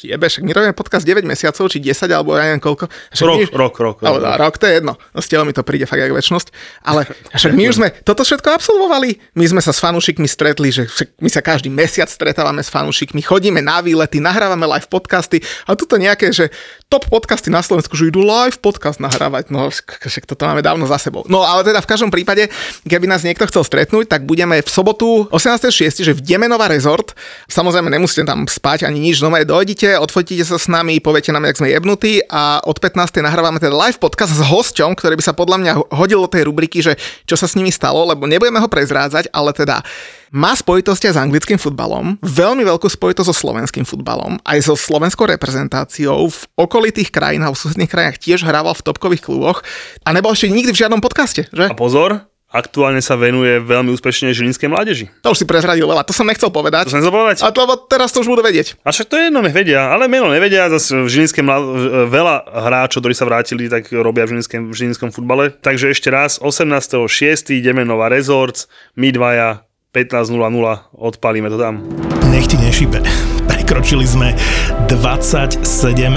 Jebe, 0.00 0.26
však 0.28 0.42
my 0.44 0.52
robíme 0.52 0.74
podcast 0.76 1.04
9 1.04 1.24
mesiacov, 1.24 1.68
či 1.72 1.78
10, 1.80 2.12
alebo 2.12 2.36
ja 2.36 2.48
neviem 2.48 2.62
koľko. 2.62 2.88
Však 3.12 3.26
rok, 3.26 3.36
my, 3.36 3.44
rok, 3.52 3.74
rok, 3.80 3.96
rok, 4.02 4.16
rok. 4.20 4.36
rok, 4.36 4.54
to 4.60 4.64
je 4.68 4.72
jedno. 4.80 4.92
No, 5.12 5.18
s 5.20 5.28
mi 5.32 5.52
to 5.52 5.62
príde 5.64 5.88
fakt 5.88 6.02
jak 6.02 6.12
väčšnosť. 6.12 6.48
Ale 6.84 7.08
však 7.40 7.52
my 7.56 7.62
už 7.70 7.74
sme 7.80 7.88
toto 8.04 8.22
všetko 8.26 8.48
absolvovali. 8.52 9.20
My 9.38 9.44
sme 9.48 9.60
sa 9.64 9.72
s 9.72 9.80
fanúšikmi 9.80 10.28
stretli, 10.28 10.68
že 10.72 10.88
my 11.22 11.28
sa 11.30 11.40
každý 11.40 11.72
mesiac 11.72 12.08
stretávame 12.26 12.58
s 12.58 12.74
fanúšikmi, 12.74 13.22
chodíme 13.22 13.62
na 13.62 13.78
výlety, 13.78 14.18
nahrávame 14.18 14.66
live 14.66 14.90
podcasty 14.90 15.38
a 15.70 15.78
tuto 15.78 15.94
nejaké, 15.94 16.34
že 16.34 16.50
top 16.86 17.10
podcasty 17.10 17.50
na 17.50 17.66
Slovensku, 17.66 17.98
že 17.98 18.14
idú 18.14 18.22
live 18.22 18.62
podcast 18.62 19.02
nahrávať, 19.02 19.50
no 19.50 19.66
však 19.74 20.22
toto 20.22 20.46
máme 20.46 20.62
dávno 20.62 20.86
za 20.86 21.02
sebou. 21.02 21.26
No 21.26 21.42
ale 21.42 21.66
teda 21.66 21.82
v 21.82 21.90
každom 21.90 22.14
prípade, 22.14 22.46
keby 22.86 23.10
nás 23.10 23.26
niekto 23.26 23.42
chcel 23.50 23.66
stretnúť, 23.66 24.06
tak 24.06 24.22
budeme 24.22 24.62
v 24.62 24.70
sobotu 24.70 25.26
18.6., 25.34 26.06
že 26.06 26.14
v 26.14 26.22
Demenová 26.22 26.70
rezort, 26.70 27.18
samozrejme 27.50 27.90
nemusíte 27.90 28.22
tam 28.22 28.46
spať 28.46 28.86
ani 28.86 29.02
nič, 29.02 29.18
doma 29.18 29.42
dojdite, 29.42 29.98
odfotíte 29.98 30.46
sa 30.46 30.62
s 30.62 30.70
nami, 30.70 31.02
poviete 31.02 31.34
nám, 31.34 31.50
jak 31.50 31.58
sme 31.58 31.74
jebnutí 31.74 32.22
a 32.30 32.62
od 32.62 32.78
15. 32.78 33.18
nahrávame 33.18 33.58
teda 33.58 33.74
live 33.74 33.98
podcast 33.98 34.30
s 34.30 34.46
hosťom, 34.46 34.94
ktorý 34.94 35.18
by 35.18 35.24
sa 35.26 35.34
podľa 35.34 35.58
mňa 35.58 35.72
hodil 35.90 36.22
do 36.22 36.30
tej 36.30 36.46
rubriky, 36.46 36.86
že 36.86 36.94
čo 37.26 37.34
sa 37.34 37.50
s 37.50 37.58
nimi 37.58 37.74
stalo, 37.74 38.06
lebo 38.06 38.30
nebudeme 38.30 38.62
ho 38.62 38.70
prezrádzať, 38.70 39.34
ale 39.34 39.50
teda 39.50 39.82
má 40.34 40.52
spojitosti 40.58 41.06
s 41.06 41.18
anglickým 41.18 41.54
futbalom, 41.54 42.18
veľmi 42.18 42.66
veľkú 42.66 42.90
spojitosť 42.90 43.30
so 43.30 43.34
slovenským 43.34 43.86
futbalom, 43.86 44.42
aj 44.42 44.58
so 44.66 44.74
slovenskou 44.74 45.24
reprezentáciou, 45.30 46.26
v 46.26 46.40
okolitých 46.76 47.08
krajinách, 47.08 47.56
v 47.56 47.62
susedných 47.64 47.88
krajinách 47.88 48.20
tiež 48.20 48.44
hrával 48.44 48.76
v 48.76 48.84
topkových 48.84 49.24
kluboch 49.24 49.64
a 50.04 50.12
nebol 50.12 50.36
ešte 50.36 50.52
nikdy 50.52 50.76
v 50.76 50.80
žiadnom 50.84 51.00
podcaste, 51.00 51.48
že? 51.48 51.64
A 51.64 51.72
pozor, 51.72 52.28
aktuálne 52.52 53.00
sa 53.00 53.16
venuje 53.16 53.56
veľmi 53.64 53.88
úspešne 53.96 54.36
žilinskej 54.36 54.68
mládeži. 54.68 55.08
To 55.24 55.32
už 55.32 55.40
si 55.40 55.46
prezradil 55.48 55.88
veľa, 55.88 56.04
to 56.04 56.12
som 56.12 56.28
nechcel 56.28 56.52
povedať. 56.52 56.92
To 56.92 56.92
som 56.92 57.00
nechcel 57.00 57.16
povedať. 57.16 57.40
A 57.40 57.48
to, 57.48 57.64
lebo 57.64 57.80
teraz 57.88 58.12
to 58.12 58.20
už 58.20 58.28
budú 58.28 58.44
vedieť. 58.44 58.76
A 58.84 58.92
však 58.92 59.08
to 59.08 59.16
je 59.16 59.32
jedno, 59.32 59.40
nech 59.40 59.56
vedia, 59.56 59.88
ale 59.88 60.04
meno 60.04 60.28
nevedia, 60.28 60.68
zase 60.68 61.00
v 61.00 61.08
žilinskej 61.08 61.40
mlá... 61.40 61.58
veľa 62.12 62.36
hráčov, 62.68 63.00
ktorí 63.00 63.16
sa 63.16 63.24
vrátili, 63.24 63.72
tak 63.72 63.88
robia 63.96 64.28
v 64.28 64.36
žilinskom, 64.36 64.68
v 64.68 64.76
žilinskom 64.76 65.08
futbale. 65.16 65.48
Takže 65.48 65.96
ešte 65.96 66.12
raz, 66.12 66.36
18.6. 66.44 67.08
ideme 67.56 67.88
Nova 67.88 68.12
Resorts, 68.12 68.68
my 69.00 69.08
dvaja 69.16 69.64
15.00 69.96 70.28
odpalíme 70.92 71.48
to 71.48 71.56
tam. 71.56 71.80
Nech 72.28 72.44
ti 72.44 72.60
nešibe. 72.60 73.00
Prekročili 73.66 74.06
sme 74.06 74.30
27 74.86 75.58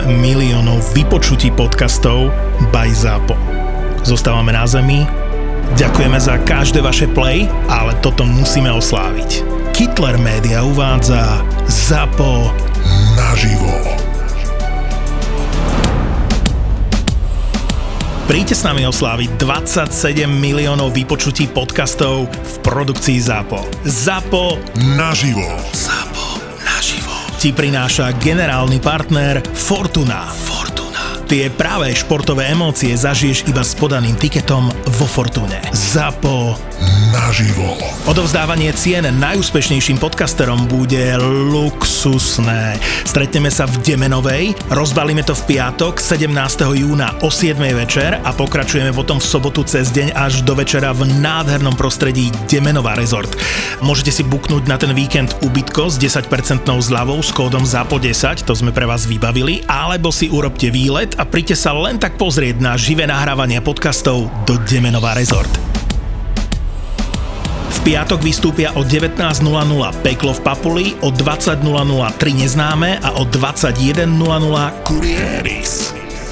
miliónov 0.06 0.86
vypočutí 0.94 1.50
podcastov 1.50 2.30
by 2.70 2.94
ZAPO. 2.94 3.34
Zostávame 4.06 4.54
na 4.54 4.70
zemi, 4.70 5.02
ďakujeme 5.74 6.22
za 6.22 6.38
každé 6.46 6.86
vaše 6.86 7.10
play, 7.10 7.50
ale 7.66 7.98
toto 8.06 8.22
musíme 8.22 8.70
osláviť. 8.70 9.42
Kittler 9.74 10.22
Media 10.22 10.62
uvádza 10.62 11.42
ZAPO 11.66 12.54
naživo. 13.18 13.98
Príďte 18.30 18.54
s 18.54 18.62
nami 18.62 18.86
osláviť 18.86 19.42
27 19.42 20.30
miliónov 20.30 20.94
vypočutí 20.94 21.50
podcastov 21.50 22.30
v 22.30 22.54
produkcii 22.62 23.18
ZAPO. 23.18 23.90
ZAPO 23.90 24.62
naživo. 24.94 25.50
ZAPO 25.74 25.98
naživo. 25.98 26.19
Ti 27.40 27.56
prináša 27.56 28.20
generálny 28.20 28.84
partner 28.84 29.40
Fortuna. 29.40 30.28
Fortuna. 30.28 30.79
Tie 31.30 31.46
práve 31.54 31.94
športové 31.94 32.50
emócie 32.50 32.90
zažiješ 32.98 33.46
iba 33.54 33.62
s 33.62 33.78
podaným 33.78 34.18
tiketom 34.18 34.74
vo 34.98 35.06
Fortune. 35.06 35.62
ZAPO 35.70 36.58
naživo. 37.14 37.78
Odovzdávanie 38.10 38.74
cien 38.74 39.06
najúspešnejším 39.06 40.02
podcasterom 40.02 40.66
bude 40.66 41.14
luxusné. 41.54 42.82
Stretneme 43.06 43.54
sa 43.54 43.70
v 43.70 43.78
Demenovej, 43.86 44.58
rozbalíme 44.74 45.22
to 45.22 45.38
v 45.38 45.54
piatok 45.54 46.02
17. 46.02 46.34
júna 46.74 47.14
o 47.22 47.30
7. 47.30 47.62
večer 47.78 48.18
a 48.26 48.34
pokračujeme 48.34 48.90
potom 48.90 49.22
v 49.22 49.30
sobotu 49.30 49.62
cez 49.68 49.94
deň 49.94 50.18
až 50.18 50.42
do 50.42 50.58
večera 50.58 50.96
v 50.98 51.06
nádhernom 51.22 51.78
prostredí 51.78 52.34
Demenová 52.50 52.98
rezort. 52.98 53.30
Môžete 53.86 54.10
si 54.10 54.24
buknúť 54.26 54.66
na 54.66 54.82
ten 54.82 54.90
víkend 54.98 55.38
ubytko 55.46 55.94
s 55.94 56.02
10% 56.02 56.26
zľavou 56.66 57.22
s 57.22 57.30
kódom 57.30 57.68
ZAPO10, 57.68 58.50
to 58.50 58.58
sme 58.58 58.74
pre 58.74 58.90
vás 58.90 59.06
vybavili, 59.06 59.62
alebo 59.70 60.10
si 60.10 60.32
urobte 60.32 60.74
výlet 60.74 61.19
a 61.20 61.28
príďte 61.28 61.60
sa 61.60 61.76
len 61.76 62.00
tak 62.00 62.16
pozrieť 62.16 62.64
na 62.64 62.80
živé 62.80 63.04
nahrávanie 63.04 63.60
podcastov 63.60 64.32
do 64.48 64.56
Demenová 64.64 65.12
rezort. 65.12 65.52
V 67.70 67.78
piatok 67.84 68.24
vystúpia 68.24 68.72
o 68.80 68.88
19.00 68.88 69.44
Peklo 70.00 70.32
v 70.32 70.42
Papuli, 70.42 70.86
o 71.04 71.12
20.00 71.12 71.60
Tri 72.16 72.32
neznáme 72.32 73.04
a 73.04 73.20
o 73.20 73.28
21.00 73.28 73.76
Kurieris 74.88 75.99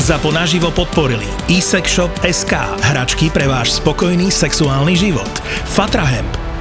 Za 0.00 0.16
ponaživo 0.16 0.72
podporili. 0.72 1.28
SK, 2.24 2.52
hračky 2.80 3.28
pre 3.28 3.44
váš 3.44 3.76
spokojný 3.76 4.32
sexuálny 4.32 4.96
život. 4.96 5.28
Fatrahemp, 5.68 6.41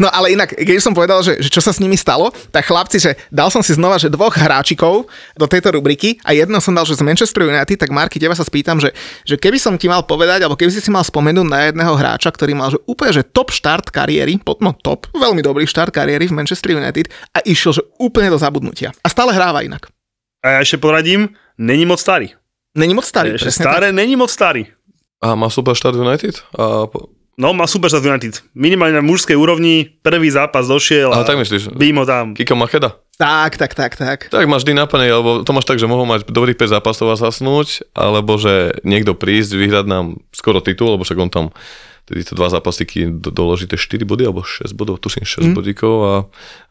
No 0.00 0.08
ale 0.08 0.32
inak, 0.32 0.56
keď 0.56 0.80
som 0.80 0.96
povedal, 0.96 1.20
že, 1.20 1.36
že 1.44 1.52
čo 1.52 1.60
sa 1.60 1.76
s 1.76 1.78
nimi 1.78 1.92
stalo, 1.92 2.32
tak 2.48 2.64
chlapci, 2.64 2.96
že 2.96 3.20
dal 3.28 3.52
som 3.52 3.60
si 3.60 3.76
znova, 3.76 4.00
že 4.00 4.08
dvoch 4.08 4.32
hráčikov 4.32 5.04
do 5.36 5.46
tejto 5.46 5.76
rubriky 5.76 6.16
a 6.24 6.32
jedno 6.32 6.56
som 6.64 6.72
dal, 6.72 6.88
že 6.88 6.96
z 6.96 7.04
Manchester 7.04 7.44
United, 7.44 7.76
tak 7.76 7.92
Marky, 7.92 8.16
teba 8.16 8.32
sa 8.32 8.40
spýtam, 8.40 8.80
že, 8.80 8.96
že 9.28 9.36
keby 9.36 9.60
som 9.60 9.76
ti 9.76 9.92
mal 9.92 10.08
povedať, 10.08 10.40
alebo 10.40 10.56
keby 10.56 10.72
si 10.72 10.80
si 10.80 10.88
mal 10.88 11.04
spomenúť 11.04 11.46
na 11.46 11.68
jedného 11.68 11.92
hráča, 11.92 12.32
ktorý 12.32 12.56
mal 12.56 12.72
že 12.72 12.80
úplne 12.88 13.12
že 13.12 13.22
top 13.28 13.52
štart 13.52 13.92
kariéry, 13.92 14.40
no 14.64 14.72
top, 14.72 15.12
veľmi 15.12 15.44
dobrý 15.44 15.68
štart 15.68 15.92
kariéry 15.92 16.32
v 16.32 16.36
Manchester 16.40 16.80
United 16.80 17.12
a 17.36 17.44
išiel 17.44 17.76
že 17.76 17.82
úplne 18.00 18.32
do 18.32 18.40
zabudnutia. 18.40 18.96
A 19.04 19.12
stále 19.12 19.36
hráva 19.36 19.60
inak. 19.60 19.92
A 20.40 20.56
ja 20.56 20.58
ešte 20.64 20.80
poradím, 20.80 21.36
není 21.60 21.84
moc 21.84 22.00
starý. 22.00 22.32
Není 22.72 22.96
moc 22.96 23.04
starý. 23.04 23.36
Ešte 23.36 23.60
staré, 23.60 23.92
tak. 23.92 23.98
není 24.00 24.16
moc 24.16 24.32
starý. 24.32 24.64
A 25.20 25.36
má 25.36 25.52
super 25.52 25.76
štart 25.76 26.00
United? 26.00 26.40
A 26.56 26.88
No, 27.40 27.56
má 27.56 27.64
super 27.64 27.88
sa 27.88 28.04
United. 28.04 28.44
Minimálne 28.52 29.00
na 29.00 29.04
mužskej 29.04 29.32
úrovni, 29.32 29.88
prvý 30.04 30.28
zápas 30.28 30.68
došiel 30.68 31.08
Ale 31.08 31.24
a 31.24 31.28
tak 31.28 31.40
myslíš? 31.40 31.72
Bimo 31.72 32.04
tam. 32.04 32.36
Kiko 32.36 32.52
Makeda? 32.52 33.00
Tak, 33.16 33.56
tak, 33.56 33.72
tak, 33.72 33.96
tak. 33.96 34.28
Tak 34.28 34.44
máš 34.44 34.68
vždy 34.68 34.76
naplne, 34.76 35.08
alebo 35.08 35.40
to 35.40 35.52
máš 35.56 35.64
tak, 35.64 35.80
že 35.80 35.88
mohol 35.88 36.04
mať 36.04 36.28
dobrých 36.28 36.60
5 36.60 36.76
zápasov 36.76 37.08
a 37.12 37.16
zasnúť, 37.16 37.84
alebo 37.96 38.36
že 38.36 38.76
niekto 38.84 39.16
prísť, 39.16 39.56
vyhrať 39.56 39.88
nám 39.88 40.20
skoro 40.36 40.60
titul, 40.60 40.92
lebo 40.92 41.04
však 41.04 41.16
on 41.20 41.32
tam 41.32 41.46
tedy 42.10 42.26
tie 42.26 42.34
dva 42.34 42.50
zápasíky 42.50 43.06
do, 43.06 43.30
doloží 43.30 43.70
tie 43.70 43.78
4 43.78 44.02
body 44.02 44.26
alebo 44.26 44.42
6 44.42 44.74
bodov, 44.74 44.98
tuším 44.98 45.22
6 45.22 45.46
mm. 45.46 45.54
bodíkov 45.54 45.94
a 46.02 46.12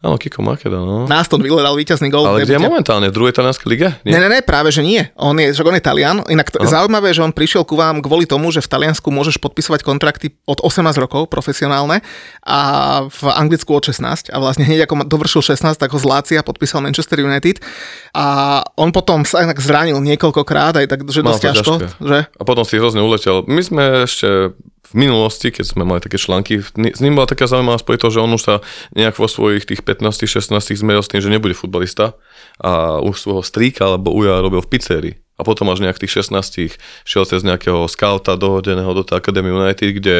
áno, 0.03 0.19
Kiko 0.19 0.43
Makeda, 0.43 0.83
no. 0.83 1.07
Na 1.07 1.23
Aston 1.23 1.39
Villa 1.39 1.63
dal 1.63 1.79
víťazný 1.79 2.11
gol. 2.11 2.27
Ale 2.27 2.43
kde 2.43 2.59
je 2.59 2.67
momentálne? 2.67 3.07
V 3.07 3.15
druhej 3.15 3.31
talianskej 3.31 3.67
lige? 3.71 3.87
Nie, 4.03 4.19
nie, 4.19 4.27
nie, 4.27 4.43
práve 4.43 4.75
že 4.75 4.83
nie. 4.83 5.07
On 5.15 5.31
je, 5.39 5.55
že 5.55 5.63
on 5.63 5.71
je 5.71 5.79
Talian. 5.79 6.27
Inak 6.27 6.51
to, 6.51 6.59
zaujímavé, 6.67 7.15
že 7.15 7.23
on 7.23 7.31
prišiel 7.31 7.63
ku 7.63 7.79
vám 7.79 8.03
kvôli 8.03 8.27
tomu, 8.27 8.51
že 8.51 8.59
v 8.59 8.67
Taliansku 8.67 9.07
môžeš 9.07 9.39
podpisovať 9.39 9.79
kontrakty 9.87 10.35
od 10.43 10.59
18 10.59 10.91
rokov 10.99 11.31
profesionálne 11.31 12.03
a 12.43 12.59
v 13.07 13.21
Anglicku 13.31 13.71
od 13.71 13.87
16 13.87 14.35
a 14.35 14.37
vlastne 14.43 14.67
hneď 14.67 14.91
ako 14.91 15.07
dovršil 15.07 15.55
16, 15.55 15.79
tak 15.79 15.95
ho 15.95 15.99
z 15.99 16.03
Lácia 16.03 16.43
podpísal 16.43 16.83
Manchester 16.83 17.23
United 17.23 17.63
a 18.11 18.59
on 18.75 18.91
potom 18.91 19.23
sa 19.23 19.47
inak 19.47 19.55
zranil 19.63 20.03
niekoľkokrát 20.03 20.83
aj 20.83 20.85
tak, 20.91 20.99
že 21.07 21.23
dosť 21.23 21.41
ťažko. 21.47 21.73
Že? 22.03 22.19
A 22.27 22.41
potom 22.43 22.67
si 22.67 22.75
hrozne 22.75 22.99
uletel. 22.99 23.47
My 23.47 23.63
sme 23.63 24.03
ešte 24.03 24.51
v 24.89 24.93
minulosti, 24.97 25.53
keď 25.53 25.65
sme 25.69 25.85
mali 25.85 26.01
také 26.01 26.17
články, 26.17 26.65
s 26.65 26.99
ním 27.01 27.13
bola 27.13 27.29
taká 27.29 27.45
zaujímavá 27.45 27.77
spojitosť, 27.77 28.13
že 28.17 28.23
on 28.25 28.33
už 28.33 28.41
sa 28.41 28.55
nejak 28.97 29.21
vo 29.21 29.29
svojich 29.29 29.69
tých 29.69 29.85
15-16 29.85 30.49
zmeril 30.81 31.05
s 31.05 31.11
tým, 31.13 31.21
že 31.21 31.29
nebude 31.29 31.53
futbalista 31.53 32.17
a 32.57 32.97
už 32.97 33.21
svojho 33.21 33.43
strýka 33.45 33.85
alebo 33.85 34.09
uja 34.09 34.41
robil 34.41 34.65
v 34.65 34.71
pizzerii. 34.73 35.15
A 35.39 35.45
potom 35.45 35.69
až 35.69 35.85
nejak 35.85 36.01
tých 36.01 36.25
16 36.25 36.81
šiel 37.05 37.23
cez 37.29 37.45
nejakého 37.45 37.85
scouta 37.85 38.33
dohodeného 38.33 38.91
do 38.91 39.05
tej 39.05 39.21
Academy 39.21 39.53
United, 39.53 39.89
kde 39.93 40.17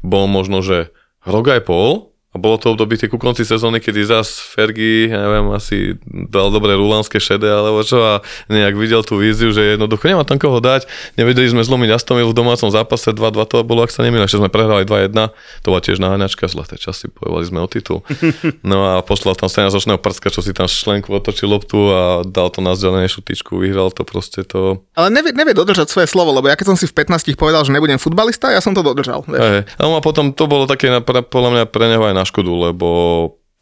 bol 0.00 0.24
možno, 0.26 0.64
že 0.64 0.90
rok 1.22 1.52
aj 1.52 1.68
pol 1.68 2.15
a 2.36 2.38
bolo 2.38 2.60
to 2.60 2.76
obdobie 2.76 3.00
ku 3.08 3.16
konci 3.16 3.48
sezóny, 3.48 3.80
kedy 3.80 4.04
zas 4.04 4.36
Fergie, 4.36 5.08
ja 5.08 5.24
neviem, 5.24 5.48
asi 5.56 5.96
dal 6.04 6.52
dobré 6.52 6.76
rulánske 6.76 7.16
šede 7.16 7.48
alebo 7.48 7.80
čo 7.80 8.04
a 8.04 8.20
nejak 8.52 8.76
videl 8.76 9.00
tú 9.00 9.16
víziu, 9.16 9.56
že 9.56 9.80
jednoducho 9.80 10.04
nemá 10.04 10.28
tam 10.28 10.36
koho 10.36 10.60
dať. 10.60 10.84
Nevedeli 11.16 11.48
sme 11.48 11.64
zlomiť 11.64 11.96
Aston 11.96 12.20
v 12.20 12.36
domácom 12.36 12.68
zápase 12.68 13.16
2-2, 13.16 13.48
to 13.48 13.56
bolo, 13.64 13.88
ak 13.88 13.90
sa 13.90 14.04
nemýlim, 14.04 14.28
že 14.28 14.36
sme 14.36 14.52
prehrali 14.52 14.84
2-1, 14.84 15.32
to 15.64 15.66
bola 15.72 15.80
tiež 15.80 15.96
naháňačka, 15.96 16.44
zlaté 16.52 16.76
časy, 16.76 17.08
bojovali 17.08 17.44
sme 17.48 17.58
o 17.64 17.68
titul. 17.68 18.04
No 18.66 18.82
a 18.82 18.98
poslal 19.04 19.38
tam 19.38 19.46
17-ročného 19.46 20.00
prska, 20.02 20.28
čo 20.32 20.42
si 20.42 20.50
tam 20.50 20.66
šlenku 20.66 21.14
otočil 21.14 21.46
loptu 21.46 21.78
a 21.94 22.26
dal 22.26 22.50
to 22.50 22.58
na 22.58 22.74
vzdialenie 22.74 23.06
šutičku, 23.06 23.62
vyhral 23.62 23.94
to 23.94 24.02
proste 24.02 24.42
to. 24.50 24.82
Ale 24.98 25.08
nevie, 25.14 25.30
nevie 25.30 25.54
dodržať 25.54 25.86
svoje 25.86 26.10
slovo, 26.10 26.34
lebo 26.34 26.50
ja 26.50 26.58
keď 26.58 26.74
som 26.74 26.76
si 26.76 26.90
v 26.90 26.94
15 26.98 27.38
povedal, 27.38 27.62
že 27.62 27.70
nebudem 27.70 27.96
futbalista, 27.96 28.50
ja 28.50 28.58
som 28.58 28.74
to 28.74 28.82
dodržal. 28.82 29.22
Vieš. 29.22 29.38
Hej. 29.38 29.60
No 29.78 29.94
a 29.94 30.02
potom 30.02 30.34
to 30.34 30.50
bolo 30.50 30.66
také 30.66 30.90
na, 30.90 30.98
podľa 31.04 31.50
mňa 31.52 31.64
pre 31.70 31.86
neho 31.86 32.02
aj 32.02 32.14
na 32.16 32.24
škodu, 32.26 32.50
lebo 32.50 32.88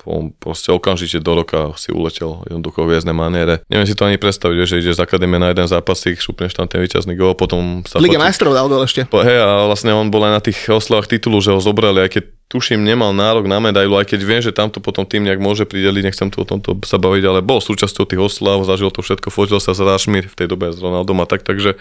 on 0.04 0.36
proste 0.36 0.68
okamžite 0.68 1.16
do 1.24 1.32
roka 1.32 1.72
si 1.80 1.88
uletel 1.88 2.44
jednoducho 2.44 2.84
v 2.84 2.92
jazdnej 2.92 3.16
maniere. 3.16 3.64
Neviem 3.72 3.88
si 3.88 3.96
to 3.96 4.04
ani 4.04 4.20
predstaviť, 4.20 4.56
že 4.68 4.80
ideš 4.84 5.00
z 5.00 5.04
akadémie 5.04 5.40
na 5.40 5.48
jeden 5.48 5.64
zápasík, 5.64 6.20
šupneš 6.20 6.52
tam 6.52 6.68
ten 6.68 6.84
víťazný 6.84 7.16
gól, 7.16 7.32
potom 7.32 7.80
sa 7.88 7.96
Lige 7.96 8.20
majstrov 8.20 8.52
dal 8.52 8.68
gol 8.68 8.84
ešte. 8.84 9.08
Po- 9.08 9.24
Hej, 9.24 9.40
a 9.40 9.64
vlastne 9.64 9.96
on 9.96 10.12
bol 10.12 10.20
aj 10.28 10.32
na 10.36 10.42
tých 10.44 10.68
oslavách 10.68 11.08
titulu, 11.08 11.40
že 11.40 11.56
ho 11.56 11.60
zobrali, 11.60 12.04
aj 12.04 12.20
keď 12.20 12.24
tuším, 12.52 12.84
nemal 12.84 13.16
nárok 13.16 13.48
na 13.48 13.56
medailu, 13.64 13.96
aj 13.96 14.12
keď 14.12 14.20
viem, 14.20 14.44
že 14.44 14.52
tamto 14.52 14.76
potom 14.84 15.08
tým 15.08 15.24
nejak 15.24 15.40
môže 15.40 15.64
prideliť, 15.64 16.04
nechcem 16.04 16.28
tu 16.28 16.44
o 16.44 16.46
tomto 16.46 16.76
sa 16.84 17.00
baviť, 17.00 17.24
ale 17.24 17.40
bol 17.40 17.64
súčasťou 17.64 18.04
tých 18.04 18.20
oslav, 18.20 18.60
zažil 18.68 18.92
to 18.92 19.00
všetko, 19.00 19.32
fotil 19.32 19.56
sa 19.56 19.72
s 19.72 19.80
Rashmi 19.80 20.20
v 20.20 20.34
tej 20.36 20.52
dobe 20.52 20.68
s 20.68 20.78
Ronaldom 20.84 21.16
a 21.24 21.26
tak, 21.26 21.48
takže 21.48 21.80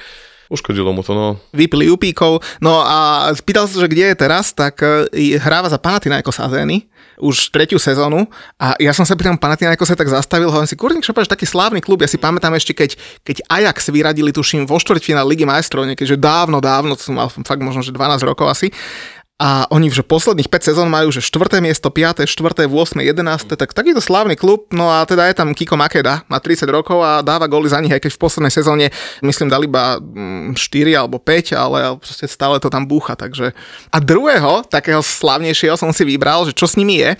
uškodilo 0.53 0.93
mu 0.93 1.01
to, 1.01 1.17
no. 1.17 1.41
vypili 1.49 1.89
upíkov. 1.89 2.45
No 2.61 2.85
a 2.85 3.33
spýtal 3.33 3.65
sa, 3.65 3.81
že 3.81 3.89
kde 3.89 4.13
je 4.13 4.15
teraz, 4.21 4.53
tak 4.53 4.85
e, 4.85 5.09
hráva 5.41 5.73
za 5.73 5.81
Panathinaikos 5.81 6.37
Azény 6.37 6.85
už 7.17 7.53
tretiu 7.53 7.77
sezónu 7.77 8.25
a 8.57 8.73
ja 8.81 8.89
som 8.89 9.05
sa 9.05 9.13
pri 9.13 9.29
tom 9.29 9.37
Panathinaikose 9.37 9.93
tak 9.93 10.09
zastavil, 10.09 10.49
hovorím 10.49 10.69
si, 10.69 10.77
kurník 10.77 11.05
šopa, 11.05 11.21
že 11.21 11.33
taký 11.33 11.45
slávny 11.45 11.81
klub, 11.81 12.01
ja 12.01 12.09
si 12.09 12.17
pamätám 12.17 12.57
ešte, 12.57 12.73
keď, 12.73 12.97
keď 13.21 13.37
Ajax 13.49 13.93
vyradili, 13.93 14.33
tuším, 14.33 14.65
vo 14.65 14.81
štvrťfinále 14.81 15.29
Ligy 15.29 15.45
majstrov, 15.45 15.85
niekedy, 15.85 16.17
že 16.17 16.17
dávno, 16.17 16.57
dávno, 16.57 16.97
to 16.97 17.05
som 17.05 17.17
mal 17.17 17.29
fakt 17.29 17.61
možno, 17.61 17.85
že 17.85 17.93
12 17.93 18.17
rokov 18.25 18.49
asi, 18.49 18.73
a 19.43 19.67
oni 19.75 19.91
že 19.91 20.07
posledných 20.07 20.47
5 20.47 20.71
sezón 20.71 20.87
majú, 20.87 21.11
že 21.11 21.19
4. 21.19 21.59
miesto, 21.59 21.91
5., 21.91 22.23
4., 22.23 22.63
8., 22.63 23.03
11., 23.03 23.59
tak 23.59 23.75
takýto 23.75 23.99
slávny 23.99 24.39
klub, 24.39 24.71
no 24.71 24.87
a 24.87 25.03
teda 25.03 25.27
je 25.27 25.35
tam 25.35 25.51
Kiko 25.51 25.75
Makeda, 25.75 26.23
má 26.31 26.39
30 26.39 26.63
rokov 26.71 27.03
a 27.03 27.19
dáva 27.19 27.51
góly 27.51 27.67
za 27.67 27.83
nich, 27.83 27.91
aj 27.91 28.07
keď 28.07 28.11
v 28.15 28.23
poslednej 28.23 28.53
sezóne, 28.55 28.87
myslím, 29.19 29.51
dali 29.51 29.67
iba 29.67 29.99
mm, 29.99 30.55
4 30.55 30.95
alebo 30.95 31.19
5, 31.19 31.59
ale 31.59 31.99
proste 31.99 32.23
stále 32.31 32.55
to 32.63 32.71
tam 32.71 32.87
búcha, 32.87 33.19
takže... 33.19 33.51
A 33.91 33.99
druhého, 33.99 34.63
takého 34.63 35.03
slavnejšieho 35.03 35.75
som 35.75 35.91
si 35.91 36.07
vybral, 36.07 36.47
že 36.47 36.55
čo 36.55 36.63
s 36.63 36.79
nimi 36.79 37.03
je, 37.03 37.11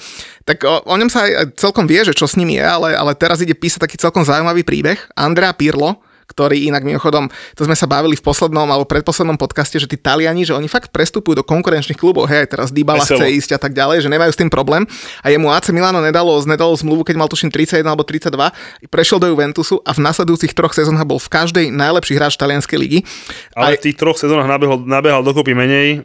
tak 0.48 0.64
o, 0.64 0.80
o 0.88 0.96
ňom 0.96 1.12
sa 1.12 1.28
aj 1.28 1.60
celkom 1.60 1.84
vie, 1.84 2.08
že 2.08 2.16
čo 2.16 2.24
s 2.24 2.40
nimi 2.40 2.56
je, 2.56 2.64
ale, 2.64 2.96
ale 2.96 3.12
teraz 3.20 3.44
ide 3.44 3.52
písať 3.52 3.84
taký 3.84 4.00
celkom 4.00 4.24
zaujímavý 4.24 4.64
príbeh. 4.64 5.12
Andrea 5.20 5.52
Pirlo, 5.52 6.00
ktorý 6.28 6.68
inak 6.72 6.82
mimochodom, 6.88 7.28
to 7.54 7.62
sme 7.68 7.76
sa 7.76 7.86
bavili 7.88 8.18
v 8.18 8.24
poslednom 8.24 8.68
alebo 8.68 8.84
predposlednom 8.84 9.40
podcaste, 9.40 9.80
že 9.80 9.88
tí 9.88 9.96
Taliani, 9.96 10.44
že 10.44 10.52
oni 10.52 10.68
fakt 10.68 10.92
prestupujú 10.92 11.40
do 11.40 11.46
konkurenčných 11.46 11.96
klubov, 11.96 12.28
hej, 12.28 12.46
aj 12.46 12.50
teraz 12.52 12.68
Dybala 12.70 13.06
Veselo. 13.06 13.24
chce 13.24 13.28
ísť 13.40 13.50
a 13.56 13.60
tak 13.64 13.72
ďalej, 13.72 14.04
že 14.06 14.10
nemajú 14.12 14.32
s 14.36 14.38
tým 14.38 14.52
problém. 14.52 14.84
A 15.24 15.32
jemu 15.32 15.48
AC 15.50 15.72
Milano 15.72 16.04
nedalo, 16.04 16.36
nedalo 16.44 16.76
zmluvu, 16.76 17.08
keď 17.08 17.16
mal 17.16 17.30
tuším 17.32 17.50
31 17.50 17.88
alebo 17.88 18.04
32, 18.04 18.34
prešiel 18.92 19.18
do 19.24 19.32
Juventusu 19.32 19.80
a 19.88 19.96
v 19.96 20.00
nasledujúcich 20.04 20.52
troch 20.52 20.76
sezónach 20.76 21.08
bol 21.08 21.18
v 21.18 21.30
každej 21.32 21.66
najlepší 21.72 22.20
hráč 22.20 22.36
talianskej 22.36 22.78
ligy. 22.78 23.00
Ale 23.56 23.74
A- 23.74 23.80
v 23.80 23.90
tých 23.90 23.96
troch 23.96 24.20
sezónach 24.20 24.50
nabehol, 24.50 24.84
nabehal 24.84 25.24
dokopy 25.24 25.56
menej. 25.56 26.04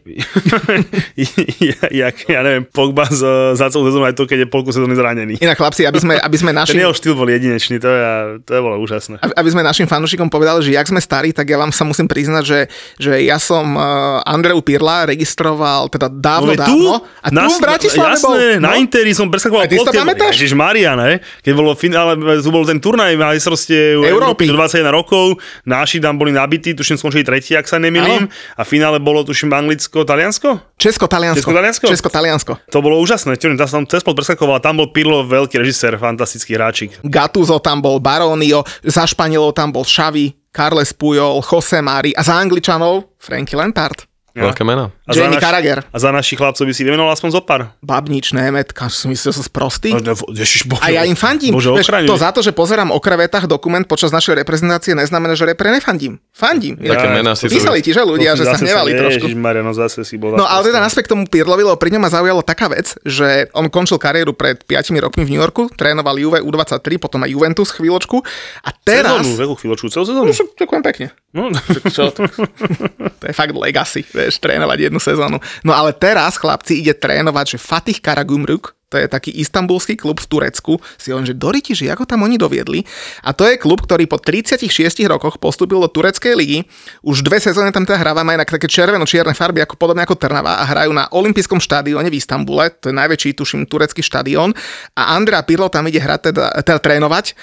jak, 2.05 2.17
ja 2.31 2.41
neviem, 2.47 2.65
Pogba 2.69 3.11
z, 3.11 3.55
za 3.59 3.67
celú 3.73 3.91
sezónu 3.91 4.07
aj 4.07 4.15
to, 4.15 4.25
keď 4.29 4.47
je 4.47 4.49
polku 4.49 4.71
sezóny 4.71 4.95
zranený. 4.95 5.35
Inak 5.43 5.59
chlapci, 5.59 5.83
aby 5.89 5.99
sme, 5.99 6.15
aby 6.17 6.37
sme 6.39 6.51
Ten 6.59 6.59
našim... 6.63 6.79
jeho 6.79 6.95
štýl 6.95 7.15
bol 7.19 7.29
jedinečný, 7.29 7.77
to, 7.83 7.91
je, 7.91 8.03
to 8.47 8.51
je 8.55 8.61
bolo 8.63 8.77
úžasné. 8.79 9.19
aby 9.21 9.49
aby 9.49 9.57
sme 9.57 9.65
našim 9.65 9.89
fanúšikom 9.89 10.08
povedali, 10.33 10.65
že 10.65 10.73
jak 10.73 10.89
sme 10.89 11.03
starí, 11.03 11.37
tak 11.37 11.51
ja 11.51 11.61
vám 11.61 11.75
sa 11.75 11.85
musím 11.85 12.09
priznať, 12.09 12.45
že, 12.47 12.61
že 12.97 13.13
ja 13.27 13.37
som 13.37 13.77
uh, 13.77 14.25
Andreu 14.25 14.63
Pirla 14.65 15.05
registroval 15.11 15.93
teda 15.93 16.09
dávno, 16.09 16.57
veď 16.57 16.65
dávno 16.65 16.95
a 17.21 17.29
tu 17.29 17.53
v 17.53 17.61
Bratislave 17.61 18.15
jasné, 18.17 18.25
bol. 18.25 18.63
no. 18.63 18.65
na 18.65 18.73
Interi 18.79 19.13
som 19.13 19.27
si 19.29 19.85
to 19.85 19.93
pamätáš? 19.93 20.33
Ježiš 20.39 20.55
Maria, 20.55 20.97
ne? 20.97 21.21
Keď 21.43 21.53
bolo 21.53 21.75
finále, 21.75 22.15
tu 22.41 22.49
bol 22.49 22.65
ten 22.65 22.79
turnaj 22.79 23.19
majstrovstiev 23.19 24.07
Európy. 24.07 24.47
Európy 24.47 24.53
do 24.53 24.57
21 24.57 24.95
rokov, 24.95 25.27
naši 25.67 25.99
tam 25.99 26.15
boli 26.17 26.31
nabití, 26.31 26.73
tuším 26.73 26.97
skončili 27.01 27.27
tretí, 27.27 27.59
ak 27.59 27.67
sa 27.67 27.83
nemýlim, 27.83 28.31
a 28.31 28.61
v 28.63 28.69
finále 28.69 29.03
bolo 29.03 29.27
tuším 29.27 29.51
Anglicko, 29.51 30.07
Taliansko? 30.07 30.79
Česko-Taliansko. 30.79 31.43
Česko-Taliansko? 31.43 31.85
Česko-Taliansko. 31.91 32.53
To 32.71 32.79
bolo 32.79 33.03
úžasné, 33.03 33.35
čo 33.35 33.51
tam 33.59 33.67
som 33.67 33.83
cez 33.83 34.05
spod 34.07 34.15
preskakoval, 34.15 34.63
tam 34.63 34.79
bol 34.79 34.95
Pirlo, 34.95 35.27
veľký 35.27 35.59
režisér, 35.59 35.99
fantastický 35.99 36.55
hráčik. 36.55 37.03
Gattuso 37.03 37.59
tam 37.59 37.83
bol, 37.83 37.99
Baronio, 37.99 38.63
za 38.87 39.03
Španielov 39.03 39.59
tam 39.59 39.75
bol 39.75 39.83
Xavi, 39.99 40.31
Carles 40.55 40.95
Puyol, 40.95 41.43
Jose 41.43 41.83
Mari 41.83 42.15
a 42.15 42.23
za 42.23 42.39
Angličanov 42.39 43.19
Frankie 43.19 43.59
Lampard. 43.59 44.07
Ja. 44.39 44.47
Veľké 44.47 44.63
mena. 44.63 44.95
A 45.09 45.17
za 45.17 45.25
Jamie 45.25 45.41
naš- 45.41 45.45
Carragher. 45.49 45.79
A 45.89 45.97
za 45.97 46.13
našich 46.13 46.37
chlapcov 46.37 46.69
by 46.69 46.75
si 46.77 46.85
vymenoval 46.85 47.17
aspoň 47.17 47.31
zo 47.33 47.41
pár. 47.41 47.73
Babnič, 47.81 48.37
Nemet, 48.37 48.77
kam 48.77 48.93
som 48.93 49.09
myslel, 49.09 49.33
že 49.33 49.37
som 49.41 49.47
sprostý. 49.49 49.97
Bože, 49.97 50.85
A 50.85 50.93
ja 50.93 51.09
im 51.09 51.17
fandím. 51.17 51.57
Bože, 51.57 51.73
ochraňuj. 51.73 52.05
to 52.05 52.17
za 52.21 52.29
to, 52.29 52.45
že 52.45 52.53
pozerám 52.53 52.93
o 52.93 53.01
krevetách 53.01 53.49
dokument 53.49 53.89
počas 53.89 54.13
našej 54.13 54.37
reprezentácie, 54.37 54.93
neznamená, 54.93 55.33
že 55.33 55.49
repre 55.49 55.73
nefandím. 55.73 56.21
Fandím. 56.37 56.77
Také 56.77 57.09
Ja, 57.09 57.17
mená 57.17 57.33
si 57.33 57.49
Písali 57.49 57.81
ti, 57.81 57.97
že 57.97 58.05
ľudia, 58.05 58.37
že 58.37 58.45
sa 58.45 58.61
hnevali 58.61 58.93
trošku. 58.93 59.33
Ježiš, 59.33 59.41
Maria, 59.41 59.65
no 59.65 59.73
zase 59.73 60.05
si 60.05 60.21
bol... 60.21 60.37
No 60.37 60.45
ale 60.45 60.69
teda 60.69 60.85
naspäť 60.85 61.09
k 61.09 61.17
tomu 61.17 61.25
Pirlovi, 61.25 61.65
lebo 61.65 61.81
pri 61.81 61.97
ňom 61.97 62.05
ma 62.05 62.13
zaujalo 62.13 62.45
taká 62.45 62.69
vec, 62.69 62.93
že 63.09 63.49
on 63.57 63.73
končil 63.73 63.97
kariéru 63.97 64.37
pred 64.37 64.61
5 64.61 64.93
rokmi 65.01 65.25
v 65.25 65.31
New 65.33 65.41
Yorku, 65.41 65.73
trénoval 65.73 66.21
Juve 66.21 66.45
U23, 66.45 67.01
potom 67.01 67.25
aj 67.25 67.33
Juventus 67.33 67.73
chvíľočku 67.73 68.21
a 68.61 68.71
teraz... 68.77 69.25
Sezónu, 69.25 69.41
veľkú 69.41 69.55
chvíľočku, 69.57 69.87
celú 69.89 70.05
sezónu. 70.05 70.31
No, 70.31 70.45
Ďakujem 70.59 70.83
pekne. 70.85 71.07
No, 71.33 71.53
to 73.21 73.25
je 73.25 73.35
fakt 73.37 73.55
legacy, 73.55 74.03
vieš, 74.05 74.41
trénovať 74.41 74.91
jednu 74.91 74.98
sezónu. 75.03 75.39
No 75.63 75.73
ale 75.75 75.95
teraz, 75.95 76.39
chlapci, 76.39 76.79
ide 76.79 76.95
trénovať, 76.95 77.57
že 77.57 77.59
Fatih 77.59 77.99
Karagumruk, 77.99 78.79
to 78.89 78.97
je 78.97 79.05
taký 79.05 79.31
istambulský 79.37 80.01
klub 80.01 80.17
v 80.17 80.27
Turecku, 80.27 80.81
si 80.97 81.13
on, 81.13 81.21
že 81.21 81.37
doriti, 81.37 81.77
že 81.77 81.93
ako 81.93 82.09
tam 82.09 82.25
oni 82.25 82.41
doviedli. 82.41 82.89
A 83.21 83.37
to 83.37 83.45
je 83.45 83.61
klub, 83.61 83.85
ktorý 83.85 84.09
po 84.09 84.17
36 84.17 84.65
rokoch 85.05 85.37
postúpil 85.37 85.77
do 85.77 85.93
tureckej 85.93 86.33
ligy. 86.33 86.65
Už 87.05 87.21
dve 87.21 87.37
sezóny 87.37 87.69
tam 87.69 87.85
teda 87.85 88.01
hráva, 88.01 88.25
majú 88.25 88.41
také 88.41 88.65
červeno-čierne 88.65 89.37
farby, 89.37 89.61
ako 89.61 89.77
podobne 89.77 90.09
ako 90.09 90.17
Trnava 90.17 90.65
a 90.65 90.65
hrajú 90.65 90.97
na 90.97 91.05
olympijskom 91.13 91.61
štadióne 91.61 92.09
v 92.09 92.17
Istambule, 92.17 92.73
to 92.81 92.89
je 92.89 92.97
najväčší, 92.97 93.37
tuším, 93.37 93.69
turecký 93.69 94.01
štadión. 94.01 94.57
A 94.97 95.13
Andrea 95.21 95.45
Pirlo 95.45 95.69
tam 95.69 95.85
ide 95.85 96.01
hrať, 96.01 96.33
teda, 96.33 96.45
teda 96.65 96.81
trénovať. 96.81 97.37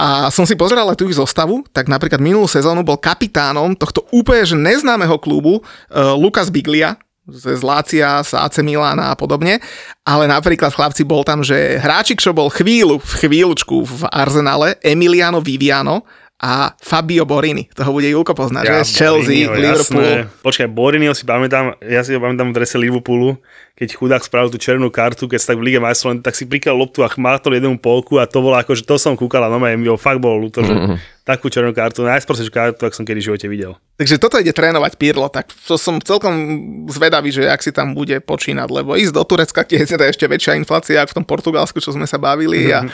A 0.00 0.32
som 0.32 0.48
si 0.48 0.56
pozeral 0.56 0.88
ale 0.88 0.96
tú 0.96 1.04
ich 1.04 1.20
zostavu, 1.20 1.60
tak 1.76 1.92
napríklad 1.92 2.24
minulú 2.24 2.48
sezónu 2.48 2.80
bol 2.80 2.96
kapitánom 2.96 3.76
tohto 3.76 4.08
úplne 4.08 4.48
že 4.48 4.56
neznámeho 4.56 5.20
klubu 5.20 5.60
uh, 5.60 6.16
Lukas 6.16 6.48
Biglia, 6.48 6.96
z 7.28 7.60
Lácia, 7.60 8.24
z 8.24 8.32
AC 8.34 8.64
Milána 8.64 9.12
a 9.12 9.14
podobne, 9.14 9.60
ale 10.02 10.24
napríklad 10.24 10.72
chlapci 10.72 11.04
bol 11.04 11.22
tam, 11.22 11.44
že 11.44 11.78
hráčik, 11.78 12.18
čo 12.18 12.32
bol 12.32 12.48
chvíľu, 12.48 12.98
v 12.98 13.12
chvíľučku 13.28 13.76
v 13.84 14.02
Arsenale, 14.08 14.80
Emiliano 14.80 15.38
Viviano 15.38 16.08
a 16.40 16.72
Fabio 16.80 17.28
Borini. 17.28 17.68
Toho 17.68 17.92
bude 17.92 18.08
Julko 18.08 18.32
poznať, 18.32 18.64
Ja, 18.64 18.80
že? 18.80 18.88
Z 18.88 18.90
Chelsea, 18.96 19.44
Borinio, 19.44 19.60
Liverpool. 19.60 20.00
Jasné. 20.00 20.40
Počkaj, 20.40 20.68
Borinio 20.72 21.12
si 21.12 21.28
pamätám, 21.28 21.76
ja 21.84 22.00
si 22.00 22.16
ho 22.16 22.20
pamätám 22.20 22.48
v 22.48 22.54
drese 22.56 22.80
Liverpoolu, 22.80 23.36
keď 23.76 23.96
chudák 23.96 24.24
spravil 24.24 24.48
tú 24.48 24.56
červenú 24.56 24.88
kartu, 24.88 25.28
keď 25.28 25.36
sa 25.36 25.52
tak 25.52 25.60
v 25.60 25.68
Lige 25.68 25.80
majstrov, 25.80 26.16
tak 26.20 26.32
si 26.32 26.48
prikal 26.48 26.76
loptu 26.76 27.04
a 27.04 27.12
chmátol 27.12 27.56
jednu 27.56 27.76
polku 27.76 28.16
a 28.16 28.24
to 28.24 28.40
bolo 28.40 28.56
ako, 28.56 28.72
že 28.72 28.84
to 28.84 28.96
som 28.96 29.16
kúkala, 29.16 29.52
no 29.52 29.60
mi 29.60 29.88
ho 29.88 30.00
fakt 30.00 30.20
bolo 30.20 30.48
ľúto, 30.48 30.64
že 30.64 30.72
Mhm. 30.72 30.96
takú 31.24 31.52
červenú 31.52 31.76
kartu, 31.76 32.02
najsprostejšiu 32.08 32.52
kartu, 32.52 32.88
ak 32.88 32.96
som 32.96 33.04
kedy 33.04 33.20
v 33.20 33.26
živote 33.30 33.46
videl. 33.46 33.76
Takže 34.00 34.16
toto 34.16 34.40
ide 34.40 34.50
trénovať 34.50 34.96
Pirlo, 34.96 35.28
tak 35.28 35.52
to 35.68 35.76
som 35.76 36.00
celkom 36.00 36.32
zvedavý, 36.88 37.30
že 37.30 37.46
ak 37.46 37.60
si 37.60 37.70
tam 37.70 37.92
bude 37.92 38.16
počínať, 38.18 38.68
lebo 38.72 38.96
ísť 38.96 39.12
do 39.12 39.22
Turecka, 39.28 39.62
kde 39.62 39.84
je 39.84 39.92
teda 39.94 40.08
ešte 40.08 40.24
väčšia 40.24 40.56
inflácia 40.56 41.04
ako 41.04 41.12
v 41.12 41.16
tom 41.20 41.26
Portugalsku, 41.28 41.78
čo 41.84 41.92
sme 41.92 42.08
sa 42.08 42.16
bavili 42.16 42.72
a 42.72 42.88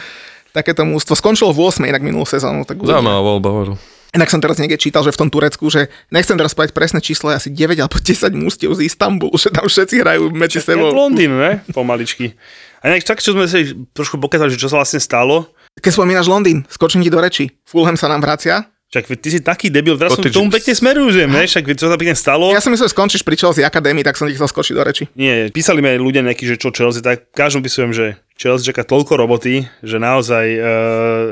takéto 0.56 0.88
mústvo 0.88 1.12
skončilo 1.12 1.52
v 1.52 1.68
8. 1.68 1.84
inak 1.84 2.00
minulú 2.00 2.24
sezónu. 2.24 2.64
Tak. 2.64 2.80
Zaujímavá 2.80 3.20
voľba, 3.20 3.48
hovoru. 3.52 3.74
Inak 4.16 4.32
som 4.32 4.40
teraz 4.40 4.56
niekde 4.56 4.80
čítal, 4.80 5.04
že 5.04 5.12
v 5.12 5.20
tom 5.20 5.28
Turecku, 5.28 5.68
že 5.68 5.92
nechcem 6.08 6.40
teraz 6.40 6.56
povedať 6.56 6.72
presné 6.72 7.04
číslo, 7.04 7.28
asi 7.28 7.52
9 7.52 7.76
alebo 7.76 8.00
10 8.00 8.32
mústiev 8.32 8.72
z 8.72 8.88
Istanbulu, 8.88 9.36
že 9.42 9.52
tam 9.52 9.68
všetci 9.68 10.00
hrajú 10.00 10.32
medzi 10.32 10.64
sebou. 10.64 10.88
Londýn, 10.88 11.36
ne? 11.36 11.60
Pomaličky. 11.76 12.32
A 12.80 12.88
inak 12.88 13.04
tak, 13.04 13.20
čo 13.20 13.36
sme 13.36 13.44
si 13.44 13.76
trošku 13.92 14.16
pokázali, 14.16 14.56
že 14.56 14.62
čo 14.62 14.72
sa 14.72 14.80
vlastne 14.80 15.02
stalo, 15.02 15.52
Keď 15.76 15.92
spomínaš 15.92 16.32
Londýn, 16.32 16.64
skočím 16.72 17.04
ti 17.04 17.12
do 17.12 17.20
reči. 17.20 17.52
Fulham 17.68 18.00
sa 18.00 18.08
nám 18.08 18.24
vracia. 18.24 18.64
Však 18.86 19.18
ty 19.18 19.28
si 19.28 19.40
taký 19.42 19.66
debil, 19.68 19.98
teraz 19.98 20.14
som 20.14 20.22
Cottage. 20.22 20.32
k 20.32 20.38
tomu 20.38 20.48
pekne 20.48 20.72
smerujem, 20.72 21.26
ne? 21.28 21.42
Však 21.44 21.74
čo 21.74 21.90
sa 21.90 21.98
pekne 21.98 22.14
stalo. 22.14 22.54
Ja 22.54 22.62
som 22.62 22.70
myslel, 22.70 22.86
že 22.86 22.94
skončíš 22.94 23.26
pri 23.26 23.34
Chelsea 23.36 23.66
Academy, 23.66 24.00
tak 24.06 24.14
som 24.14 24.30
ti 24.30 24.38
chcel 24.38 24.46
skočiť 24.46 24.72
do 24.78 24.82
reči. 24.86 25.04
Nie, 25.18 25.50
písali 25.50 25.82
mi 25.82 25.90
aj 25.90 25.98
ľudia 25.98 26.22
nejakí, 26.22 26.46
že 26.46 26.54
čo 26.56 26.70
Chelsea, 26.70 27.02
tak 27.02 27.28
každom 27.34 27.66
písujem, 27.66 27.90
že 27.90 28.14
Chelsea 28.36 28.68
čaká 28.68 28.84
toľko 28.84 29.16
roboty, 29.16 29.64
že 29.80 29.96
naozaj 29.96 30.44
e, 30.44 30.60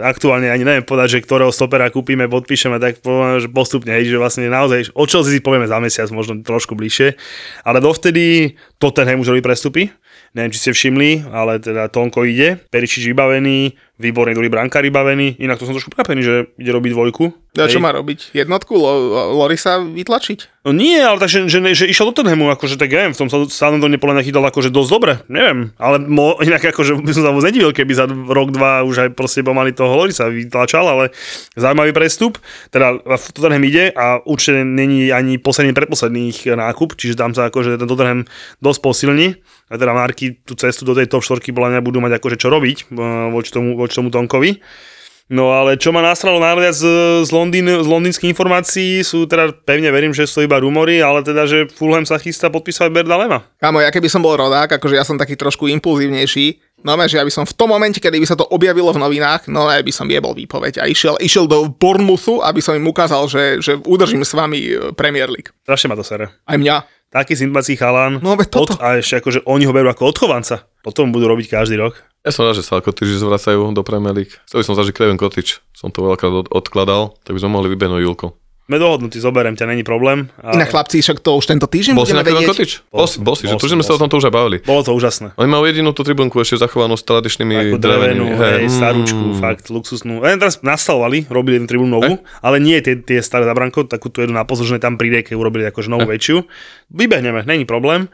aktuálne 0.09 0.49
ani 0.49 0.65
neviem 0.65 0.89
povedať, 0.89 1.21
že 1.21 1.25
ktorého 1.29 1.53
stopera 1.53 1.93
kúpime, 1.93 2.25
podpíšeme, 2.33 2.81
tak 2.81 3.05
že 3.39 3.49
postupne, 3.53 3.93
hej, 3.93 4.09
že 4.09 4.17
vlastne 4.17 4.49
naozaj 4.49 4.89
o 4.97 5.05
Chelsea 5.05 5.37
si 5.37 5.45
povieme 5.45 5.69
za 5.69 5.77
mesiac, 5.85 6.09
možno 6.09 6.41
trošku 6.41 6.73
bližšie, 6.73 7.13
ale 7.61 7.85
dovtedy 7.85 8.57
Tottenham 8.81 9.21
už 9.21 9.37
robí 9.37 9.45
prestupy, 9.45 9.93
neviem, 10.35 10.51
či 10.51 10.61
ste 10.61 10.71
všimli, 10.75 11.31
ale 11.31 11.63
teda 11.63 11.87
Tonko 11.87 12.27
ide, 12.27 12.59
Peričič 12.69 13.07
vybavený, 13.07 13.79
výborný 13.95 14.35
druhý 14.35 14.51
brankár 14.51 14.83
vybavený, 14.83 15.39
inak 15.39 15.63
to 15.63 15.71
som 15.71 15.75
trošku 15.79 15.95
prekvapený, 15.95 16.21
že 16.27 16.35
ide 16.59 16.75
robiť 16.75 16.91
dvojku. 16.91 17.25
A 17.55 17.71
čo 17.71 17.79
Hej. 17.79 17.87
má 17.87 17.95
robiť? 17.95 18.35
Jednotku? 18.35 18.75
Lo- 18.75 19.31
Lorisa 19.39 19.79
vytlačiť? 19.79 20.67
No 20.67 20.75
nie, 20.75 20.99
ale 20.99 21.23
takže, 21.23 21.47
že, 21.47 21.63
že 21.79 21.87
išiel 21.87 22.11
do 22.11 22.19
Tottenhamu, 22.19 22.51
akože 22.51 22.75
tak 22.75 22.91
neviem, 22.91 23.15
v 23.15 23.21
tom 23.23 23.31
Southamptone 23.31 23.95
podľa 23.95 24.15
mňa 24.19 24.27
chytal 24.27 24.43
akože 24.51 24.75
dosť 24.75 24.91
dobre, 24.91 25.13
neviem, 25.31 25.71
ale 25.79 26.03
mo, 26.03 26.35
inak 26.43 26.75
akože 26.75 26.99
by 26.99 27.13
som 27.15 27.23
sa 27.23 27.31
vôbec 27.31 27.55
nedivil, 27.55 27.71
keby 27.71 27.95
za 27.95 28.11
rok, 28.11 28.51
dva 28.51 28.83
už 28.83 29.07
aj 29.07 29.09
proste 29.15 29.47
pomaly 29.47 29.71
toho 29.71 29.95
Lorisa 29.95 30.27
vytlačal, 30.27 30.83
ale 30.83 31.15
zaujímavý 31.55 31.95
prestup, 31.95 32.43
teda 32.75 32.99
v 32.99 33.25
Tottenham 33.31 33.63
ide 33.63 33.95
a 33.95 34.19
určite 34.27 34.67
není 34.67 35.15
ani 35.15 35.39
posledný 35.39 35.71
predposledných 35.71 36.59
nákup, 36.59 36.99
čiže 36.99 37.15
tam 37.15 37.31
sa 37.31 37.47
akože 37.47 37.79
ten 37.79 37.87
Tottenham 37.87 38.27
dosť 38.59 38.81
posilní 38.83 39.39
a 39.69 39.75
teda 39.81 39.97
Marky 39.97 40.41
tú 40.45 40.53
cestu 40.55 40.85
do 40.85 40.93
tej 40.93 41.09
top 41.09 41.25
4 41.25 41.41
podľa 41.51 41.79
mňa 41.79 41.81
mať 41.81 42.13
akože 42.21 42.37
čo 42.37 42.49
robiť 42.53 42.77
eh, 42.85 43.29
voči 43.33 43.51
tomu, 43.51 43.79
voči 43.79 43.95
tomu 43.97 44.13
Tonkovi. 44.13 44.61
No 45.33 45.57
ale 45.57 45.81
čo 45.81 45.89
ma 45.89 46.05
nastralo 46.05 46.37
najviac 46.37 46.77
z, 47.25 47.31
Londýn, 47.33 47.65
z 47.65 47.89
londýnskych 47.89 48.29
informácií 48.29 49.01
sú 49.01 49.25
teda, 49.25 49.57
pevne 49.57 49.89
verím, 49.89 50.13
že 50.13 50.29
sú 50.29 50.45
iba 50.45 50.61
rumory, 50.61 51.01
ale 51.01 51.25
teda, 51.25 51.49
že 51.49 51.65
Fulham 51.73 52.05
sa 52.05 52.21
chystá 52.21 52.53
podpísať 52.53 52.93
Berda 52.93 53.17
Lema. 53.17 53.41
Kámo, 53.57 53.81
ja 53.81 53.89
keby 53.89 54.13
som 54.13 54.21
bol 54.21 54.37
rodák, 54.37 54.77
akože 54.77 55.01
ja 55.01 55.05
som 55.05 55.17
taký 55.17 55.33
trošku 55.41 55.65
impulzívnejší, 55.73 56.74
no 56.85 56.93
že 57.09 57.17
ja 57.17 57.25
by 57.25 57.33
som 57.33 57.49
v 57.49 57.57
tom 57.57 57.73
momente, 57.73 57.99
kedy 57.99 58.21
by 58.21 58.29
sa 58.29 58.37
to 58.37 58.45
objavilo 58.47 58.93
v 58.93 59.01
novinách, 59.01 59.49
no 59.49 59.67
ja 59.73 59.81
by 59.81 59.93
som 59.93 60.07
jebol 60.07 60.37
výpoveď 60.37 60.79
a 60.79 60.85
išiel, 60.85 61.17
išiel 61.19 61.49
do 61.49 61.73
Bournemouthu, 61.73 62.45
aby 62.45 62.61
som 62.61 62.77
im 62.77 62.85
ukázal, 62.85 63.25
že, 63.27 63.65
že 63.65 63.73
udržím 63.81 64.23
s 64.23 64.37
vami 64.37 64.59
e, 64.61 64.73
Premier 64.93 65.33
League. 65.33 65.51
Strašne 65.65 65.91
ma 65.91 65.97
to 65.97 66.05
sere. 66.05 66.31
Aj 66.45 66.61
mňa. 66.61 66.85
Taký 67.15 67.39
sympatický 67.39 67.79
chalan. 67.79 68.19
No, 68.19 68.35
veď 68.35 68.49
toto. 68.51 68.75
Od, 68.75 68.83
a 68.83 68.99
ešte 68.99 69.23
akože 69.23 69.47
oni 69.47 69.71
ho 69.71 69.73
berú 69.73 69.87
ako 69.87 70.11
odchovanca. 70.11 70.67
Potom 70.83 71.15
budú 71.15 71.31
robiť 71.31 71.47
každý 71.47 71.79
rok. 71.79 71.95
Ja 72.27 72.35
som 72.35 72.43
rád, 72.43 72.59
že 72.59 72.67
sa 72.67 72.83
Kotič 72.83 73.23
zvracajú 73.23 73.71
do 73.71 73.87
Premier 73.87 74.11
League. 74.11 74.35
Chcel 74.51 74.61
by 74.61 74.67
som 74.67 74.75
zažiť 74.75 74.95
Kevin 74.99 75.21
Kotič. 75.21 75.63
Som 75.71 75.95
to 75.95 76.03
veľakrát 76.03 76.35
od- 76.35 76.51
odkladal, 76.51 77.15
tak 77.23 77.39
by 77.39 77.41
sme 77.41 77.55
mohli 77.55 77.71
vybehnúť 77.71 78.03
Julko. 78.03 78.35
Sme 78.65 78.81
dohodnutí, 78.81 79.21
zoberiem 79.21 79.61
ťa, 79.61 79.69
není 79.69 79.85
problém. 79.85 80.33
A 80.41 80.57
Inak 80.57 80.73
chlapci, 80.73 81.05
však 81.05 81.21
to 81.21 81.37
už 81.37 81.45
tento 81.45 81.69
týždeň 81.69 82.01
Bol 82.01 82.09
budeme 82.09 82.25
vedieť. 82.25 82.49
Kotič? 82.49 82.71
Bol 82.89 83.05
si, 83.05 83.21
bol 83.21 83.37
si, 83.37 83.45
že 83.45 83.53
Bol 83.53 83.61
tu 83.61 83.69
sme 83.69 83.85
sa 83.85 83.93
bol 83.93 84.01
o 84.01 84.03
tomto 84.09 84.17
už 84.25 84.33
aj 84.33 84.33
bavili. 84.33 84.57
Bolo 84.65 84.81
to 84.81 84.97
úžasné. 84.97 85.37
Oni 85.37 85.49
majú 85.53 85.69
jedinú 85.69 85.93
tú 85.93 86.01
tribunku 86.01 86.41
ešte 86.41 86.65
zachovanú 86.65 86.97
s 86.97 87.05
tradičnými 87.05 87.77
Takú 87.77 87.77
drevenú, 87.77 88.25
hej, 88.41 88.65
mm. 88.65 88.73
starúčku, 88.73 89.25
fakt, 89.37 89.69
luxusnú. 89.69 90.25
Len 90.25 90.41
teraz 90.41 90.65
nastavovali, 90.65 91.29
robili 91.29 91.61
jednu 91.61 91.69
tribúnu 91.69 91.91
novú, 92.01 92.13
ale 92.41 92.57
nie 92.57 92.81
tie, 92.81 92.97
tie 92.97 93.21
staré 93.21 93.45
zabranko, 93.45 93.85
takú 93.85 94.09
tu 94.09 94.25
jednu 94.25 94.33
na 94.33 94.49
pozor, 94.49 94.65
že 94.65 94.81
tam 94.81 94.97
pri 94.97 95.13
rieke 95.13 95.37
urobili 95.37 95.69
akože 95.69 95.93
novú 95.93 96.09
väčšiu. 96.09 96.49
Vybehneme, 96.89 97.45
není 97.45 97.69
problém. 97.69 98.09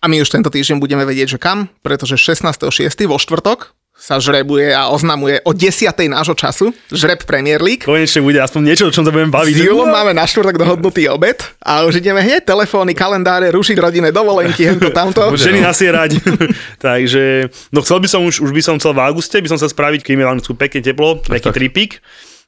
A 0.00 0.08
my 0.08 0.24
už 0.24 0.32
tento 0.32 0.48
týždeň 0.48 0.80
budeme 0.80 1.04
vedieť, 1.04 1.36
že 1.36 1.38
kam, 1.38 1.68
pretože 1.84 2.16
16.6. 2.16 2.72
vo 3.04 3.20
štvrtok 3.20 3.76
sa 4.00 4.16
žrebuje 4.16 4.72
a 4.72 4.88
oznamuje 4.88 5.44
o 5.44 5.52
10. 5.52 5.92
nášho 6.08 6.32
času 6.32 6.72
žreb 6.88 7.20
Premier 7.28 7.60
League. 7.60 7.84
Konečne 7.84 8.24
bude 8.24 8.40
aspoň 8.40 8.72
niečo, 8.72 8.88
o 8.88 8.94
čom 8.96 9.04
sa 9.04 9.12
budeme 9.12 9.28
baviť. 9.28 9.54
S 9.60 9.68
Julom 9.68 9.92
máme 9.92 10.16
na 10.16 10.24
štvrtok 10.24 10.56
dohodnutý 10.56 11.04
obed 11.12 11.36
a 11.60 11.84
už 11.84 12.00
ideme 12.00 12.24
hneď 12.24 12.48
telefóny, 12.48 12.96
kalendáre, 12.96 13.52
rušiť 13.52 13.76
rodinné 13.76 14.08
dovolenky, 14.08 14.64
hento 14.64 14.88
tamto. 14.96 15.36
Ženy 15.36 15.60
nasierať. 15.60 16.16
Takže, 16.80 17.52
no 17.76 17.84
chcel 17.84 18.00
by 18.00 18.08
som 18.08 18.24
už, 18.24 18.40
už 18.40 18.50
by 18.56 18.62
som 18.64 18.74
chcel 18.80 18.96
v 18.96 19.04
auguste, 19.04 19.36
by 19.36 19.52
som 19.52 19.60
chcel 19.60 19.68
spraviť, 19.68 20.00
keď 20.00 20.12
je 20.16 20.24
Valnicku 20.24 20.52
pekne 20.56 20.80
teplo, 20.80 21.20
nejaký 21.28 21.52
tak. 21.52 21.56
tripík. 21.60 22.00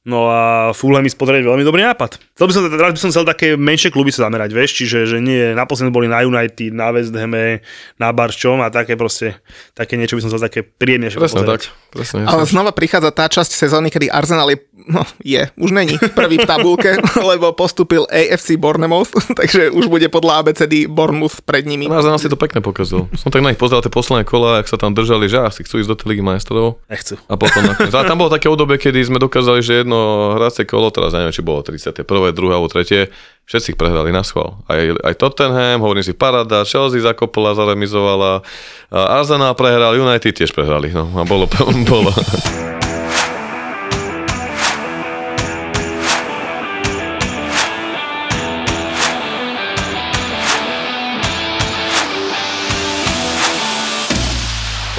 No 0.02 0.26
a 0.26 0.74
Fulham 0.74 0.98
mi 0.98 1.06
spodrieť 1.06 1.46
veľmi 1.46 1.62
dobrý 1.62 1.86
nápad. 1.86 2.18
Chcel 2.34 2.46
by 2.50 2.52
som, 2.58 2.62
teraz 2.74 2.90
by 2.90 3.00
som 3.06 3.10
chcel 3.14 3.22
také 3.22 3.54
menšie 3.54 3.94
kluby 3.94 4.10
sa 4.10 4.26
zamerať, 4.26 4.50
vieš, 4.50 4.82
čiže 4.82 5.06
že 5.06 5.22
nie, 5.22 5.54
naposledy 5.54 5.94
boli 5.94 6.10
na 6.10 6.26
United, 6.26 6.74
na 6.74 6.90
West 6.90 7.14
Hame, 7.14 7.62
na 8.02 8.10
Barčom 8.10 8.58
a 8.58 8.74
také 8.74 8.98
proste, 8.98 9.38
také 9.78 9.94
niečo 9.94 10.18
by 10.18 10.26
som 10.26 10.30
chcel 10.34 10.42
také 10.42 10.66
príjemnejšie 10.66 11.22
Presne 11.22 11.46
pozerať. 11.46 11.70
tak. 11.70 11.94
Presne, 11.94 12.26
Ale 12.26 12.42
znova 12.50 12.74
prichádza 12.74 13.14
tá 13.14 13.30
časť 13.30 13.54
sezóny, 13.54 13.94
kedy 13.94 14.10
Arsenal 14.10 14.50
je, 14.50 14.58
no 14.90 15.06
je, 15.22 15.46
už 15.54 15.70
není 15.70 15.94
prvý 16.18 16.42
v 16.42 16.50
tabulke, 16.50 16.98
lebo 17.30 17.54
postupil 17.54 18.02
AFC 18.10 18.58
Bournemouth, 18.58 19.14
takže 19.38 19.70
už 19.70 19.86
bude 19.86 20.10
podľa 20.10 20.42
ABCD 20.42 20.90
Bournemouth 20.90 21.46
pred 21.46 21.62
nimi. 21.62 21.86
Náš 21.86 22.10
nás 22.10 22.18
si 22.18 22.26
to 22.26 22.34
pekne 22.34 22.58
pokazil. 22.58 23.06
Som 23.14 23.30
tak 23.30 23.46
na 23.46 23.54
nich 23.54 23.60
pozeral 23.60 23.86
tie 23.86 23.92
posledné 23.94 24.26
kola, 24.26 24.58
ak 24.58 24.66
sa 24.66 24.74
tam 24.74 24.98
držali, 24.98 25.30
že 25.30 25.46
asi 25.46 25.62
chcú 25.62 25.78
ísť 25.78 25.90
do 25.92 25.96
tej 26.00 26.06
ligy 26.10 26.26
majstrov. 26.26 26.82
Nechcú. 26.90 27.14
A 27.30 27.38
potom. 27.38 27.70
A 27.70 28.02
tam 28.02 28.18
bolo 28.18 28.34
také 28.34 28.50
obdobie, 28.50 28.82
kedy 28.82 28.98
sme 28.98 29.22
dokázali, 29.22 29.62
že 29.62 29.84
jedno 29.84 29.91
hracie 30.38 30.64
kolo, 30.66 30.88
teraz 30.90 31.12
neviem, 31.16 31.32
či 31.32 31.44
bolo 31.44 31.62
31. 31.62 32.04
2. 32.04 32.32
alebo 32.52 32.68
3. 32.68 33.08
Všetci 33.42 33.74
ich 33.74 33.78
prehrali 33.78 34.14
na 34.14 34.22
schvál. 34.22 34.62
Aj, 34.70 34.78
aj 34.78 35.14
Tottenham, 35.18 35.82
hovorím 35.82 36.06
si 36.06 36.14
Parada, 36.14 36.62
Chelsea 36.62 37.02
zakopla, 37.02 37.58
zaremizovala, 37.58 38.46
Arsenal 38.92 39.58
prehral, 39.58 39.98
United 39.98 40.32
tiež 40.32 40.54
prehrali. 40.54 40.94
No 40.94 41.10
a 41.18 41.24
bolo, 41.26 41.50
bolo. 41.90 42.10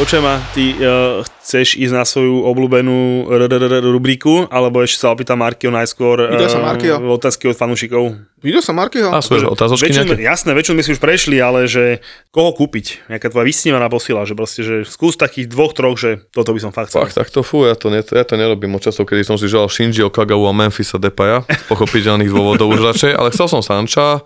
Počujem 0.03 0.19
ma, 0.19 0.35
ty 0.51 0.75
uh, 0.83 1.23
chceš 1.39 1.79
ísť 1.79 1.93
na 1.95 2.03
svoju 2.03 2.43
obľúbenú 2.43 3.23
r- 3.23 3.47
r- 3.47 3.55
r- 3.71 3.87
rubriku, 3.87 4.43
alebo 4.51 4.83
ešte 4.83 4.99
sa 4.99 5.15
opýta 5.15 5.39
Markio 5.39 5.71
najskôr 5.71 6.27
Videl 6.27 6.51
som 6.51 6.59
Markio. 6.59 6.99
otázky 7.07 7.47
od 7.47 7.55
fanúšikov. 7.55 8.11
Videl 8.43 8.59
som 8.59 8.75
Markyho? 8.75 9.15
A 9.15 9.23
sú 9.23 9.39
otázočky 9.47 9.95
Väčšinu, 9.95 10.19
nejaké? 10.19 10.27
jasné, 10.27 10.51
väčšinu 10.51 10.75
my 10.75 10.83
si 10.83 10.91
už 10.91 10.99
prešli, 10.99 11.39
ale 11.39 11.71
že 11.71 12.03
koho 12.35 12.51
kúpiť? 12.51 13.07
Nejaká 13.07 13.31
tvoja 13.31 13.47
vysnívaná 13.47 13.87
posila, 13.87 14.27
že 14.27 14.35
proste, 14.35 14.67
že 14.67 14.83
skús 14.83 15.15
takých 15.15 15.47
dvoch, 15.47 15.71
troch, 15.71 15.95
že 15.95 16.19
toto 16.35 16.51
by 16.51 16.59
som 16.59 16.75
fakt 16.75 16.91
chcel. 16.91 17.07
Fakt, 17.07 17.15
tak 17.15 17.31
to 17.31 17.39
fú, 17.39 17.63
ja 17.63 17.79
to, 17.79 17.87
ne, 17.87 18.03
ja 18.03 18.27
to 18.27 18.35
nerobím 18.35 18.75
od 18.75 18.83
časov, 18.83 19.07
kedy 19.07 19.23
som 19.23 19.39
si 19.39 19.47
želal 19.47 19.71
Shinji 19.71 20.03
Okagawa 20.03 20.51
a 20.51 20.67
Memphisa 20.67 20.99
Depaja, 20.99 21.47
z 21.47 21.63
pochopiteľných 21.71 22.27
dôvodov 22.27 22.75
už 22.75 22.91
radšej, 22.91 23.15
ale 23.15 23.31
chcel 23.31 23.47
som 23.47 23.63
Sancha, 23.63 24.19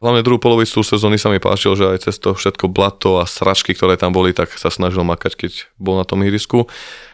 hlavne 0.00 0.24
druhú 0.24 0.40
polovicu 0.40 0.80
sezóny 0.80 1.20
sa 1.20 1.28
mi 1.28 1.36
páčil, 1.36 1.76
že 1.76 1.84
aj 1.84 1.98
cez 2.08 2.16
to 2.16 2.32
všetko 2.32 2.72
blato 2.72 3.20
a 3.20 3.28
sračky, 3.28 3.76
ktoré 3.76 4.00
tam 4.00 4.16
boli, 4.16 4.32
tak 4.32 4.48
sa 4.56 4.72
snažil 4.72 5.04
makať, 5.04 5.36
keď 5.36 5.52
bol 5.76 6.00
na 6.00 6.08
tom 6.08 6.24
ihrisku. 6.24 6.64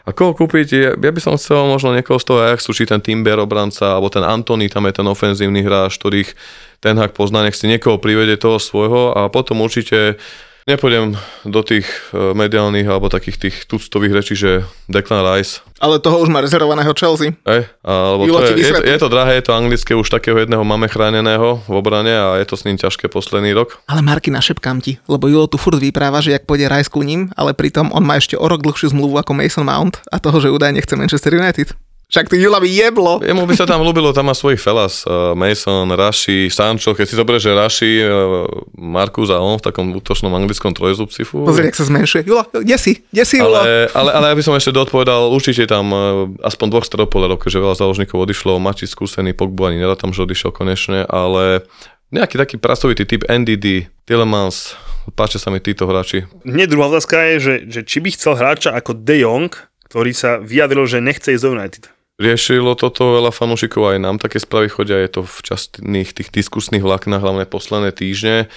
A 0.07 0.15
koho 0.15 0.39
kúpiť? 0.39 0.69
Ja, 0.71 0.91
by 0.95 1.19
som 1.19 1.35
chcel 1.35 1.67
možno 1.67 1.91
niekoho 1.91 2.23
z 2.23 2.27
toho 2.31 2.39
Ajaxu, 2.47 2.71
či 2.71 2.87
ten 2.87 3.03
Timber 3.03 3.43
obranca, 3.43 3.99
alebo 3.99 4.07
ten 4.07 4.23
Antony, 4.23 4.71
tam 4.71 4.87
je 4.87 5.03
ten 5.03 5.07
ofenzívny 5.07 5.67
hráč, 5.67 5.99
ktorých 5.99 6.31
ten 6.79 6.95
hak 6.95 7.19
pozná, 7.19 7.43
nech 7.43 7.59
si 7.59 7.67
niekoho 7.67 7.99
privede 7.99 8.39
toho 8.39 8.63
svojho 8.63 9.19
a 9.19 9.27
potom 9.35 9.67
určite 9.67 10.23
Nepôjdem 10.67 11.15
do 11.47 11.63
tých 11.63 11.87
e, 12.11 12.35
mediálnych 12.35 12.91
alebo 12.91 13.07
takých 13.07 13.39
tých 13.39 13.57
tuctových 13.71 14.13
rečí, 14.19 14.35
že 14.35 14.67
Declan 14.91 15.23
Rice, 15.23 15.63
Ale 15.79 16.03
toho 16.03 16.19
už 16.19 16.27
má 16.27 16.43
rezervovaného 16.43 16.91
Chelsea. 16.91 17.39
Ej, 17.47 17.71
alebo 17.87 18.27
to 18.27 18.43
je, 18.43 18.67
je, 18.67 18.73
to, 18.75 18.83
je 18.83 18.99
to 18.99 19.07
drahé, 19.07 19.39
je 19.39 19.47
to 19.47 19.55
anglické, 19.55 19.95
už 19.95 20.11
takého 20.11 20.35
jedného 20.43 20.67
máme 20.67 20.91
chráneného 20.91 21.63
v 21.71 21.75
obrane 21.79 22.11
a 22.11 22.43
je 22.43 22.47
to 22.51 22.59
s 22.59 22.67
ním 22.67 22.75
ťažké 22.83 23.07
posledný 23.07 23.55
rok. 23.55 23.79
Ale 23.87 24.03
Marky, 24.03 24.35
našepkám 24.35 24.83
ti, 24.83 24.99
lebo 25.07 25.31
Julo 25.31 25.47
tu 25.47 25.55
furt 25.55 25.79
vypráva, 25.79 26.19
že 26.19 26.35
jak 26.35 26.43
pôjde 26.43 26.67
Rice 26.67 26.91
ku 26.91 27.07
ním, 27.07 27.31
ale 27.39 27.55
pritom 27.55 27.95
on 27.95 28.03
má 28.03 28.19
ešte 28.19 28.35
o 28.35 28.43
rok 28.43 28.67
dlhšiu 28.67 28.91
zmluvu 28.91 29.23
ako 29.23 29.39
Mason 29.39 29.63
Mount 29.63 30.03
a 30.11 30.19
toho, 30.19 30.43
že 30.43 30.51
údajne 30.51 30.83
chce 30.83 30.99
Manchester 30.99 31.31
United. 31.31 31.79
Však 32.07 32.31
ty 32.31 32.39
Jula 32.39 32.63
by 32.63 32.71
jeblo. 32.71 33.19
Jemu 33.19 33.51
by 33.51 33.55
sa 33.59 33.67
tam 33.67 33.83
ľúbilo, 33.83 34.15
tam 34.15 34.31
má 34.31 34.35
svojich 34.39 34.63
felas, 34.63 35.03
uh, 35.11 35.35
Mason, 35.35 35.91
Rashi, 35.91 36.47
Sancho, 36.47 36.95
keď 36.95 37.03
si 37.03 37.19
zoberieš, 37.19 37.43
že 37.43 37.51
Rashi, 37.51 37.93
uh, 37.99 38.47
Markus 38.79 39.27
a 39.35 39.43
on 39.43 39.59
v 39.59 39.67
takom 39.67 39.91
útočnom 39.91 40.31
anglickom 40.31 40.71
trojzubci. 40.71 41.27
Pozri, 41.27 41.67
jak 41.67 41.75
sa 41.75 41.91
zmenšuje. 41.91 42.23
Jula, 42.23 42.47
kde 42.47 42.79
si? 42.79 43.03
Kde 43.11 43.25
si, 43.27 43.43
Jula? 43.43 43.67
Ale, 43.67 43.91
ale, 43.91 44.11
ale 44.23 44.25
ja 44.31 44.35
by 44.39 44.45
som 44.47 44.55
ešte 44.55 44.71
doodpovedal, 44.71 45.35
určite 45.35 45.67
tam 45.67 45.91
uh, 45.91 45.99
aspoň 46.47 46.67
dvoch 46.71 46.87
stredopolerov, 46.87 47.43
keďže 47.43 47.59
veľa 47.59 47.75
záložníkov 47.75 48.23
odišlo, 48.23 48.63
Mači 48.63 48.87
skúsený, 48.87 49.35
Pogbu 49.35 49.67
ani 49.67 49.83
nedá 49.83 49.99
tam, 49.99 50.15
že 50.15 50.23
odišiel 50.23 50.55
konečne, 50.55 51.03
ale 51.11 51.67
nejaký 52.15 52.39
taký 52.39 52.57
pracovitý 52.63 53.03
typ 53.03 53.27
NDD, 53.27 53.91
Tillemans, 54.07 54.79
páčia 55.19 55.43
sa 55.43 55.51
mi 55.51 55.59
títo 55.59 55.91
hráči. 55.91 56.23
Hneď 56.47 56.71
druhá 56.71 56.87
otázka 56.87 57.35
je, 57.35 57.37
že, 57.43 57.55
že 57.67 57.81
či 57.83 57.99
by 57.99 58.15
chcel 58.15 58.39
hráča 58.39 58.79
ako 58.79 58.95
De 58.95 59.27
Jong, 59.27 59.51
ktorý 59.91 60.15
sa 60.15 60.39
vyjadril, 60.39 60.87
že 60.87 61.03
nechce 61.03 61.35
ísť 61.35 61.43
do 61.43 61.51
United. 61.59 61.96
Riešilo 62.17 62.73
toto 62.81 63.21
veľa 63.21 63.29
fanúšikov, 63.29 63.93
aj 63.93 63.99
nám 64.01 64.17
také 64.17 64.41
správy 64.41 64.73
chodia, 64.73 64.97
je 65.05 65.21
to 65.21 65.23
v 65.29 65.37
častných 65.45 66.17
tých 66.17 66.33
diskusných 66.33 66.81
vláknach, 66.81 67.21
hlavne 67.21 67.45
posledné 67.45 67.93
týždne. 67.93 68.49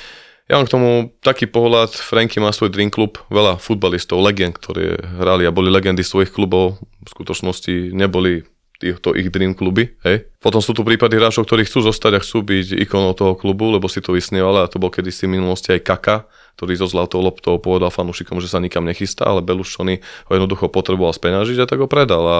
Ja 0.47 0.55
mám 0.55 0.65
k 0.65 0.73
tomu 0.79 0.89
taký 1.19 1.43
pohľad, 1.43 1.91
Franky 1.91 2.39
má 2.39 2.55
svoj 2.55 2.71
dream 2.71 2.87
klub, 2.87 3.19
veľa 3.27 3.59
futbalistov, 3.59 4.23
legend, 4.23 4.55
ktorí 4.55 4.95
hrali 5.19 5.43
a 5.43 5.51
boli 5.51 5.67
legendy 5.67 6.07
svojich 6.07 6.31
klubov, 6.31 6.79
v 7.03 7.09
skutočnosti 7.11 7.91
neboli 7.91 8.47
to 8.79 9.11
ich 9.11 9.27
dream 9.27 9.51
kluby. 9.51 9.91
Hej. 10.07 10.31
Potom 10.39 10.63
sú 10.63 10.71
tu 10.71 10.87
prípady 10.87 11.19
hráčov, 11.19 11.43
ktorí 11.43 11.67
chcú 11.67 11.83
zostať 11.83 12.15
a 12.15 12.23
chcú 12.23 12.47
byť 12.47 12.79
ikonou 12.79 13.11
toho 13.11 13.35
klubu, 13.35 13.75
lebo 13.75 13.91
si 13.91 13.99
to 13.99 14.15
vysnievali 14.15 14.63
a 14.63 14.71
to 14.71 14.79
bol 14.79 14.87
kedysi 14.87 15.27
v 15.27 15.35
minulosti 15.35 15.75
aj 15.75 15.83
Kaka, 15.83 16.17
ktorý 16.55 16.79
zo 16.79 16.87
zlatou 16.87 17.19
loptou 17.19 17.59
povedal 17.59 17.91
fanúšikom, 17.91 18.39
že 18.39 18.47
sa 18.47 18.63
nikam 18.63 18.87
nechystá, 18.87 19.27
ale 19.27 19.43
Belušony 19.43 19.99
ho 19.99 20.31
jednoducho 20.31 20.71
potreboval 20.71 21.11
speňažiť 21.11 21.59
a 21.59 21.67
tak 21.67 21.83
ho 21.83 21.91
predal. 21.91 22.23
A 22.23 22.37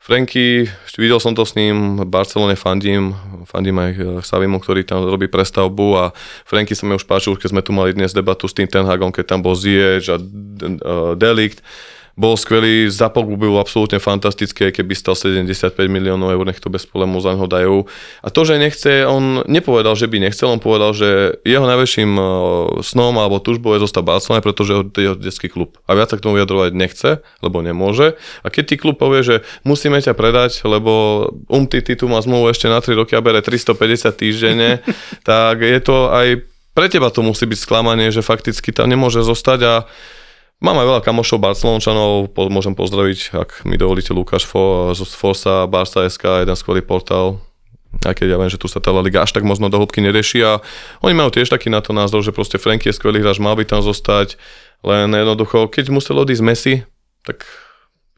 Franky, 0.00 0.64
videl 0.96 1.20
som 1.20 1.36
to 1.36 1.44
s 1.44 1.52
ním, 1.60 2.00
v 2.00 2.08
Barcelone 2.08 2.56
fandím, 2.56 3.12
fandím 3.44 3.76
aj 3.84 4.24
Savimu, 4.24 4.56
ktorý 4.56 4.80
tam 4.80 5.04
robí 5.04 5.28
prestavbu 5.28 5.86
a 6.00 6.04
Franky 6.48 6.72
sa 6.72 6.88
mi 6.88 6.96
už 6.96 7.04
páčil, 7.04 7.36
keď 7.36 7.52
sme 7.52 7.60
tu 7.60 7.76
mali 7.76 7.92
dnes 7.92 8.16
debatu 8.16 8.48
s 8.48 8.56
tým 8.56 8.64
Tenhagom, 8.64 9.12
keď 9.12 9.36
tam 9.36 9.44
bol 9.44 9.52
Ziyech 9.52 10.08
a 10.08 10.16
Delikt 11.20 11.60
bol 12.18 12.34
skvelý, 12.34 12.90
za 12.90 13.08
Pogbu 13.08 13.36
byl 13.36 13.54
absolútne 13.58 14.02
fantastické, 14.02 14.74
keby 14.74 14.92
stal 14.94 15.14
75 15.14 15.74
miliónov 15.86 16.34
eur, 16.34 16.44
nech 16.46 16.58
to 16.58 16.72
bez 16.72 16.86
problému 16.86 17.22
za 17.22 17.34
neho 17.34 17.46
dajú. 17.46 17.76
A 18.20 18.28
to, 18.28 18.40
že 18.44 18.60
nechce, 18.60 19.06
on 19.06 19.46
nepovedal, 19.46 19.94
že 19.94 20.10
by 20.10 20.20
nechcel, 20.20 20.50
on 20.50 20.60
povedal, 20.60 20.92
že 20.92 21.40
jeho 21.46 21.64
najväčším 21.64 22.10
e, 22.18 22.22
snom 22.82 23.14
alebo 23.16 23.40
tužbou 23.40 23.74
je 23.78 23.84
zostať 23.86 24.02
Barcelona, 24.04 24.44
pretože 24.44 24.72
je 24.74 25.02
jeho 25.04 25.16
detský 25.16 25.48
klub. 25.48 25.78
A 25.86 25.94
viac 25.94 26.10
sa 26.10 26.18
k 26.18 26.24
tomu 26.24 26.36
vyjadrovať 26.40 26.70
nechce, 26.76 27.10
lebo 27.40 27.62
nemôže. 27.64 28.18
A 28.44 28.52
keď 28.52 28.64
ti 28.74 28.76
klub 28.76 28.98
povie, 29.00 29.22
že 29.24 29.36
musíme 29.62 29.98
ťa 30.02 30.12
predať, 30.12 30.64
lebo 30.66 31.24
Umtiti 31.46 31.96
tu 31.96 32.10
má 32.10 32.20
zmluvu 32.20 32.52
ešte 32.52 32.66
na 32.66 32.82
3 32.82 32.94
roky 32.98 33.14
a 33.16 33.24
bere 33.24 33.40
350 33.40 34.10
týždenne, 34.12 34.70
tak 35.28 35.62
je 35.62 35.80
to 35.80 36.10
aj 36.12 36.44
pre 36.70 36.86
teba 36.86 37.10
to 37.10 37.20
musí 37.20 37.44
byť 37.50 37.58
sklamanie, 37.58 38.14
že 38.14 38.22
fakticky 38.22 38.70
tam 38.70 38.86
nemôže 38.88 39.20
zostať 39.26 39.60
a 39.66 39.74
Mám 40.60 40.76
aj 40.76 40.86
veľa 40.92 41.02
kamošov 41.08 41.40
Barcelončanov, 41.40 42.36
po, 42.36 42.52
môžem 42.52 42.76
pozdraviť, 42.76 43.32
ak 43.32 43.50
mi 43.64 43.80
dovolíte, 43.80 44.12
Lukáš 44.12 44.44
Fo, 44.44 44.92
z 44.92 45.08
Forsa, 45.08 45.64
Barca.sk, 45.64 46.20
jeden 46.20 46.52
skvelý 46.52 46.84
portál, 46.84 47.40
aj 48.04 48.20
keď 48.20 48.26
ja 48.28 48.36
viem, 48.36 48.52
že 48.52 48.60
tu 48.60 48.68
sa 48.68 48.76
tá 48.76 48.92
Liga 48.92 49.24
až 49.24 49.32
tak 49.32 49.40
možno 49.40 49.72
do 49.72 49.80
hĺbky 49.80 50.04
nerieši 50.04 50.44
a 50.44 50.60
oni 51.00 51.16
majú 51.16 51.32
tiež 51.32 51.48
taký 51.48 51.72
na 51.72 51.80
to 51.80 51.96
názor, 51.96 52.20
že 52.20 52.36
proste 52.36 52.60
Franky 52.60 52.92
je 52.92 52.96
skvelý 53.00 53.24
hráč, 53.24 53.40
mal 53.40 53.56
by 53.56 53.64
tam 53.64 53.80
zostať, 53.80 54.36
len 54.84 55.08
jednoducho, 55.08 55.64
keď 55.72 55.96
musel 55.96 56.20
odísť 56.20 56.44
Messi, 56.44 56.74
tak 57.24 57.48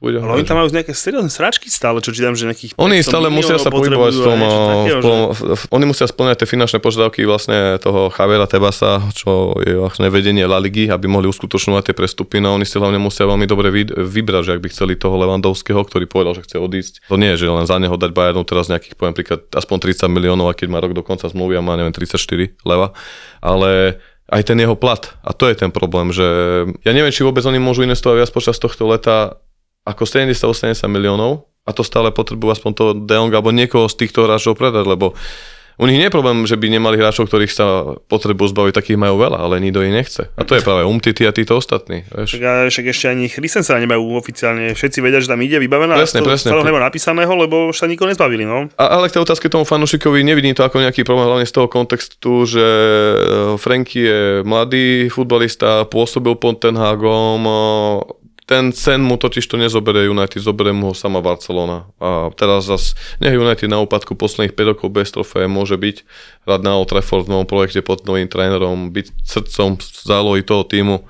bude 0.02 0.18
Ale 0.18 0.42
oni 0.42 0.42
tam 0.42 0.58
majú 0.58 0.66
nejaké 0.74 0.90
seriózne 0.90 1.30
sračky 1.30 1.70
stále, 1.70 2.02
čo 2.02 2.10
čítam, 2.10 2.34
že 2.34 2.50
nejakých... 2.50 2.74
Oni 2.74 2.98
stále 3.06 3.30
musia 3.30 3.54
sa 3.62 3.70
pohybovať 3.70 4.12
v 4.18 4.22
tom, 4.26 4.38
takého, 4.42 4.98
v 4.98 5.04
tom 5.06 5.18
že... 5.30 5.70
oni 5.70 5.84
musia 5.86 6.06
splňať 6.10 6.42
tie 6.42 6.48
finančné 6.50 6.78
požiadavky 6.82 7.22
vlastne 7.22 7.78
toho 7.78 8.10
Javiera 8.10 8.50
Tebasa, 8.50 8.98
čo 9.14 9.54
je 9.62 9.78
vlastne 9.78 10.10
vedenie 10.10 10.42
La 10.42 10.58
Ligy, 10.58 10.90
aby 10.90 11.06
mohli 11.06 11.30
uskutočňovať 11.30 11.88
tie 11.88 11.94
prestupy, 11.94 12.42
no 12.42 12.58
oni 12.58 12.66
si 12.66 12.74
hlavne 12.82 12.98
musia 12.98 13.22
veľmi 13.30 13.46
dobre 13.46 13.70
vybrať, 13.94 14.42
že 14.42 14.52
ak 14.58 14.60
by 14.66 14.68
chceli 14.74 14.98
toho 14.98 15.14
Levandovského, 15.22 15.78
ktorý 15.78 16.10
povedal, 16.10 16.34
že 16.34 16.50
chce 16.50 16.58
odísť. 16.58 17.06
To 17.06 17.14
nie 17.14 17.30
je, 17.38 17.46
že 17.46 17.54
len 17.54 17.70
za 17.70 17.78
neho 17.78 17.94
dať 17.94 18.10
Bayernu 18.10 18.42
teraz 18.42 18.66
nejakých, 18.66 18.98
poviem 18.98 19.14
príklad, 19.14 19.46
aspoň 19.54 19.94
30 19.94 20.10
miliónov, 20.10 20.50
a 20.50 20.58
keď 20.58 20.66
má 20.66 20.82
rok 20.82 20.98
do 20.98 21.06
konca 21.06 21.30
zmluvy 21.30 21.54
a 21.56 21.62
má, 21.62 21.78
neviem, 21.78 21.94
34 21.94 22.58
leva, 22.66 22.90
ale 23.38 24.02
aj 24.32 24.42
ten 24.48 24.58
jeho 24.58 24.74
plat. 24.74 25.12
A 25.20 25.36
to 25.36 25.44
je 25.46 25.54
ten 25.54 25.68
problém, 25.68 26.08
že 26.08 26.24
ja 26.82 26.92
neviem, 26.96 27.12
či 27.12 27.22
vôbec 27.22 27.44
oni 27.44 27.60
môžu 27.60 27.84
investovať 27.84 28.24
viac 28.24 28.30
počas 28.32 28.56
tohto 28.56 28.88
leta 28.88 29.36
ako 29.82 30.02
70-80 30.06 30.78
miliónov 30.86 31.46
a 31.62 31.70
to 31.70 31.86
stále 31.86 32.10
potrebujú 32.10 32.50
aspoň 32.54 32.70
toho 32.74 32.90
De 32.94 33.14
Jong 33.14 33.30
alebo 33.30 33.54
niekoho 33.54 33.86
z 33.86 34.06
týchto 34.06 34.26
hráčov 34.26 34.58
predať, 34.58 34.82
lebo 34.86 35.14
u 35.80 35.88
nich 35.88 35.96
nie 35.96 36.06
je 36.06 36.14
problém, 36.14 36.44
že 36.44 36.60
by 36.60 36.68
nemali 36.68 37.00
hráčov, 37.00 37.32
ktorých 37.32 37.52
sa 37.52 37.96
potrebujú 38.06 38.52
zbaviť, 38.52 38.76
takých 38.76 39.00
majú 39.00 39.16
veľa, 39.16 39.40
ale 39.40 39.56
nikto 39.56 39.80
ich 39.80 39.94
nechce. 39.94 40.28
A 40.36 40.44
to 40.44 40.52
je 40.52 40.62
práve 40.62 40.84
Umtity 40.84 41.24
a 41.24 41.32
títo 41.32 41.56
ostatní. 41.56 42.04
Vieš. 42.12 42.36
Však, 42.36 42.44
však 42.68 42.84
ešte 42.92 43.06
ani 43.08 43.24
Christensen 43.32 43.80
nemajú 43.80 44.14
oficiálne. 44.14 44.76
Všetci 44.76 45.00
vedia, 45.00 45.24
že 45.24 45.32
tam 45.32 45.40
ide 45.40 45.56
vybavená. 45.56 45.96
Presne, 45.96 46.20
to 46.20 46.28
presne. 46.28 46.52
nemá 46.52 46.78
napísaného, 46.78 47.32
lebo 47.32 47.72
sa 47.72 47.88
nikoho 47.88 48.12
nezbavili. 48.12 48.44
No. 48.44 48.68
A, 48.76 48.84
ale 49.00 49.08
k 49.08 49.16
tej 49.16 49.24
otázke 49.24 49.48
tomu 49.48 49.64
fanúšikovi 49.64 50.20
nevidím 50.20 50.52
to 50.52 50.62
ako 50.62 50.84
nejaký 50.84 51.08
problém, 51.08 51.26
hlavne 51.26 51.48
z 51.48 51.54
toho 51.56 51.66
kontextu, 51.72 52.44
že 52.44 52.62
e, 52.62 53.16
Franky 53.56 54.00
je 54.04 54.20
mladý 54.44 55.08
futbalista, 55.08 55.88
pôsobil 55.88 56.36
pod 56.36 56.60
Ten 56.60 56.76
Hagom, 56.76 57.42
ten 58.52 58.68
sen 58.76 59.00
mu 59.00 59.16
totiž 59.16 59.48
to 59.48 59.56
nezoberie 59.56 60.12
United, 60.12 60.36
zoberie 60.36 60.76
mu 60.76 60.92
ho 60.92 60.94
sama 60.94 61.24
Barcelona. 61.24 61.88
A 61.96 62.28
teraz 62.36 62.68
zas, 62.68 62.92
nech 63.16 63.32
United 63.32 63.64
na 63.72 63.80
úpadku 63.80 64.12
posledných 64.12 64.52
5 64.52 64.76
rokov 64.76 64.92
bez 64.92 65.08
trofeje 65.08 65.48
môže 65.48 65.80
byť 65.80 66.04
rád 66.44 66.60
na 66.60 66.76
Old 66.76 66.92
Trafford 66.92 67.24
v 67.24 67.32
novom 67.32 67.48
projekte 67.48 67.80
pod 67.80 68.04
novým 68.04 68.28
trénerom, 68.28 68.92
byť 68.92 69.24
srdcom 69.24 69.80
zálohy 69.80 70.44
toho 70.44 70.68
týmu. 70.68 71.08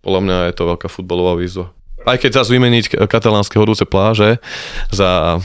Podľa 0.00 0.20
mňa 0.24 0.36
je 0.48 0.54
to 0.56 0.62
veľká 0.72 0.88
futbalová 0.88 1.36
výzva. 1.36 1.68
Aj 2.08 2.16
keď 2.16 2.40
zase 2.40 2.56
vymeniť 2.56 2.96
katalánske 3.04 3.60
horúce 3.60 3.84
pláže 3.84 4.40
za 4.88 5.36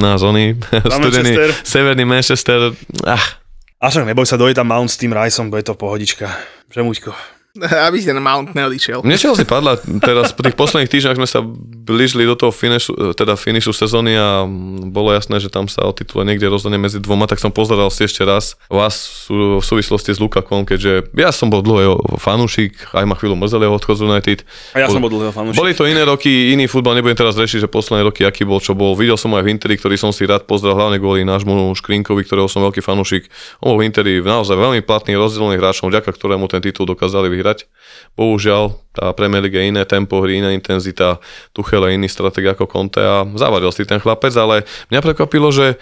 na 0.00 0.16
zóny, 0.16 0.56
studený 0.72 1.52
severný 1.68 2.08
Manchester. 2.08 2.72
Ach. 3.04 3.44
A 3.76 3.92
však 3.92 4.08
neboj 4.08 4.24
sa, 4.24 4.40
dojde 4.40 4.56
tam 4.56 4.72
Mount 4.72 4.88
s 4.88 4.96
tým 4.96 5.12
Riceom, 5.12 5.52
bude 5.52 5.68
to 5.68 5.76
pohodička. 5.76 6.32
Žemuťko. 6.72 7.35
Aby 7.88 8.04
ten 8.04 8.18
Mount 8.20 8.52
neodišiel. 8.52 9.02
Mne 9.02 9.16
vlastne 9.16 9.48
padla 9.48 9.80
teraz, 10.00 10.32
po 10.36 10.44
tých 10.44 10.56
posledných 10.56 10.90
týždňoch 10.90 11.18
sme 11.18 11.28
sa 11.28 11.40
blížili 11.86 12.26
do 12.26 12.34
toho 12.34 12.50
finishu, 12.52 12.92
teda 13.14 13.38
finishu 13.38 13.70
sezóny 13.70 14.18
a 14.18 14.44
bolo 14.90 15.14
jasné, 15.14 15.38
že 15.38 15.48
tam 15.48 15.70
sa 15.70 15.86
o 15.86 15.92
titule 15.94 16.26
niekde 16.26 16.50
rozhodne 16.50 16.76
medzi 16.76 16.98
dvoma, 16.98 17.30
tak 17.30 17.38
som 17.38 17.54
pozeral 17.54 17.88
si 17.94 18.04
ešte 18.04 18.26
raz 18.26 18.58
vás 18.66 19.26
v 19.30 19.62
súvislosti 19.62 20.12
s 20.12 20.18
Lukakom, 20.18 20.66
keďže 20.66 21.14
ja 21.14 21.30
som 21.30 21.48
bol 21.48 21.62
dlho 21.62 21.80
jeho 21.80 21.96
fanúšik, 22.18 22.90
aj 22.92 23.04
ma 23.06 23.14
chvíľu 23.14 23.38
mrzeli 23.38 23.64
jeho 23.66 23.76
odchod 23.78 23.96
z 23.96 24.02
United. 24.02 24.38
A 24.74 24.82
ja 24.82 24.86
bol, 24.90 24.94
som 24.98 25.02
bol 25.02 25.12
dlho 25.12 25.30
fanúšik. 25.30 25.58
Boli 25.58 25.72
to 25.72 25.86
iné 25.86 26.02
roky, 26.02 26.52
iný 26.52 26.66
futbal, 26.66 26.98
nebudem 26.98 27.16
teraz 27.16 27.38
rešiť, 27.38 27.66
že 27.66 27.68
posledné 27.70 28.02
roky, 28.02 28.26
aký 28.26 28.42
bol, 28.42 28.58
čo 28.58 28.74
bol. 28.74 28.98
Videl 28.98 29.14
som 29.14 29.30
aj 29.38 29.46
v 29.46 29.54
Interi, 29.54 29.78
ktorý 29.78 29.94
som 29.94 30.10
si 30.10 30.26
rád 30.26 30.44
pozrel, 30.50 30.74
hlavne 30.74 30.98
kvôli 30.98 31.22
nášmu 31.22 31.72
Škrinkovi, 31.78 32.26
ktorého 32.26 32.50
som 32.50 32.66
veľký 32.66 32.82
fanúšik. 32.82 33.30
On 33.62 33.72
bol 33.74 33.78
v 33.78 33.86
Interi 33.86 34.18
naozaj 34.18 34.58
veľmi 34.58 34.82
platný, 34.82 35.14
rozdielný 35.14 35.54
hráčom, 35.62 35.86
vďaka 35.86 36.10
ktorému 36.10 36.50
ten 36.50 36.58
titul 36.58 36.84
dokázali 36.90 37.30
vyhrať 37.30 37.45
vyhrať. 37.46 37.70
Bohužiaľ, 38.18 38.74
tá 38.90 39.14
Premier 39.14 39.46
League 39.46 39.54
je 39.54 39.70
iné 39.70 39.86
tempo 39.86 40.18
hry, 40.18 40.42
iná 40.42 40.50
intenzita, 40.50 41.22
Tuchel 41.54 41.86
je 41.86 41.94
iný 41.94 42.10
stratég 42.10 42.50
ako 42.50 42.66
Conte 42.66 42.98
a 42.98 43.22
zavadil 43.38 43.70
si 43.70 43.86
ten 43.86 44.02
chlapec, 44.02 44.34
ale 44.34 44.66
mňa 44.90 45.00
prekvapilo, 45.06 45.54
že 45.54 45.78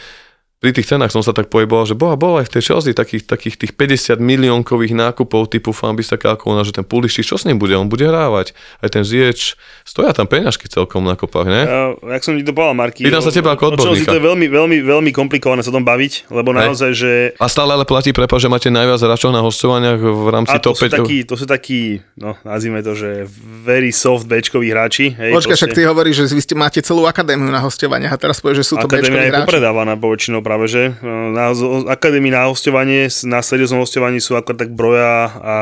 pri 0.64 0.72
tých 0.72 0.96
cenách 0.96 1.12
som 1.12 1.20
sa 1.20 1.36
tak 1.36 1.52
pohyboval, 1.52 1.84
že 1.84 1.92
boha, 1.92 2.16
bol 2.16 2.40
aj 2.40 2.48
v 2.48 2.52
tej 2.56 2.72
Chelsea 2.72 2.96
takých, 2.96 3.28
takých 3.28 3.60
tých 3.60 3.72
50 3.76 4.16
miliónkových 4.16 4.96
nákupov 4.96 5.52
typu 5.52 5.76
Fambisa 5.76 6.16
Kalkona, 6.16 6.64
že 6.64 6.72
ten 6.72 6.88
Pulišič, 6.88 7.20
čo 7.20 7.36
s 7.36 7.44
ním 7.44 7.60
bude? 7.60 7.76
On 7.76 7.84
bude 7.84 8.08
hrávať. 8.08 8.56
Aj 8.80 8.88
ten 8.88 9.04
Zieč, 9.04 9.60
stoja 9.84 10.16
tam 10.16 10.24
peňažky 10.24 10.64
celkom 10.72 11.04
na 11.04 11.20
kopách, 11.20 11.52
ne? 11.52 11.62
Ja, 11.68 11.82
jak 12.16 12.24
som 12.24 12.32
ti 12.32 12.48
to 12.48 12.56
povedal, 12.56 12.72
Marky. 12.72 13.04
Pýtam 13.04 13.20
sa 13.20 13.28
teba 13.28 13.52
ako 13.52 13.76
odborníka. 13.76 14.08
to 14.08 14.16
je 14.16 14.24
veľmi, 14.24 14.46
veľmi, 14.48 14.78
veľmi 14.80 15.10
komplikované 15.12 15.60
sa 15.60 15.68
tom 15.68 15.84
baviť, 15.84 16.32
lebo 16.32 16.56
naozaj, 16.56 16.90
že... 16.96 17.12
A 17.36 17.44
stále 17.44 17.76
ale 17.76 17.84
platí, 17.84 18.16
prepa, 18.16 18.40
že 18.40 18.48
máte 18.48 18.72
najviac 18.72 19.04
hráčov 19.04 19.36
na 19.36 19.44
hostovaniach 19.44 20.00
v 20.00 20.28
rámci 20.32 20.56
top 20.64 20.80
5. 20.80 20.96
Takí, 20.96 21.28
to 21.28 21.36
sú 21.36 21.44
takí, 21.44 22.00
no 22.16 22.40
nazvime 22.40 22.80
to, 22.80 22.96
že 22.96 23.28
very 23.68 23.92
soft 23.92 24.24
bečkoví 24.24 24.72
hráči. 24.72 25.12
Hej, 25.12 25.36
Počkaj, 25.36 25.60
však 25.60 25.76
ty 25.76 25.84
hovoríš, 25.84 26.24
že 26.24 26.32
vy 26.32 26.40
ste, 26.40 26.54
máte 26.56 26.80
celú 26.80 27.04
akadémiu 27.04 27.52
na 27.52 27.60
hostovaniach 27.60 28.16
a 28.16 28.18
teraz 28.18 28.40
povieš, 28.40 28.64
že 28.64 28.66
sú 28.72 28.74
to 28.80 28.88
Akadémia 28.94 29.28
je 29.28 29.32
popredávaná 29.44 29.98
poväčšinou 29.98 30.40
práve, 30.54 30.70
že 30.70 30.82
na 31.34 31.50
akadémii 31.90 32.30
na 32.30 32.46
hostovanie, 32.46 33.10
na 33.26 33.42
serióznom 33.42 33.82
hostovaní 33.82 34.22
sú 34.22 34.38
ako 34.38 34.54
tak 34.54 34.70
Broja 34.70 35.34
a 35.34 35.56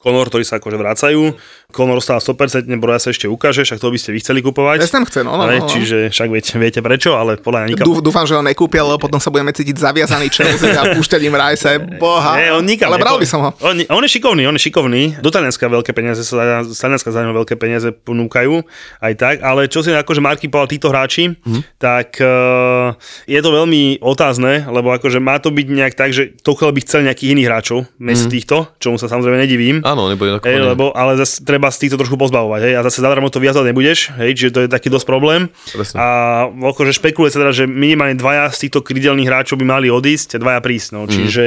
Conor, 0.00 0.26
ktorí 0.26 0.42
sa 0.42 0.56
akože 0.56 0.74
vracajú. 0.74 1.36
Conor 1.68 2.00
ostáva 2.00 2.18
100%, 2.18 2.64
Broja 2.74 2.96
sa 2.98 3.12
ešte 3.12 3.26
ukáže, 3.26 3.62
však 3.62 3.76
to 3.76 3.86
by 3.86 3.98
ste 4.00 4.10
vy 4.10 4.18
chceli 4.18 4.40
kupovať. 4.40 4.80
West 4.80 4.96
Ham 4.96 5.04
chce, 5.04 5.20
no, 5.20 5.36
no, 5.36 5.44
no. 5.44 5.68
Čiže 5.68 6.08
však 6.08 6.28
viete, 6.30 6.56
viete 6.56 6.80
prečo, 6.80 7.14
ale 7.14 7.36
podľa 7.36 7.58
mňa 7.60 7.68
nikam... 7.70 7.84
Dú, 7.84 8.00
dúfam, 8.00 8.24
že 8.24 8.32
ho 8.32 8.40
nekúpia, 8.40 8.80
lebo 8.80 8.96
potom 8.98 9.16
sa 9.16 9.28
budeme 9.28 9.52
cítiť 9.52 9.76
zaviazaný 9.76 10.26
Chelsea 10.28 10.72
a 10.72 10.96
púšťať 10.96 11.20
im 11.20 11.34
Rajse. 11.34 11.72
Boha. 12.00 12.32
Nie, 12.34 12.48
on 12.50 12.64
nikam 12.64 12.88
Ale 12.88 12.96
bral 12.98 13.20
by 13.20 13.28
som 13.28 13.44
ho. 13.44 13.50
On, 13.60 13.76
on, 13.76 14.02
je 14.02 14.10
šikovný, 14.10 14.48
on 14.48 14.56
je 14.56 14.62
šikovný. 14.62 15.20
Do 15.20 15.28
Talianska 15.28 15.68
veľké 15.68 15.92
peniaze 15.92 16.24
sa, 16.24 16.64
z 16.64 16.74
Talianska 16.74 17.12
za 17.12 17.20
neho 17.20 17.36
veľké 17.36 17.54
peniaze 17.54 17.92
ponúkajú, 17.92 18.64
aj 18.98 19.12
tak. 19.14 19.36
Ale 19.40 19.68
čo 19.68 19.84
si 19.84 19.92
akože 19.92 20.18
Marky 20.18 20.48
povedal, 20.48 20.68
títo 20.70 20.88
hráči, 20.88 21.36
Mhm. 21.36 21.60
tak 21.76 22.16
uh, 22.18 22.96
je 23.26 23.36
to 23.36 23.50
veľmi 23.50 24.00
otázne, 24.00 24.64
lebo 24.66 24.90
akože 24.90 25.20
má 25.20 25.36
to 25.36 25.50
byť 25.50 25.66
nejak 25.68 25.92
tak, 25.92 26.10
že 26.10 26.32
Tuchel 26.34 26.72
by 26.72 26.80
chcel 26.80 27.04
nejakých 27.04 27.36
iných 27.36 27.46
hráčov 27.46 27.78
medzi 27.96 28.24
Mhm. 28.24 28.32
týchto, 28.32 28.56
čomu 28.78 28.96
sa 28.96 29.06
samozrejme 29.06 29.36
nedivím. 29.36 29.84
Áno, 29.90 30.06
nebude 30.06 30.38
tak 30.38 30.46
Hej, 30.46 30.62
lebo, 30.70 30.94
ale 30.94 31.18
zase 31.18 31.42
treba 31.42 31.66
z 31.74 31.82
týchto 31.82 31.98
trošku 31.98 32.14
pozbavovať, 32.14 32.60
hej, 32.62 32.74
a 32.78 32.80
zase 32.86 33.02
zadarmo 33.02 33.26
to 33.26 33.42
viazať 33.42 33.66
nebudeš, 33.74 34.14
hej, 34.14 34.30
čiže 34.38 34.50
to 34.54 34.60
je 34.62 34.68
taký 34.70 34.86
dosť 34.86 35.06
problém. 35.06 35.50
Presne. 35.74 35.98
A 35.98 36.06
akože 36.46 36.94
špekuluje 36.94 37.34
sa 37.34 37.42
teda, 37.42 37.50
že 37.50 37.64
minimálne 37.66 38.14
dvaja 38.14 38.54
z 38.54 38.70
týchto 38.70 38.86
krydelných 38.86 39.26
hráčov 39.26 39.58
by 39.58 39.66
mali 39.66 39.90
odísť 39.90 40.38
a 40.38 40.42
dvaja 40.42 40.60
prísť, 40.62 40.88
Mhm. 40.90 40.94
no, 40.94 41.00
čiže, 41.10 41.46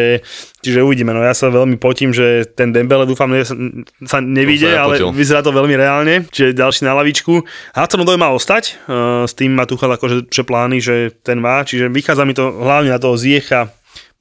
čiže 0.59 0.79
uvidíme, 0.83 1.15
no 1.15 1.23
ja 1.23 1.31
sa 1.31 1.47
veľmi 1.47 1.79
potím, 1.79 2.11
že 2.11 2.43
ten 2.51 2.75
Dembele 2.75 3.07
dúfam, 3.07 3.31
že 3.31 3.55
sa, 4.03 4.19
nevíde, 4.19 4.75
ale 4.75 4.99
vyzerá 5.15 5.39
to 5.39 5.55
veľmi 5.55 5.73
reálne, 5.79 6.27
čiže 6.27 6.51
ďalší 6.51 6.83
na 6.83 6.97
lavičku. 6.99 7.45
Hudson 7.77 8.03
Odoi 8.03 8.19
má 8.19 8.33
ostať, 8.35 8.75
uh, 8.89 9.23
s 9.23 9.31
tým 9.37 9.55
má 9.55 9.63
Tuchel 9.63 9.93
akože 9.93 10.27
že 10.27 10.43
plány, 10.43 10.83
že 10.83 11.13
ten 11.23 11.39
má, 11.39 11.63
čiže 11.63 11.87
vychádza 11.87 12.25
mi 12.25 12.33
to 12.33 12.49
hlavne 12.49 12.89
na 12.91 12.99
toho 12.99 13.15
Ziecha, 13.15 13.71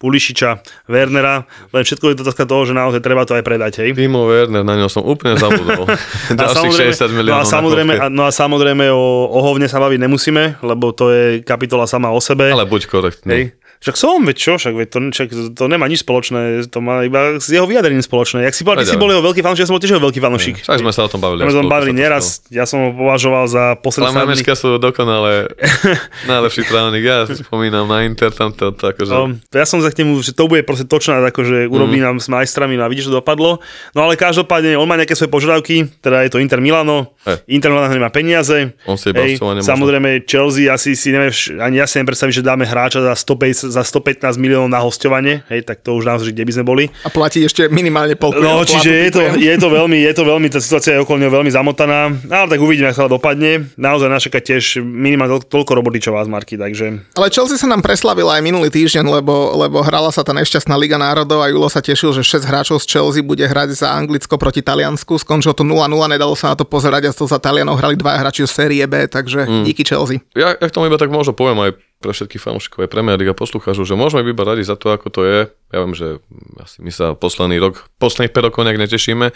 Pulišiča, 0.03 0.50
Wernera, 0.90 1.46
len 1.70 1.82
všetko 1.86 2.11
je 2.11 2.14
to 2.18 2.22
otázka 2.26 2.42
toho, 2.42 2.66
že 2.66 2.74
naozaj 2.74 2.98
treba 2.98 3.22
to 3.22 3.38
aj 3.38 3.46
predať, 3.46 3.86
hej. 3.86 3.94
Timo 3.94 4.26
Werner, 4.26 4.66
na 4.66 4.74
ňo 4.74 4.90
som 4.90 5.07
úplne 5.07 5.38
zabudol. 5.38 5.86
Ďalších 6.34 6.98
60 6.98 7.07
no 7.07 7.14
miliónov 7.22 7.38
a 7.38 7.46
samozrejme, 7.46 7.92
a, 8.03 8.07
no 8.11 8.26
a 8.26 8.34
samozrejme 8.34 8.90
o, 8.90 9.30
o 9.30 9.38
hovne 9.46 9.70
sa 9.70 9.78
baviť 9.78 10.03
nemusíme, 10.03 10.59
lebo 10.66 10.90
to 10.90 11.14
je 11.14 11.24
kapitola 11.46 11.86
sama 11.86 12.11
o 12.11 12.18
sebe. 12.18 12.50
Ale 12.50 12.66
buď 12.66 12.90
korektný. 12.90 13.30
Hej. 13.30 13.62
Však 13.83 13.95
som, 13.95 14.22
veď 14.22 14.37
čo, 14.37 14.53
však 14.57 14.72
veď 14.72 14.89
to, 14.89 14.99
však 15.11 15.28
to 15.53 15.64
nemá 15.66 15.91
nič 15.91 16.01
spoločné, 16.01 16.41
to 16.70 16.78
má 16.78 17.03
iba 17.03 17.37
s 17.37 17.51
jeho 17.51 17.66
vyjadrením 17.66 17.99
spoločné. 17.99 18.47
Jak 18.47 18.55
si 18.55 18.62
povedal, 18.62 18.87
ty 18.87 18.95
si 18.95 18.97
bol 18.97 19.11
jeho 19.11 19.20
veľký 19.20 19.43
fanúšik, 19.43 19.62
ja 19.62 19.68
som 19.68 19.74
bol 19.74 19.83
tiež 19.83 19.93
jeho 19.93 20.03
veľký 20.03 20.20
fanúšik. 20.22 20.57
Však 20.62 20.78
sme 20.78 20.91
sa 20.91 21.03
o 21.03 21.11
tom 21.11 21.18
bavili. 21.18 21.43
Sme 21.43 21.66
bavili 21.66 21.91
sa 21.91 21.97
to 21.97 22.03
neraz, 22.07 22.24
ja 22.49 22.62
som 22.62 22.78
ho 22.78 22.91
považoval 22.95 23.45
za 23.45 23.74
posledný 23.76 24.07
Ale 24.09 24.22
Memečka 24.22 24.55
sú 24.55 24.78
dokonale 24.78 25.51
najlepší 26.30 26.62
trávnik. 26.62 27.03
Ja 27.03 27.26
si 27.26 27.43
spomínam 27.43 27.85
na 27.85 28.07
Inter, 28.07 28.30
tam 28.30 28.55
to, 28.55 28.70
to 28.70 28.95
akože... 28.95 29.11
No, 29.11 29.22
ja 29.51 29.66
som 29.66 29.83
sa 29.83 29.91
k 29.91 29.99
nemu, 30.01 30.22
že 30.22 30.30
to 30.30 30.47
bude 30.47 30.62
proste 30.62 30.87
točná, 30.87 31.18
akože 31.24 31.66
urobí 31.66 31.99
Mhm. 31.99 32.05
nám 32.05 32.16
s 32.18 32.28
majstrami, 32.28 32.78
no 32.78 32.87
a 32.87 32.89
vidíš, 32.89 33.11
že 33.11 33.14
dopadlo. 33.14 33.59
No 33.93 34.01
ale 34.03 34.14
každopádne, 34.14 34.78
on 34.78 34.87
má 34.87 34.95
nejaké 34.95 35.12
svoje 35.12 35.28
požiadavky, 35.28 35.91
teda 35.99 36.22
je 36.22 36.30
to 36.30 36.39
Inter 36.39 36.59
Milano, 36.59 37.11
Hej. 37.24 37.43
Inter 37.49 37.70
Milano 37.70 37.91
nemá 37.91 38.09
peniaze. 38.09 38.74
On 38.85 38.95
si 38.95 39.11
nemôže. 39.11 39.43
samozrejme 39.61 40.22
Chelsea, 40.22 40.66
asi 40.66 40.95
si 40.95 41.11
neviem, 41.11 41.30
ani 41.59 41.78
ja 41.78 41.87
si 41.87 41.99
neviem 41.99 42.11
predstaviť, 42.11 42.35
že 42.39 42.45
dáme 42.45 42.62
hráča 42.62 43.03
za, 43.03 43.12
150, 43.14 43.72
za 43.73 43.81
115 43.81 44.37
miliónov 44.37 44.68
na 44.68 44.85
hostovanie, 44.85 45.41
hej, 45.49 45.64
tak 45.64 45.81
to 45.81 45.97
už 45.97 46.05
naozaj, 46.05 46.29
kde 46.29 46.45
by 46.45 46.53
sme 46.53 46.64
boli. 46.68 46.85
A 47.03 47.09
platí 47.09 47.41
ešte 47.41 47.73
minimálne 47.73 48.14
polku. 48.14 48.45
No, 48.45 48.61
čiže 48.68 48.91
je 48.93 49.11
to, 49.11 49.20
je 49.41 49.55
to 49.57 49.68
veľmi, 49.73 49.99
je 50.05 50.12
to 50.12 50.23
veľmi, 50.29 50.47
tá 50.53 50.61
situácia 50.61 51.01
je 51.01 51.01
okolo 51.01 51.25
neho 51.25 51.33
veľmi 51.33 51.49
zamotaná, 51.49 52.12
ale 52.29 52.47
tak 52.53 52.61
uvidíme, 52.61 52.93
ako 52.93 53.09
to 53.09 53.12
dopadne. 53.16 53.73
Naozaj 53.81 54.09
nás 54.12 54.20
čaká 54.20 54.45
tiež 54.45 54.85
minimálne 54.85 55.41
toľko- 55.41 55.62
toľko 55.62 55.79
roboty, 55.79 55.99
čo 56.03 56.11
vás, 56.11 56.27
Marky, 56.27 56.59
takže 56.59 57.14
Ale 57.14 57.31
Chelsea 57.31 57.55
sa 57.55 57.70
nám 57.70 57.87
preslavila 57.87 58.37
aj 58.37 58.43
minulý 58.43 58.68
týždeň, 58.68 59.07
lebo, 59.07 59.55
lebo 59.55 59.79
hrala 59.81 60.11
sa 60.11 60.27
tá 60.27 60.35
nešťastná 60.35 60.75
Liga 60.75 60.99
národov 60.99 61.39
a 61.39 61.47
Julo 61.47 61.70
sa 61.70 61.79
tešil, 61.79 62.11
že 62.12 62.27
6 62.27 62.45
hráčov 62.45 62.77
z 62.83 62.91
Chelsea 62.91 63.23
bude 63.23 63.47
hrať 63.47 63.79
za 63.79 63.95
Anglicko 63.95 64.35
proti 64.37 64.61
Taliansku. 64.61 65.16
Skončilo 65.23 65.55
to 65.55 65.62
0-0, 65.62 65.87
nedalo 66.11 66.35
sa 66.35 66.53
na 66.53 66.57
to 66.59 66.66
pozerať 66.66 67.09
a 67.09 67.11
to 67.14 67.25
za 67.31 67.39
Talianov 67.39 67.79
hrali 67.79 67.95
dva 67.95 68.18
hráči 68.18 68.43
z 68.45 68.53
série 68.53 68.85
B, 68.85 69.07
takže 69.07 69.47
mm. 69.47 69.64
díky 69.64 69.87
Chelsea. 69.87 70.18
Ja, 70.35 70.59
ja 70.59 70.66
k 70.66 70.75
tomu 70.75 70.91
iba 70.91 70.99
tak 70.99 71.14
možno 71.14 71.31
poviem 71.33 71.70
aj 71.70 71.70
pre 72.03 72.11
všetkých 72.11 72.42
fanúšikov 72.42 72.82
aj 72.82 72.90
Premier 72.90 73.14
League 73.14 73.30
a 73.30 73.38
poslucháčov, 73.38 73.86
že 73.86 73.94
môžeme 73.94 74.26
byť 74.26 74.34
radi 74.42 74.66
za 74.66 74.74
to, 74.74 74.90
ako 74.90 75.09
to 75.14 75.22
je. 75.22 75.40
Ja 75.70 75.78
viem, 75.78 75.94
že 75.94 76.18
asi 76.59 76.82
my 76.82 76.90
sa 76.90 77.14
posledný 77.14 77.62
rok, 77.62 77.86
posledných 78.03 78.34
5 78.34 78.46
rokov 78.50 78.66
nejak 78.66 78.82
netešíme, 78.82 79.30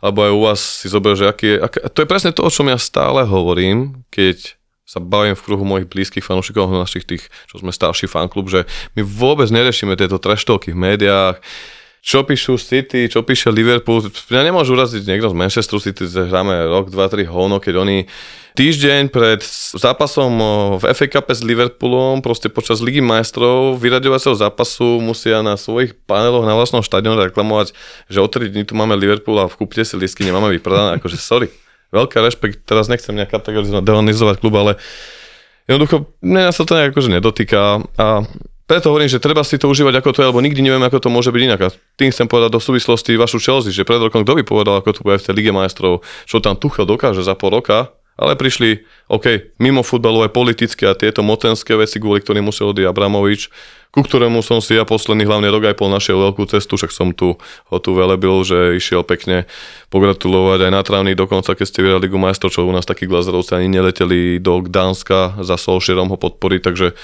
alebo 0.00 0.18
aj 0.24 0.32
u 0.32 0.40
vás 0.40 0.60
si 0.64 0.88
zober, 0.88 1.12
že 1.12 1.28
aký 1.28 1.46
je, 1.54 1.56
aké, 1.60 1.78
to 1.92 1.98
je 2.00 2.08
presne 2.08 2.32
to, 2.32 2.40
o 2.40 2.50
čom 2.50 2.72
ja 2.72 2.80
stále 2.80 3.28
hovorím, 3.28 4.08
keď 4.08 4.56
sa 4.86 5.02
bavím 5.02 5.34
v 5.34 5.44
kruhu 5.44 5.66
mojich 5.66 5.90
blízkych 5.90 6.22
fanúšikov, 6.22 6.70
našich 6.70 7.04
tých, 7.04 7.26
čo 7.50 7.58
sme 7.58 7.74
starší 7.74 8.06
fanklub, 8.06 8.46
že 8.46 8.70
my 8.94 9.02
vôbec 9.02 9.50
neriešime 9.50 9.98
tieto 9.98 10.16
treštovky 10.22 10.70
v 10.72 10.78
médiách, 10.78 11.36
čo 12.06 12.22
píšu 12.22 12.54
City, 12.54 13.10
čo 13.10 13.26
píše 13.26 13.50
Liverpool. 13.50 13.98
Mňa 14.30 14.54
nemôžu 14.54 14.78
uraziť 14.78 15.10
niekto 15.10 15.26
z 15.26 15.34
Manchesteru 15.34 15.82
City, 15.82 16.06
že 16.06 16.30
hráme 16.30 16.54
rok, 16.70 16.86
dva, 16.86 17.10
tri 17.10 17.26
hovno, 17.26 17.58
keď 17.58 17.82
oni 17.82 18.06
týždeň 18.54 19.10
pred 19.10 19.42
zápasom 19.74 20.30
v 20.78 20.86
FA 20.86 21.06
Cup 21.10 21.26
s 21.34 21.42
Liverpoolom, 21.42 22.22
proste 22.22 22.46
počas 22.46 22.78
Ligy 22.78 23.02
majstrov, 23.02 23.74
vyraďovacieho 23.82 24.38
zápasu 24.38 25.02
musia 25.02 25.42
na 25.42 25.58
svojich 25.58 25.98
paneloch 26.06 26.46
na 26.46 26.54
vlastnom 26.54 26.78
štadióne 26.78 27.26
reklamovať, 27.26 27.74
že 28.06 28.22
o 28.22 28.30
3 28.30 28.54
dní 28.54 28.62
tu 28.62 28.78
máme 28.78 28.94
Liverpool 28.94 29.42
a 29.42 29.50
kúpte 29.50 29.82
si 29.82 29.98
lístky, 29.98 30.22
nemáme 30.22 30.54
vypredané, 30.54 31.02
akože 31.02 31.18
sorry. 31.18 31.50
Veľká 31.90 32.22
rešpekt, 32.22 32.62
teraz 32.62 32.86
nechcem 32.86 33.18
nejak 33.18 33.34
kategorizovať 33.34 34.38
klub, 34.38 34.54
ale 34.54 34.78
jednoducho 35.66 36.06
mňa 36.22 36.54
sa 36.54 36.62
to 36.62 36.78
nejak 36.78 36.94
akože 36.94 37.10
nedotýka 37.18 37.82
a 37.98 38.22
preto 38.66 38.90
hovorím, 38.90 39.06
že 39.06 39.22
treba 39.22 39.46
si 39.46 39.56
to 39.56 39.70
užívať 39.70 40.02
ako 40.02 40.10
to 40.10 40.20
je, 40.20 40.30
lebo 40.34 40.42
nikdy 40.42 40.60
nevieme, 40.60 40.86
ako 40.90 41.06
to 41.06 41.08
môže 41.08 41.30
byť 41.30 41.42
inak. 41.42 41.60
A 41.62 41.68
tým 41.96 42.10
chcem 42.10 42.26
povedať 42.26 42.50
do 42.52 42.60
súvislosti 42.60 43.14
vašu 43.14 43.38
Chelsea, 43.38 43.70
že 43.70 43.86
pred 43.86 44.02
rokom 44.02 44.26
kto 44.26 44.38
by 44.38 44.44
povedal, 44.44 44.82
ako 44.82 44.90
to 44.90 45.00
bude 45.06 45.22
v 45.22 45.24
tej 45.24 45.34
Lige 45.38 45.54
majstrov, 45.54 46.02
čo 46.26 46.42
tam 46.42 46.58
Tuchel 46.58 46.84
dokáže 46.84 47.22
za 47.22 47.38
pol 47.38 47.54
roka, 47.54 47.94
ale 48.16 48.32
prišli, 48.32 48.80
OK, 49.12 49.56
mimo 49.60 49.84
futbalové 49.84 50.32
politické 50.32 50.88
a 50.88 50.96
tieto 50.96 51.20
mocenské 51.20 51.76
veci, 51.76 52.00
kvôli 52.00 52.24
ktorým 52.24 52.48
musel 52.48 52.72
odísť 52.72 52.88
Abramovič, 52.88 53.52
ku 53.92 54.00
ktorému 54.00 54.40
som 54.40 54.60
si 54.64 54.76
ja 54.76 54.88
posledný 54.88 55.28
hlavne 55.28 55.52
rok 55.52 55.68
aj 55.68 55.76
pol 55.76 55.92
našiel 55.92 56.16
veľkú 56.20 56.48
cestu, 56.48 56.80
však 56.80 56.92
som 56.92 57.12
tu 57.12 57.36
ho 57.40 57.76
tu 57.76 57.90
velebil, 57.92 58.40
že 58.44 58.76
išiel 58.76 59.04
pekne 59.04 59.44
pogratulovať 59.92 60.68
aj 60.68 60.72
na 60.72 60.80
trávny 60.80 61.12
dokonca, 61.12 61.52
keď 61.52 61.66
ste 61.68 61.84
vyhrali 61.84 62.08
Ligu 62.08 62.16
majstrov, 62.16 62.52
čo 62.52 62.64
u 62.64 62.72
nás 62.72 62.88
takí 62.88 63.04
glazerovci 63.04 63.56
ani 63.56 63.68
neleteli 63.68 64.40
do 64.40 64.64
Gdanska 64.64 65.36
za 65.44 65.60
Solskjaerom 65.60 66.08
ho 66.08 66.16
podporiť, 66.16 66.60
takže 66.64 66.96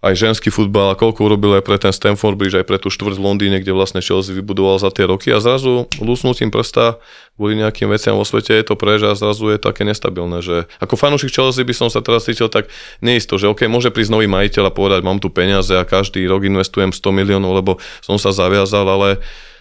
aj 0.00 0.16
ženský 0.16 0.48
futbal 0.48 0.92
a 0.92 0.98
koľko 0.98 1.28
urobil 1.28 1.60
aj 1.60 1.64
pre 1.68 1.76
ten 1.76 1.92
Stamford 1.92 2.40
Bridge, 2.40 2.56
aj 2.56 2.64
pre 2.64 2.80
tú 2.80 2.88
štvrť 2.88 3.20
v 3.20 3.24
Londýne, 3.24 3.60
kde 3.60 3.76
vlastne 3.76 4.00
Chelsea 4.00 4.32
vybudoval 4.32 4.80
za 4.80 4.88
tie 4.88 5.04
roky. 5.04 5.28
A 5.28 5.44
zrazu 5.44 5.84
lúsnutím 6.00 6.48
prsta 6.48 6.96
kvôli 7.36 7.60
nejakým 7.60 7.88
veciam 7.92 8.16
vo 8.16 8.24
svete 8.24 8.56
je 8.56 8.64
to 8.64 8.80
prež 8.80 9.04
a 9.04 9.12
zrazu 9.12 9.52
je 9.52 9.60
také 9.60 9.84
nestabilné, 9.84 10.40
že 10.40 10.68
ako 10.80 10.96
fanúšik 10.96 11.32
Chelsea 11.32 11.64
by 11.64 11.72
som 11.76 11.88
sa 11.92 12.00
teraz 12.00 12.24
cítil 12.24 12.48
tak 12.48 12.72
neisto, 13.04 13.36
že 13.36 13.48
OK, 13.48 13.68
môže 13.68 13.92
prísť 13.92 14.12
nový 14.12 14.28
majiteľ 14.28 14.68
a 14.68 14.76
povedať, 14.76 15.00
mám 15.04 15.20
tu 15.20 15.28
peniaze 15.28 15.72
a 15.72 15.84
každý 15.84 16.24
rok 16.28 16.48
investujem 16.48 16.92
100 16.92 17.00
miliónov, 17.12 17.52
lebo 17.52 17.72
som 18.00 18.16
sa 18.16 18.32
zaviazal, 18.32 18.88
ale 18.88 19.20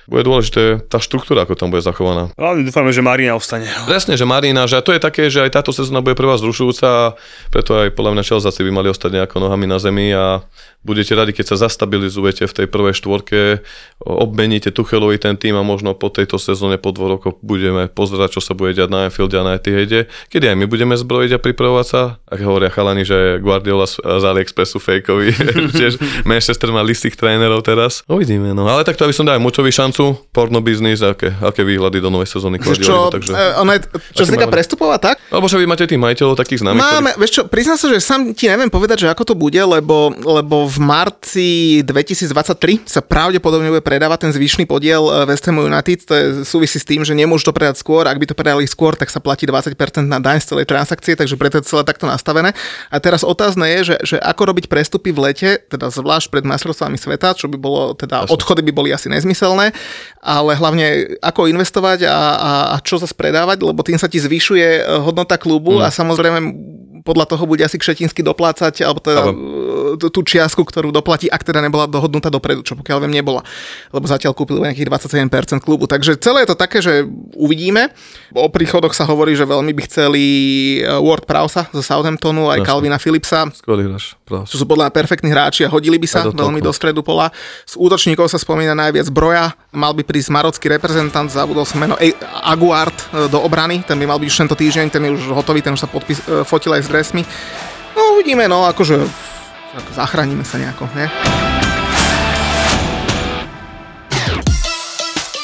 bude 0.10 0.26
dôležité 0.26 0.82
tá 0.89 0.97
štruktúra, 0.97 1.45
ako 1.45 1.53
tam 1.53 1.70
bude 1.70 1.86
zachovaná. 1.86 2.34
hlavne 2.34 2.66
dúfame, 2.66 2.89
že 2.89 3.05
Marina 3.05 3.38
ostane. 3.38 3.70
Presne, 3.86 4.18
že 4.18 4.26
Marina, 4.26 4.66
že 4.66 4.82
to 4.82 4.91
je 4.91 5.01
také, 5.01 5.30
že 5.30 5.45
aj 5.45 5.62
táto 5.62 5.70
sezóna 5.70 6.01
bude 6.01 6.18
pre 6.18 6.26
vás 6.26 6.41
zrušujúca 6.41 7.14
preto 7.49 7.72
aj 7.76 7.93
podľa 7.93 8.12
mňa 8.18 8.24
Chelsea 8.26 8.66
by 8.66 8.72
mali 8.72 8.88
ostať 8.89 9.20
nejako 9.20 9.38
nohami 9.41 9.66
na 9.70 9.78
zemi 9.82 10.14
a 10.14 10.41
budete 10.80 11.12
radi, 11.12 11.36
keď 11.36 11.55
sa 11.55 11.68
zastabilizujete 11.68 12.47
v 12.47 12.55
tej 12.55 12.68
prvej 12.72 12.95
štvorke, 12.95 13.60
obmeníte 13.99 14.72
Tuchelovi 14.72 15.20
ten 15.20 15.36
tým 15.36 15.60
a 15.60 15.64
možno 15.64 15.91
po 15.91 16.07
tejto 16.07 16.39
sezóne 16.39 16.80
po 16.80 16.95
dvoch 16.95 17.20
rokoch 17.20 17.36
budeme 17.43 17.91
pozerať, 17.91 18.39
čo 18.39 18.41
sa 18.43 18.55
bude 18.55 18.72
diať 18.72 18.88
na 18.88 19.12
Anfielde 19.12 19.36
a 19.36 19.43
na 19.43 19.60
Etihade, 19.60 20.07
kedy 20.32 20.55
aj 20.55 20.55
my 20.55 20.66
budeme 20.72 20.95
zbrojiť 20.95 21.36
a 21.36 21.39
pripravovať 21.43 21.88
sa. 21.88 22.01
Ak 22.32 22.39
hovoria 22.39 22.72
chalani, 22.72 23.03
že 23.03 23.43
Guardiola 23.43 23.91
z 23.91 23.99
AliExpressu 23.99 24.80
fejkovi, 24.80 25.36
tiež 25.76 25.99
Manchester 26.30 26.72
má 26.72 26.80
listých 26.80 27.20
trénerov 27.20 27.60
teraz. 27.60 28.07
Uvidíme, 28.07 28.55
no. 28.55 28.64
Ale 28.64 28.88
takto, 28.88 29.03
aby 29.03 29.12
som 29.12 29.28
dal 29.28 29.36
Mučovi 29.43 29.76
šancu, 29.76 29.98
porno 30.31 30.63
biznis, 30.63 31.03
aké, 31.03 31.35
aké 31.43 31.61
výhľady 31.67 31.99
do 31.99 32.09
novej 32.09 32.31
sezóny 32.31 32.57
Guardiola, 32.57 33.11
čo, 33.11 33.13
takže... 33.13 33.31
e, 33.35 33.45
ono 33.59 33.71
je, 33.75 33.79
čo 34.15 34.23
sa 34.23 34.31
týka 34.31 34.47
máme? 34.47 34.55
prestupov 34.55 34.89
a 34.95 34.99
tak, 34.99 35.19
Alebo 35.27 35.45
že 35.51 35.59
vy 35.59 35.65
máte 35.67 35.83
tých 35.85 35.99
majiteľov 35.99 36.35
takých 36.39 36.63
známych, 36.63 36.79
Máme, 36.79 37.11
vieš 37.19 37.31
čo, 37.35 37.41
priznám 37.45 37.77
sa, 37.77 37.87
že 37.91 37.99
sám 37.99 38.31
ti 38.31 38.47
neviem 38.47 38.71
povedať, 38.71 39.03
že 39.03 39.07
ako 39.11 39.33
to 39.33 39.35
bude, 39.35 39.59
lebo, 39.59 40.15
lebo 40.15 40.65
v 40.65 40.77
marci 40.79 41.49
2023 41.83 42.87
sa 42.87 43.03
pravdepodobne 43.03 43.67
bude 43.69 43.83
predávať 43.83 44.27
ten 44.27 44.31
zvyšný 44.31 44.63
podiel 44.63 45.03
eh, 45.11 45.27
West 45.27 45.43
Ham 45.45 45.59
United, 45.59 45.99
to 46.07 46.13
je, 46.15 46.25
súvisí 46.47 46.79
s 46.79 46.85
tým, 46.87 47.03
že 47.03 47.11
nemôžu 47.11 47.51
to 47.51 47.53
predať 47.53 47.83
skôr, 47.83 48.07
ak 48.07 48.15
by 48.15 48.25
to 48.31 48.35
predali 48.35 48.63
skôr, 48.63 48.95
tak 48.95 49.11
sa 49.11 49.19
platí 49.19 49.43
20% 49.43 49.75
na 50.07 50.23
daň 50.23 50.39
z 50.39 50.55
celej 50.55 50.65
transakcie, 50.71 51.19
takže 51.19 51.35
preto 51.35 51.59
je 51.59 51.67
celé 51.67 51.83
takto 51.83 52.07
nastavené. 52.07 52.55
A 52.87 52.97
teraz 53.03 53.27
otázne 53.27 53.67
je, 53.79 53.93
že, 53.93 54.15
že 54.15 54.17
ako 54.17 54.55
robiť 54.55 54.65
prestupy 54.71 55.11
v 55.11 55.31
lete, 55.31 55.49
teda 55.67 55.91
zvlášť 55.91 56.31
pred 56.31 56.43
majstrovstvami 56.47 56.95
sveta, 56.95 57.35
čo 57.35 57.51
by 57.51 57.57
bolo, 57.59 57.93
teda 57.97 58.25
Jasne. 58.25 58.33
odchody 58.33 58.61
by 58.65 58.71
boli 58.71 58.89
asi 58.93 59.11
nezmyselné, 59.11 59.75
ale 60.19 60.55
hlavne 60.55 61.17
ako 61.23 61.47
investovať 61.47 62.05
a, 62.05 62.19
a, 62.35 62.51
a 62.73 62.75
čo 62.83 62.99
zase 62.99 63.15
predávať, 63.15 63.63
lebo 63.63 63.81
tým 63.81 63.97
sa 63.97 64.11
ti 64.11 64.19
zvyšuje 64.19 64.67
eh, 64.79 64.83
hodnota 64.99 65.39
klubu 65.39 65.79
Mm. 65.79 65.85
a 65.85 65.87
samozrejme 65.93 66.39
podľa 67.03 67.25
toho 67.35 67.43
bude 67.49 67.63
asi 67.63 67.77
Kšetinsky 67.79 68.21
doplácať, 68.23 68.83
alebo 68.83 68.99
teda 69.03 69.21
Ale- 69.25 69.35
ale... 69.35 70.11
tú- 70.11 70.27
čiastku, 70.29 70.61
ktorú 70.61 70.93
doplatí, 70.93 71.25
ak 71.25 71.41
teda 71.41 71.57
nebola 71.57 71.89
dohodnutá 71.89 72.29
dopredu, 72.29 72.61
čo 72.61 72.77
pokiaľ 72.77 73.07
viem 73.07 73.17
nebola. 73.17 73.41
Lebo 73.89 74.05
zatiaľ 74.05 74.37
kúpili 74.37 74.61
len 74.61 74.77
nejakých 74.77 75.09
27% 75.25 75.65
klubu. 75.65 75.89
Takže 75.89 76.21
celé 76.21 76.45
je 76.45 76.53
to 76.53 76.57
také, 76.59 76.85
že 76.85 77.09
uvidíme. 77.33 77.89
O 78.37 78.45
príchodoch 78.53 78.93
sa 78.93 79.09
hovorí, 79.09 79.33
že 79.33 79.49
veľmi 79.49 79.73
by 79.73 79.81
chceli 79.89 80.23
eh, 80.79 81.01
Ward 81.01 81.25
Prowsa 81.25 81.65
zo 81.73 81.81
Southamptonu, 81.81 82.53
aj 82.53 82.61
Jasne. 82.61 82.67
Calvina 82.69 82.97
Philipsa. 83.01 83.49
Skvelý 83.49 83.89
hráč. 83.89 84.13
Čo 84.29 84.55
sú 84.61 84.65
podľa 84.69 84.89
mňa 84.89 84.93
perfektní 84.93 85.29
hráči 85.33 85.65
a 85.65 85.69
hodili 85.73 85.97
by 85.97 86.05
sa 86.05 86.19
do 86.29 86.37
veľmi 86.37 86.61
do 86.61 86.69
stredu 86.69 87.01
pola. 87.01 87.33
Z 87.65 87.73
útočníkov 87.81 88.29
sa 88.29 88.37
spomína 88.37 88.77
najviac 88.77 89.09
Broja, 89.09 89.57
mal 89.73 89.97
by 89.97 90.05
prísť 90.05 90.29
marocký 90.29 90.69
reprezentant, 90.69 91.25
zabudol 91.33 91.65
som 91.65 91.81
meno 91.81 91.97
e- 91.97 92.13
Aguard 92.45 92.93
e, 93.09 93.25
do 93.25 93.41
obrany, 93.41 93.81
ten 93.81 93.97
by 93.97 94.05
mal 94.05 94.21
byť 94.21 94.29
už 94.29 94.37
tento 94.45 94.55
týždeň, 94.55 94.85
ten 94.93 95.01
je 95.09 95.11
už 95.17 95.33
hotový, 95.33 95.65
ten 95.65 95.73
už 95.73 95.81
sa 95.81 95.89
podpis, 95.89 96.21
e, 96.29 96.45
fotil 96.45 96.77
aj 96.77 96.85
s 96.85 96.88
dresmi. 96.89 97.21
No 97.93 98.17
uvidíme, 98.17 98.49
no 98.49 98.65
akože 98.65 98.97
ako 99.77 99.89
zachránime 99.93 100.41
sa 100.41 100.57
nejako, 100.57 100.89
nie? 100.97 101.05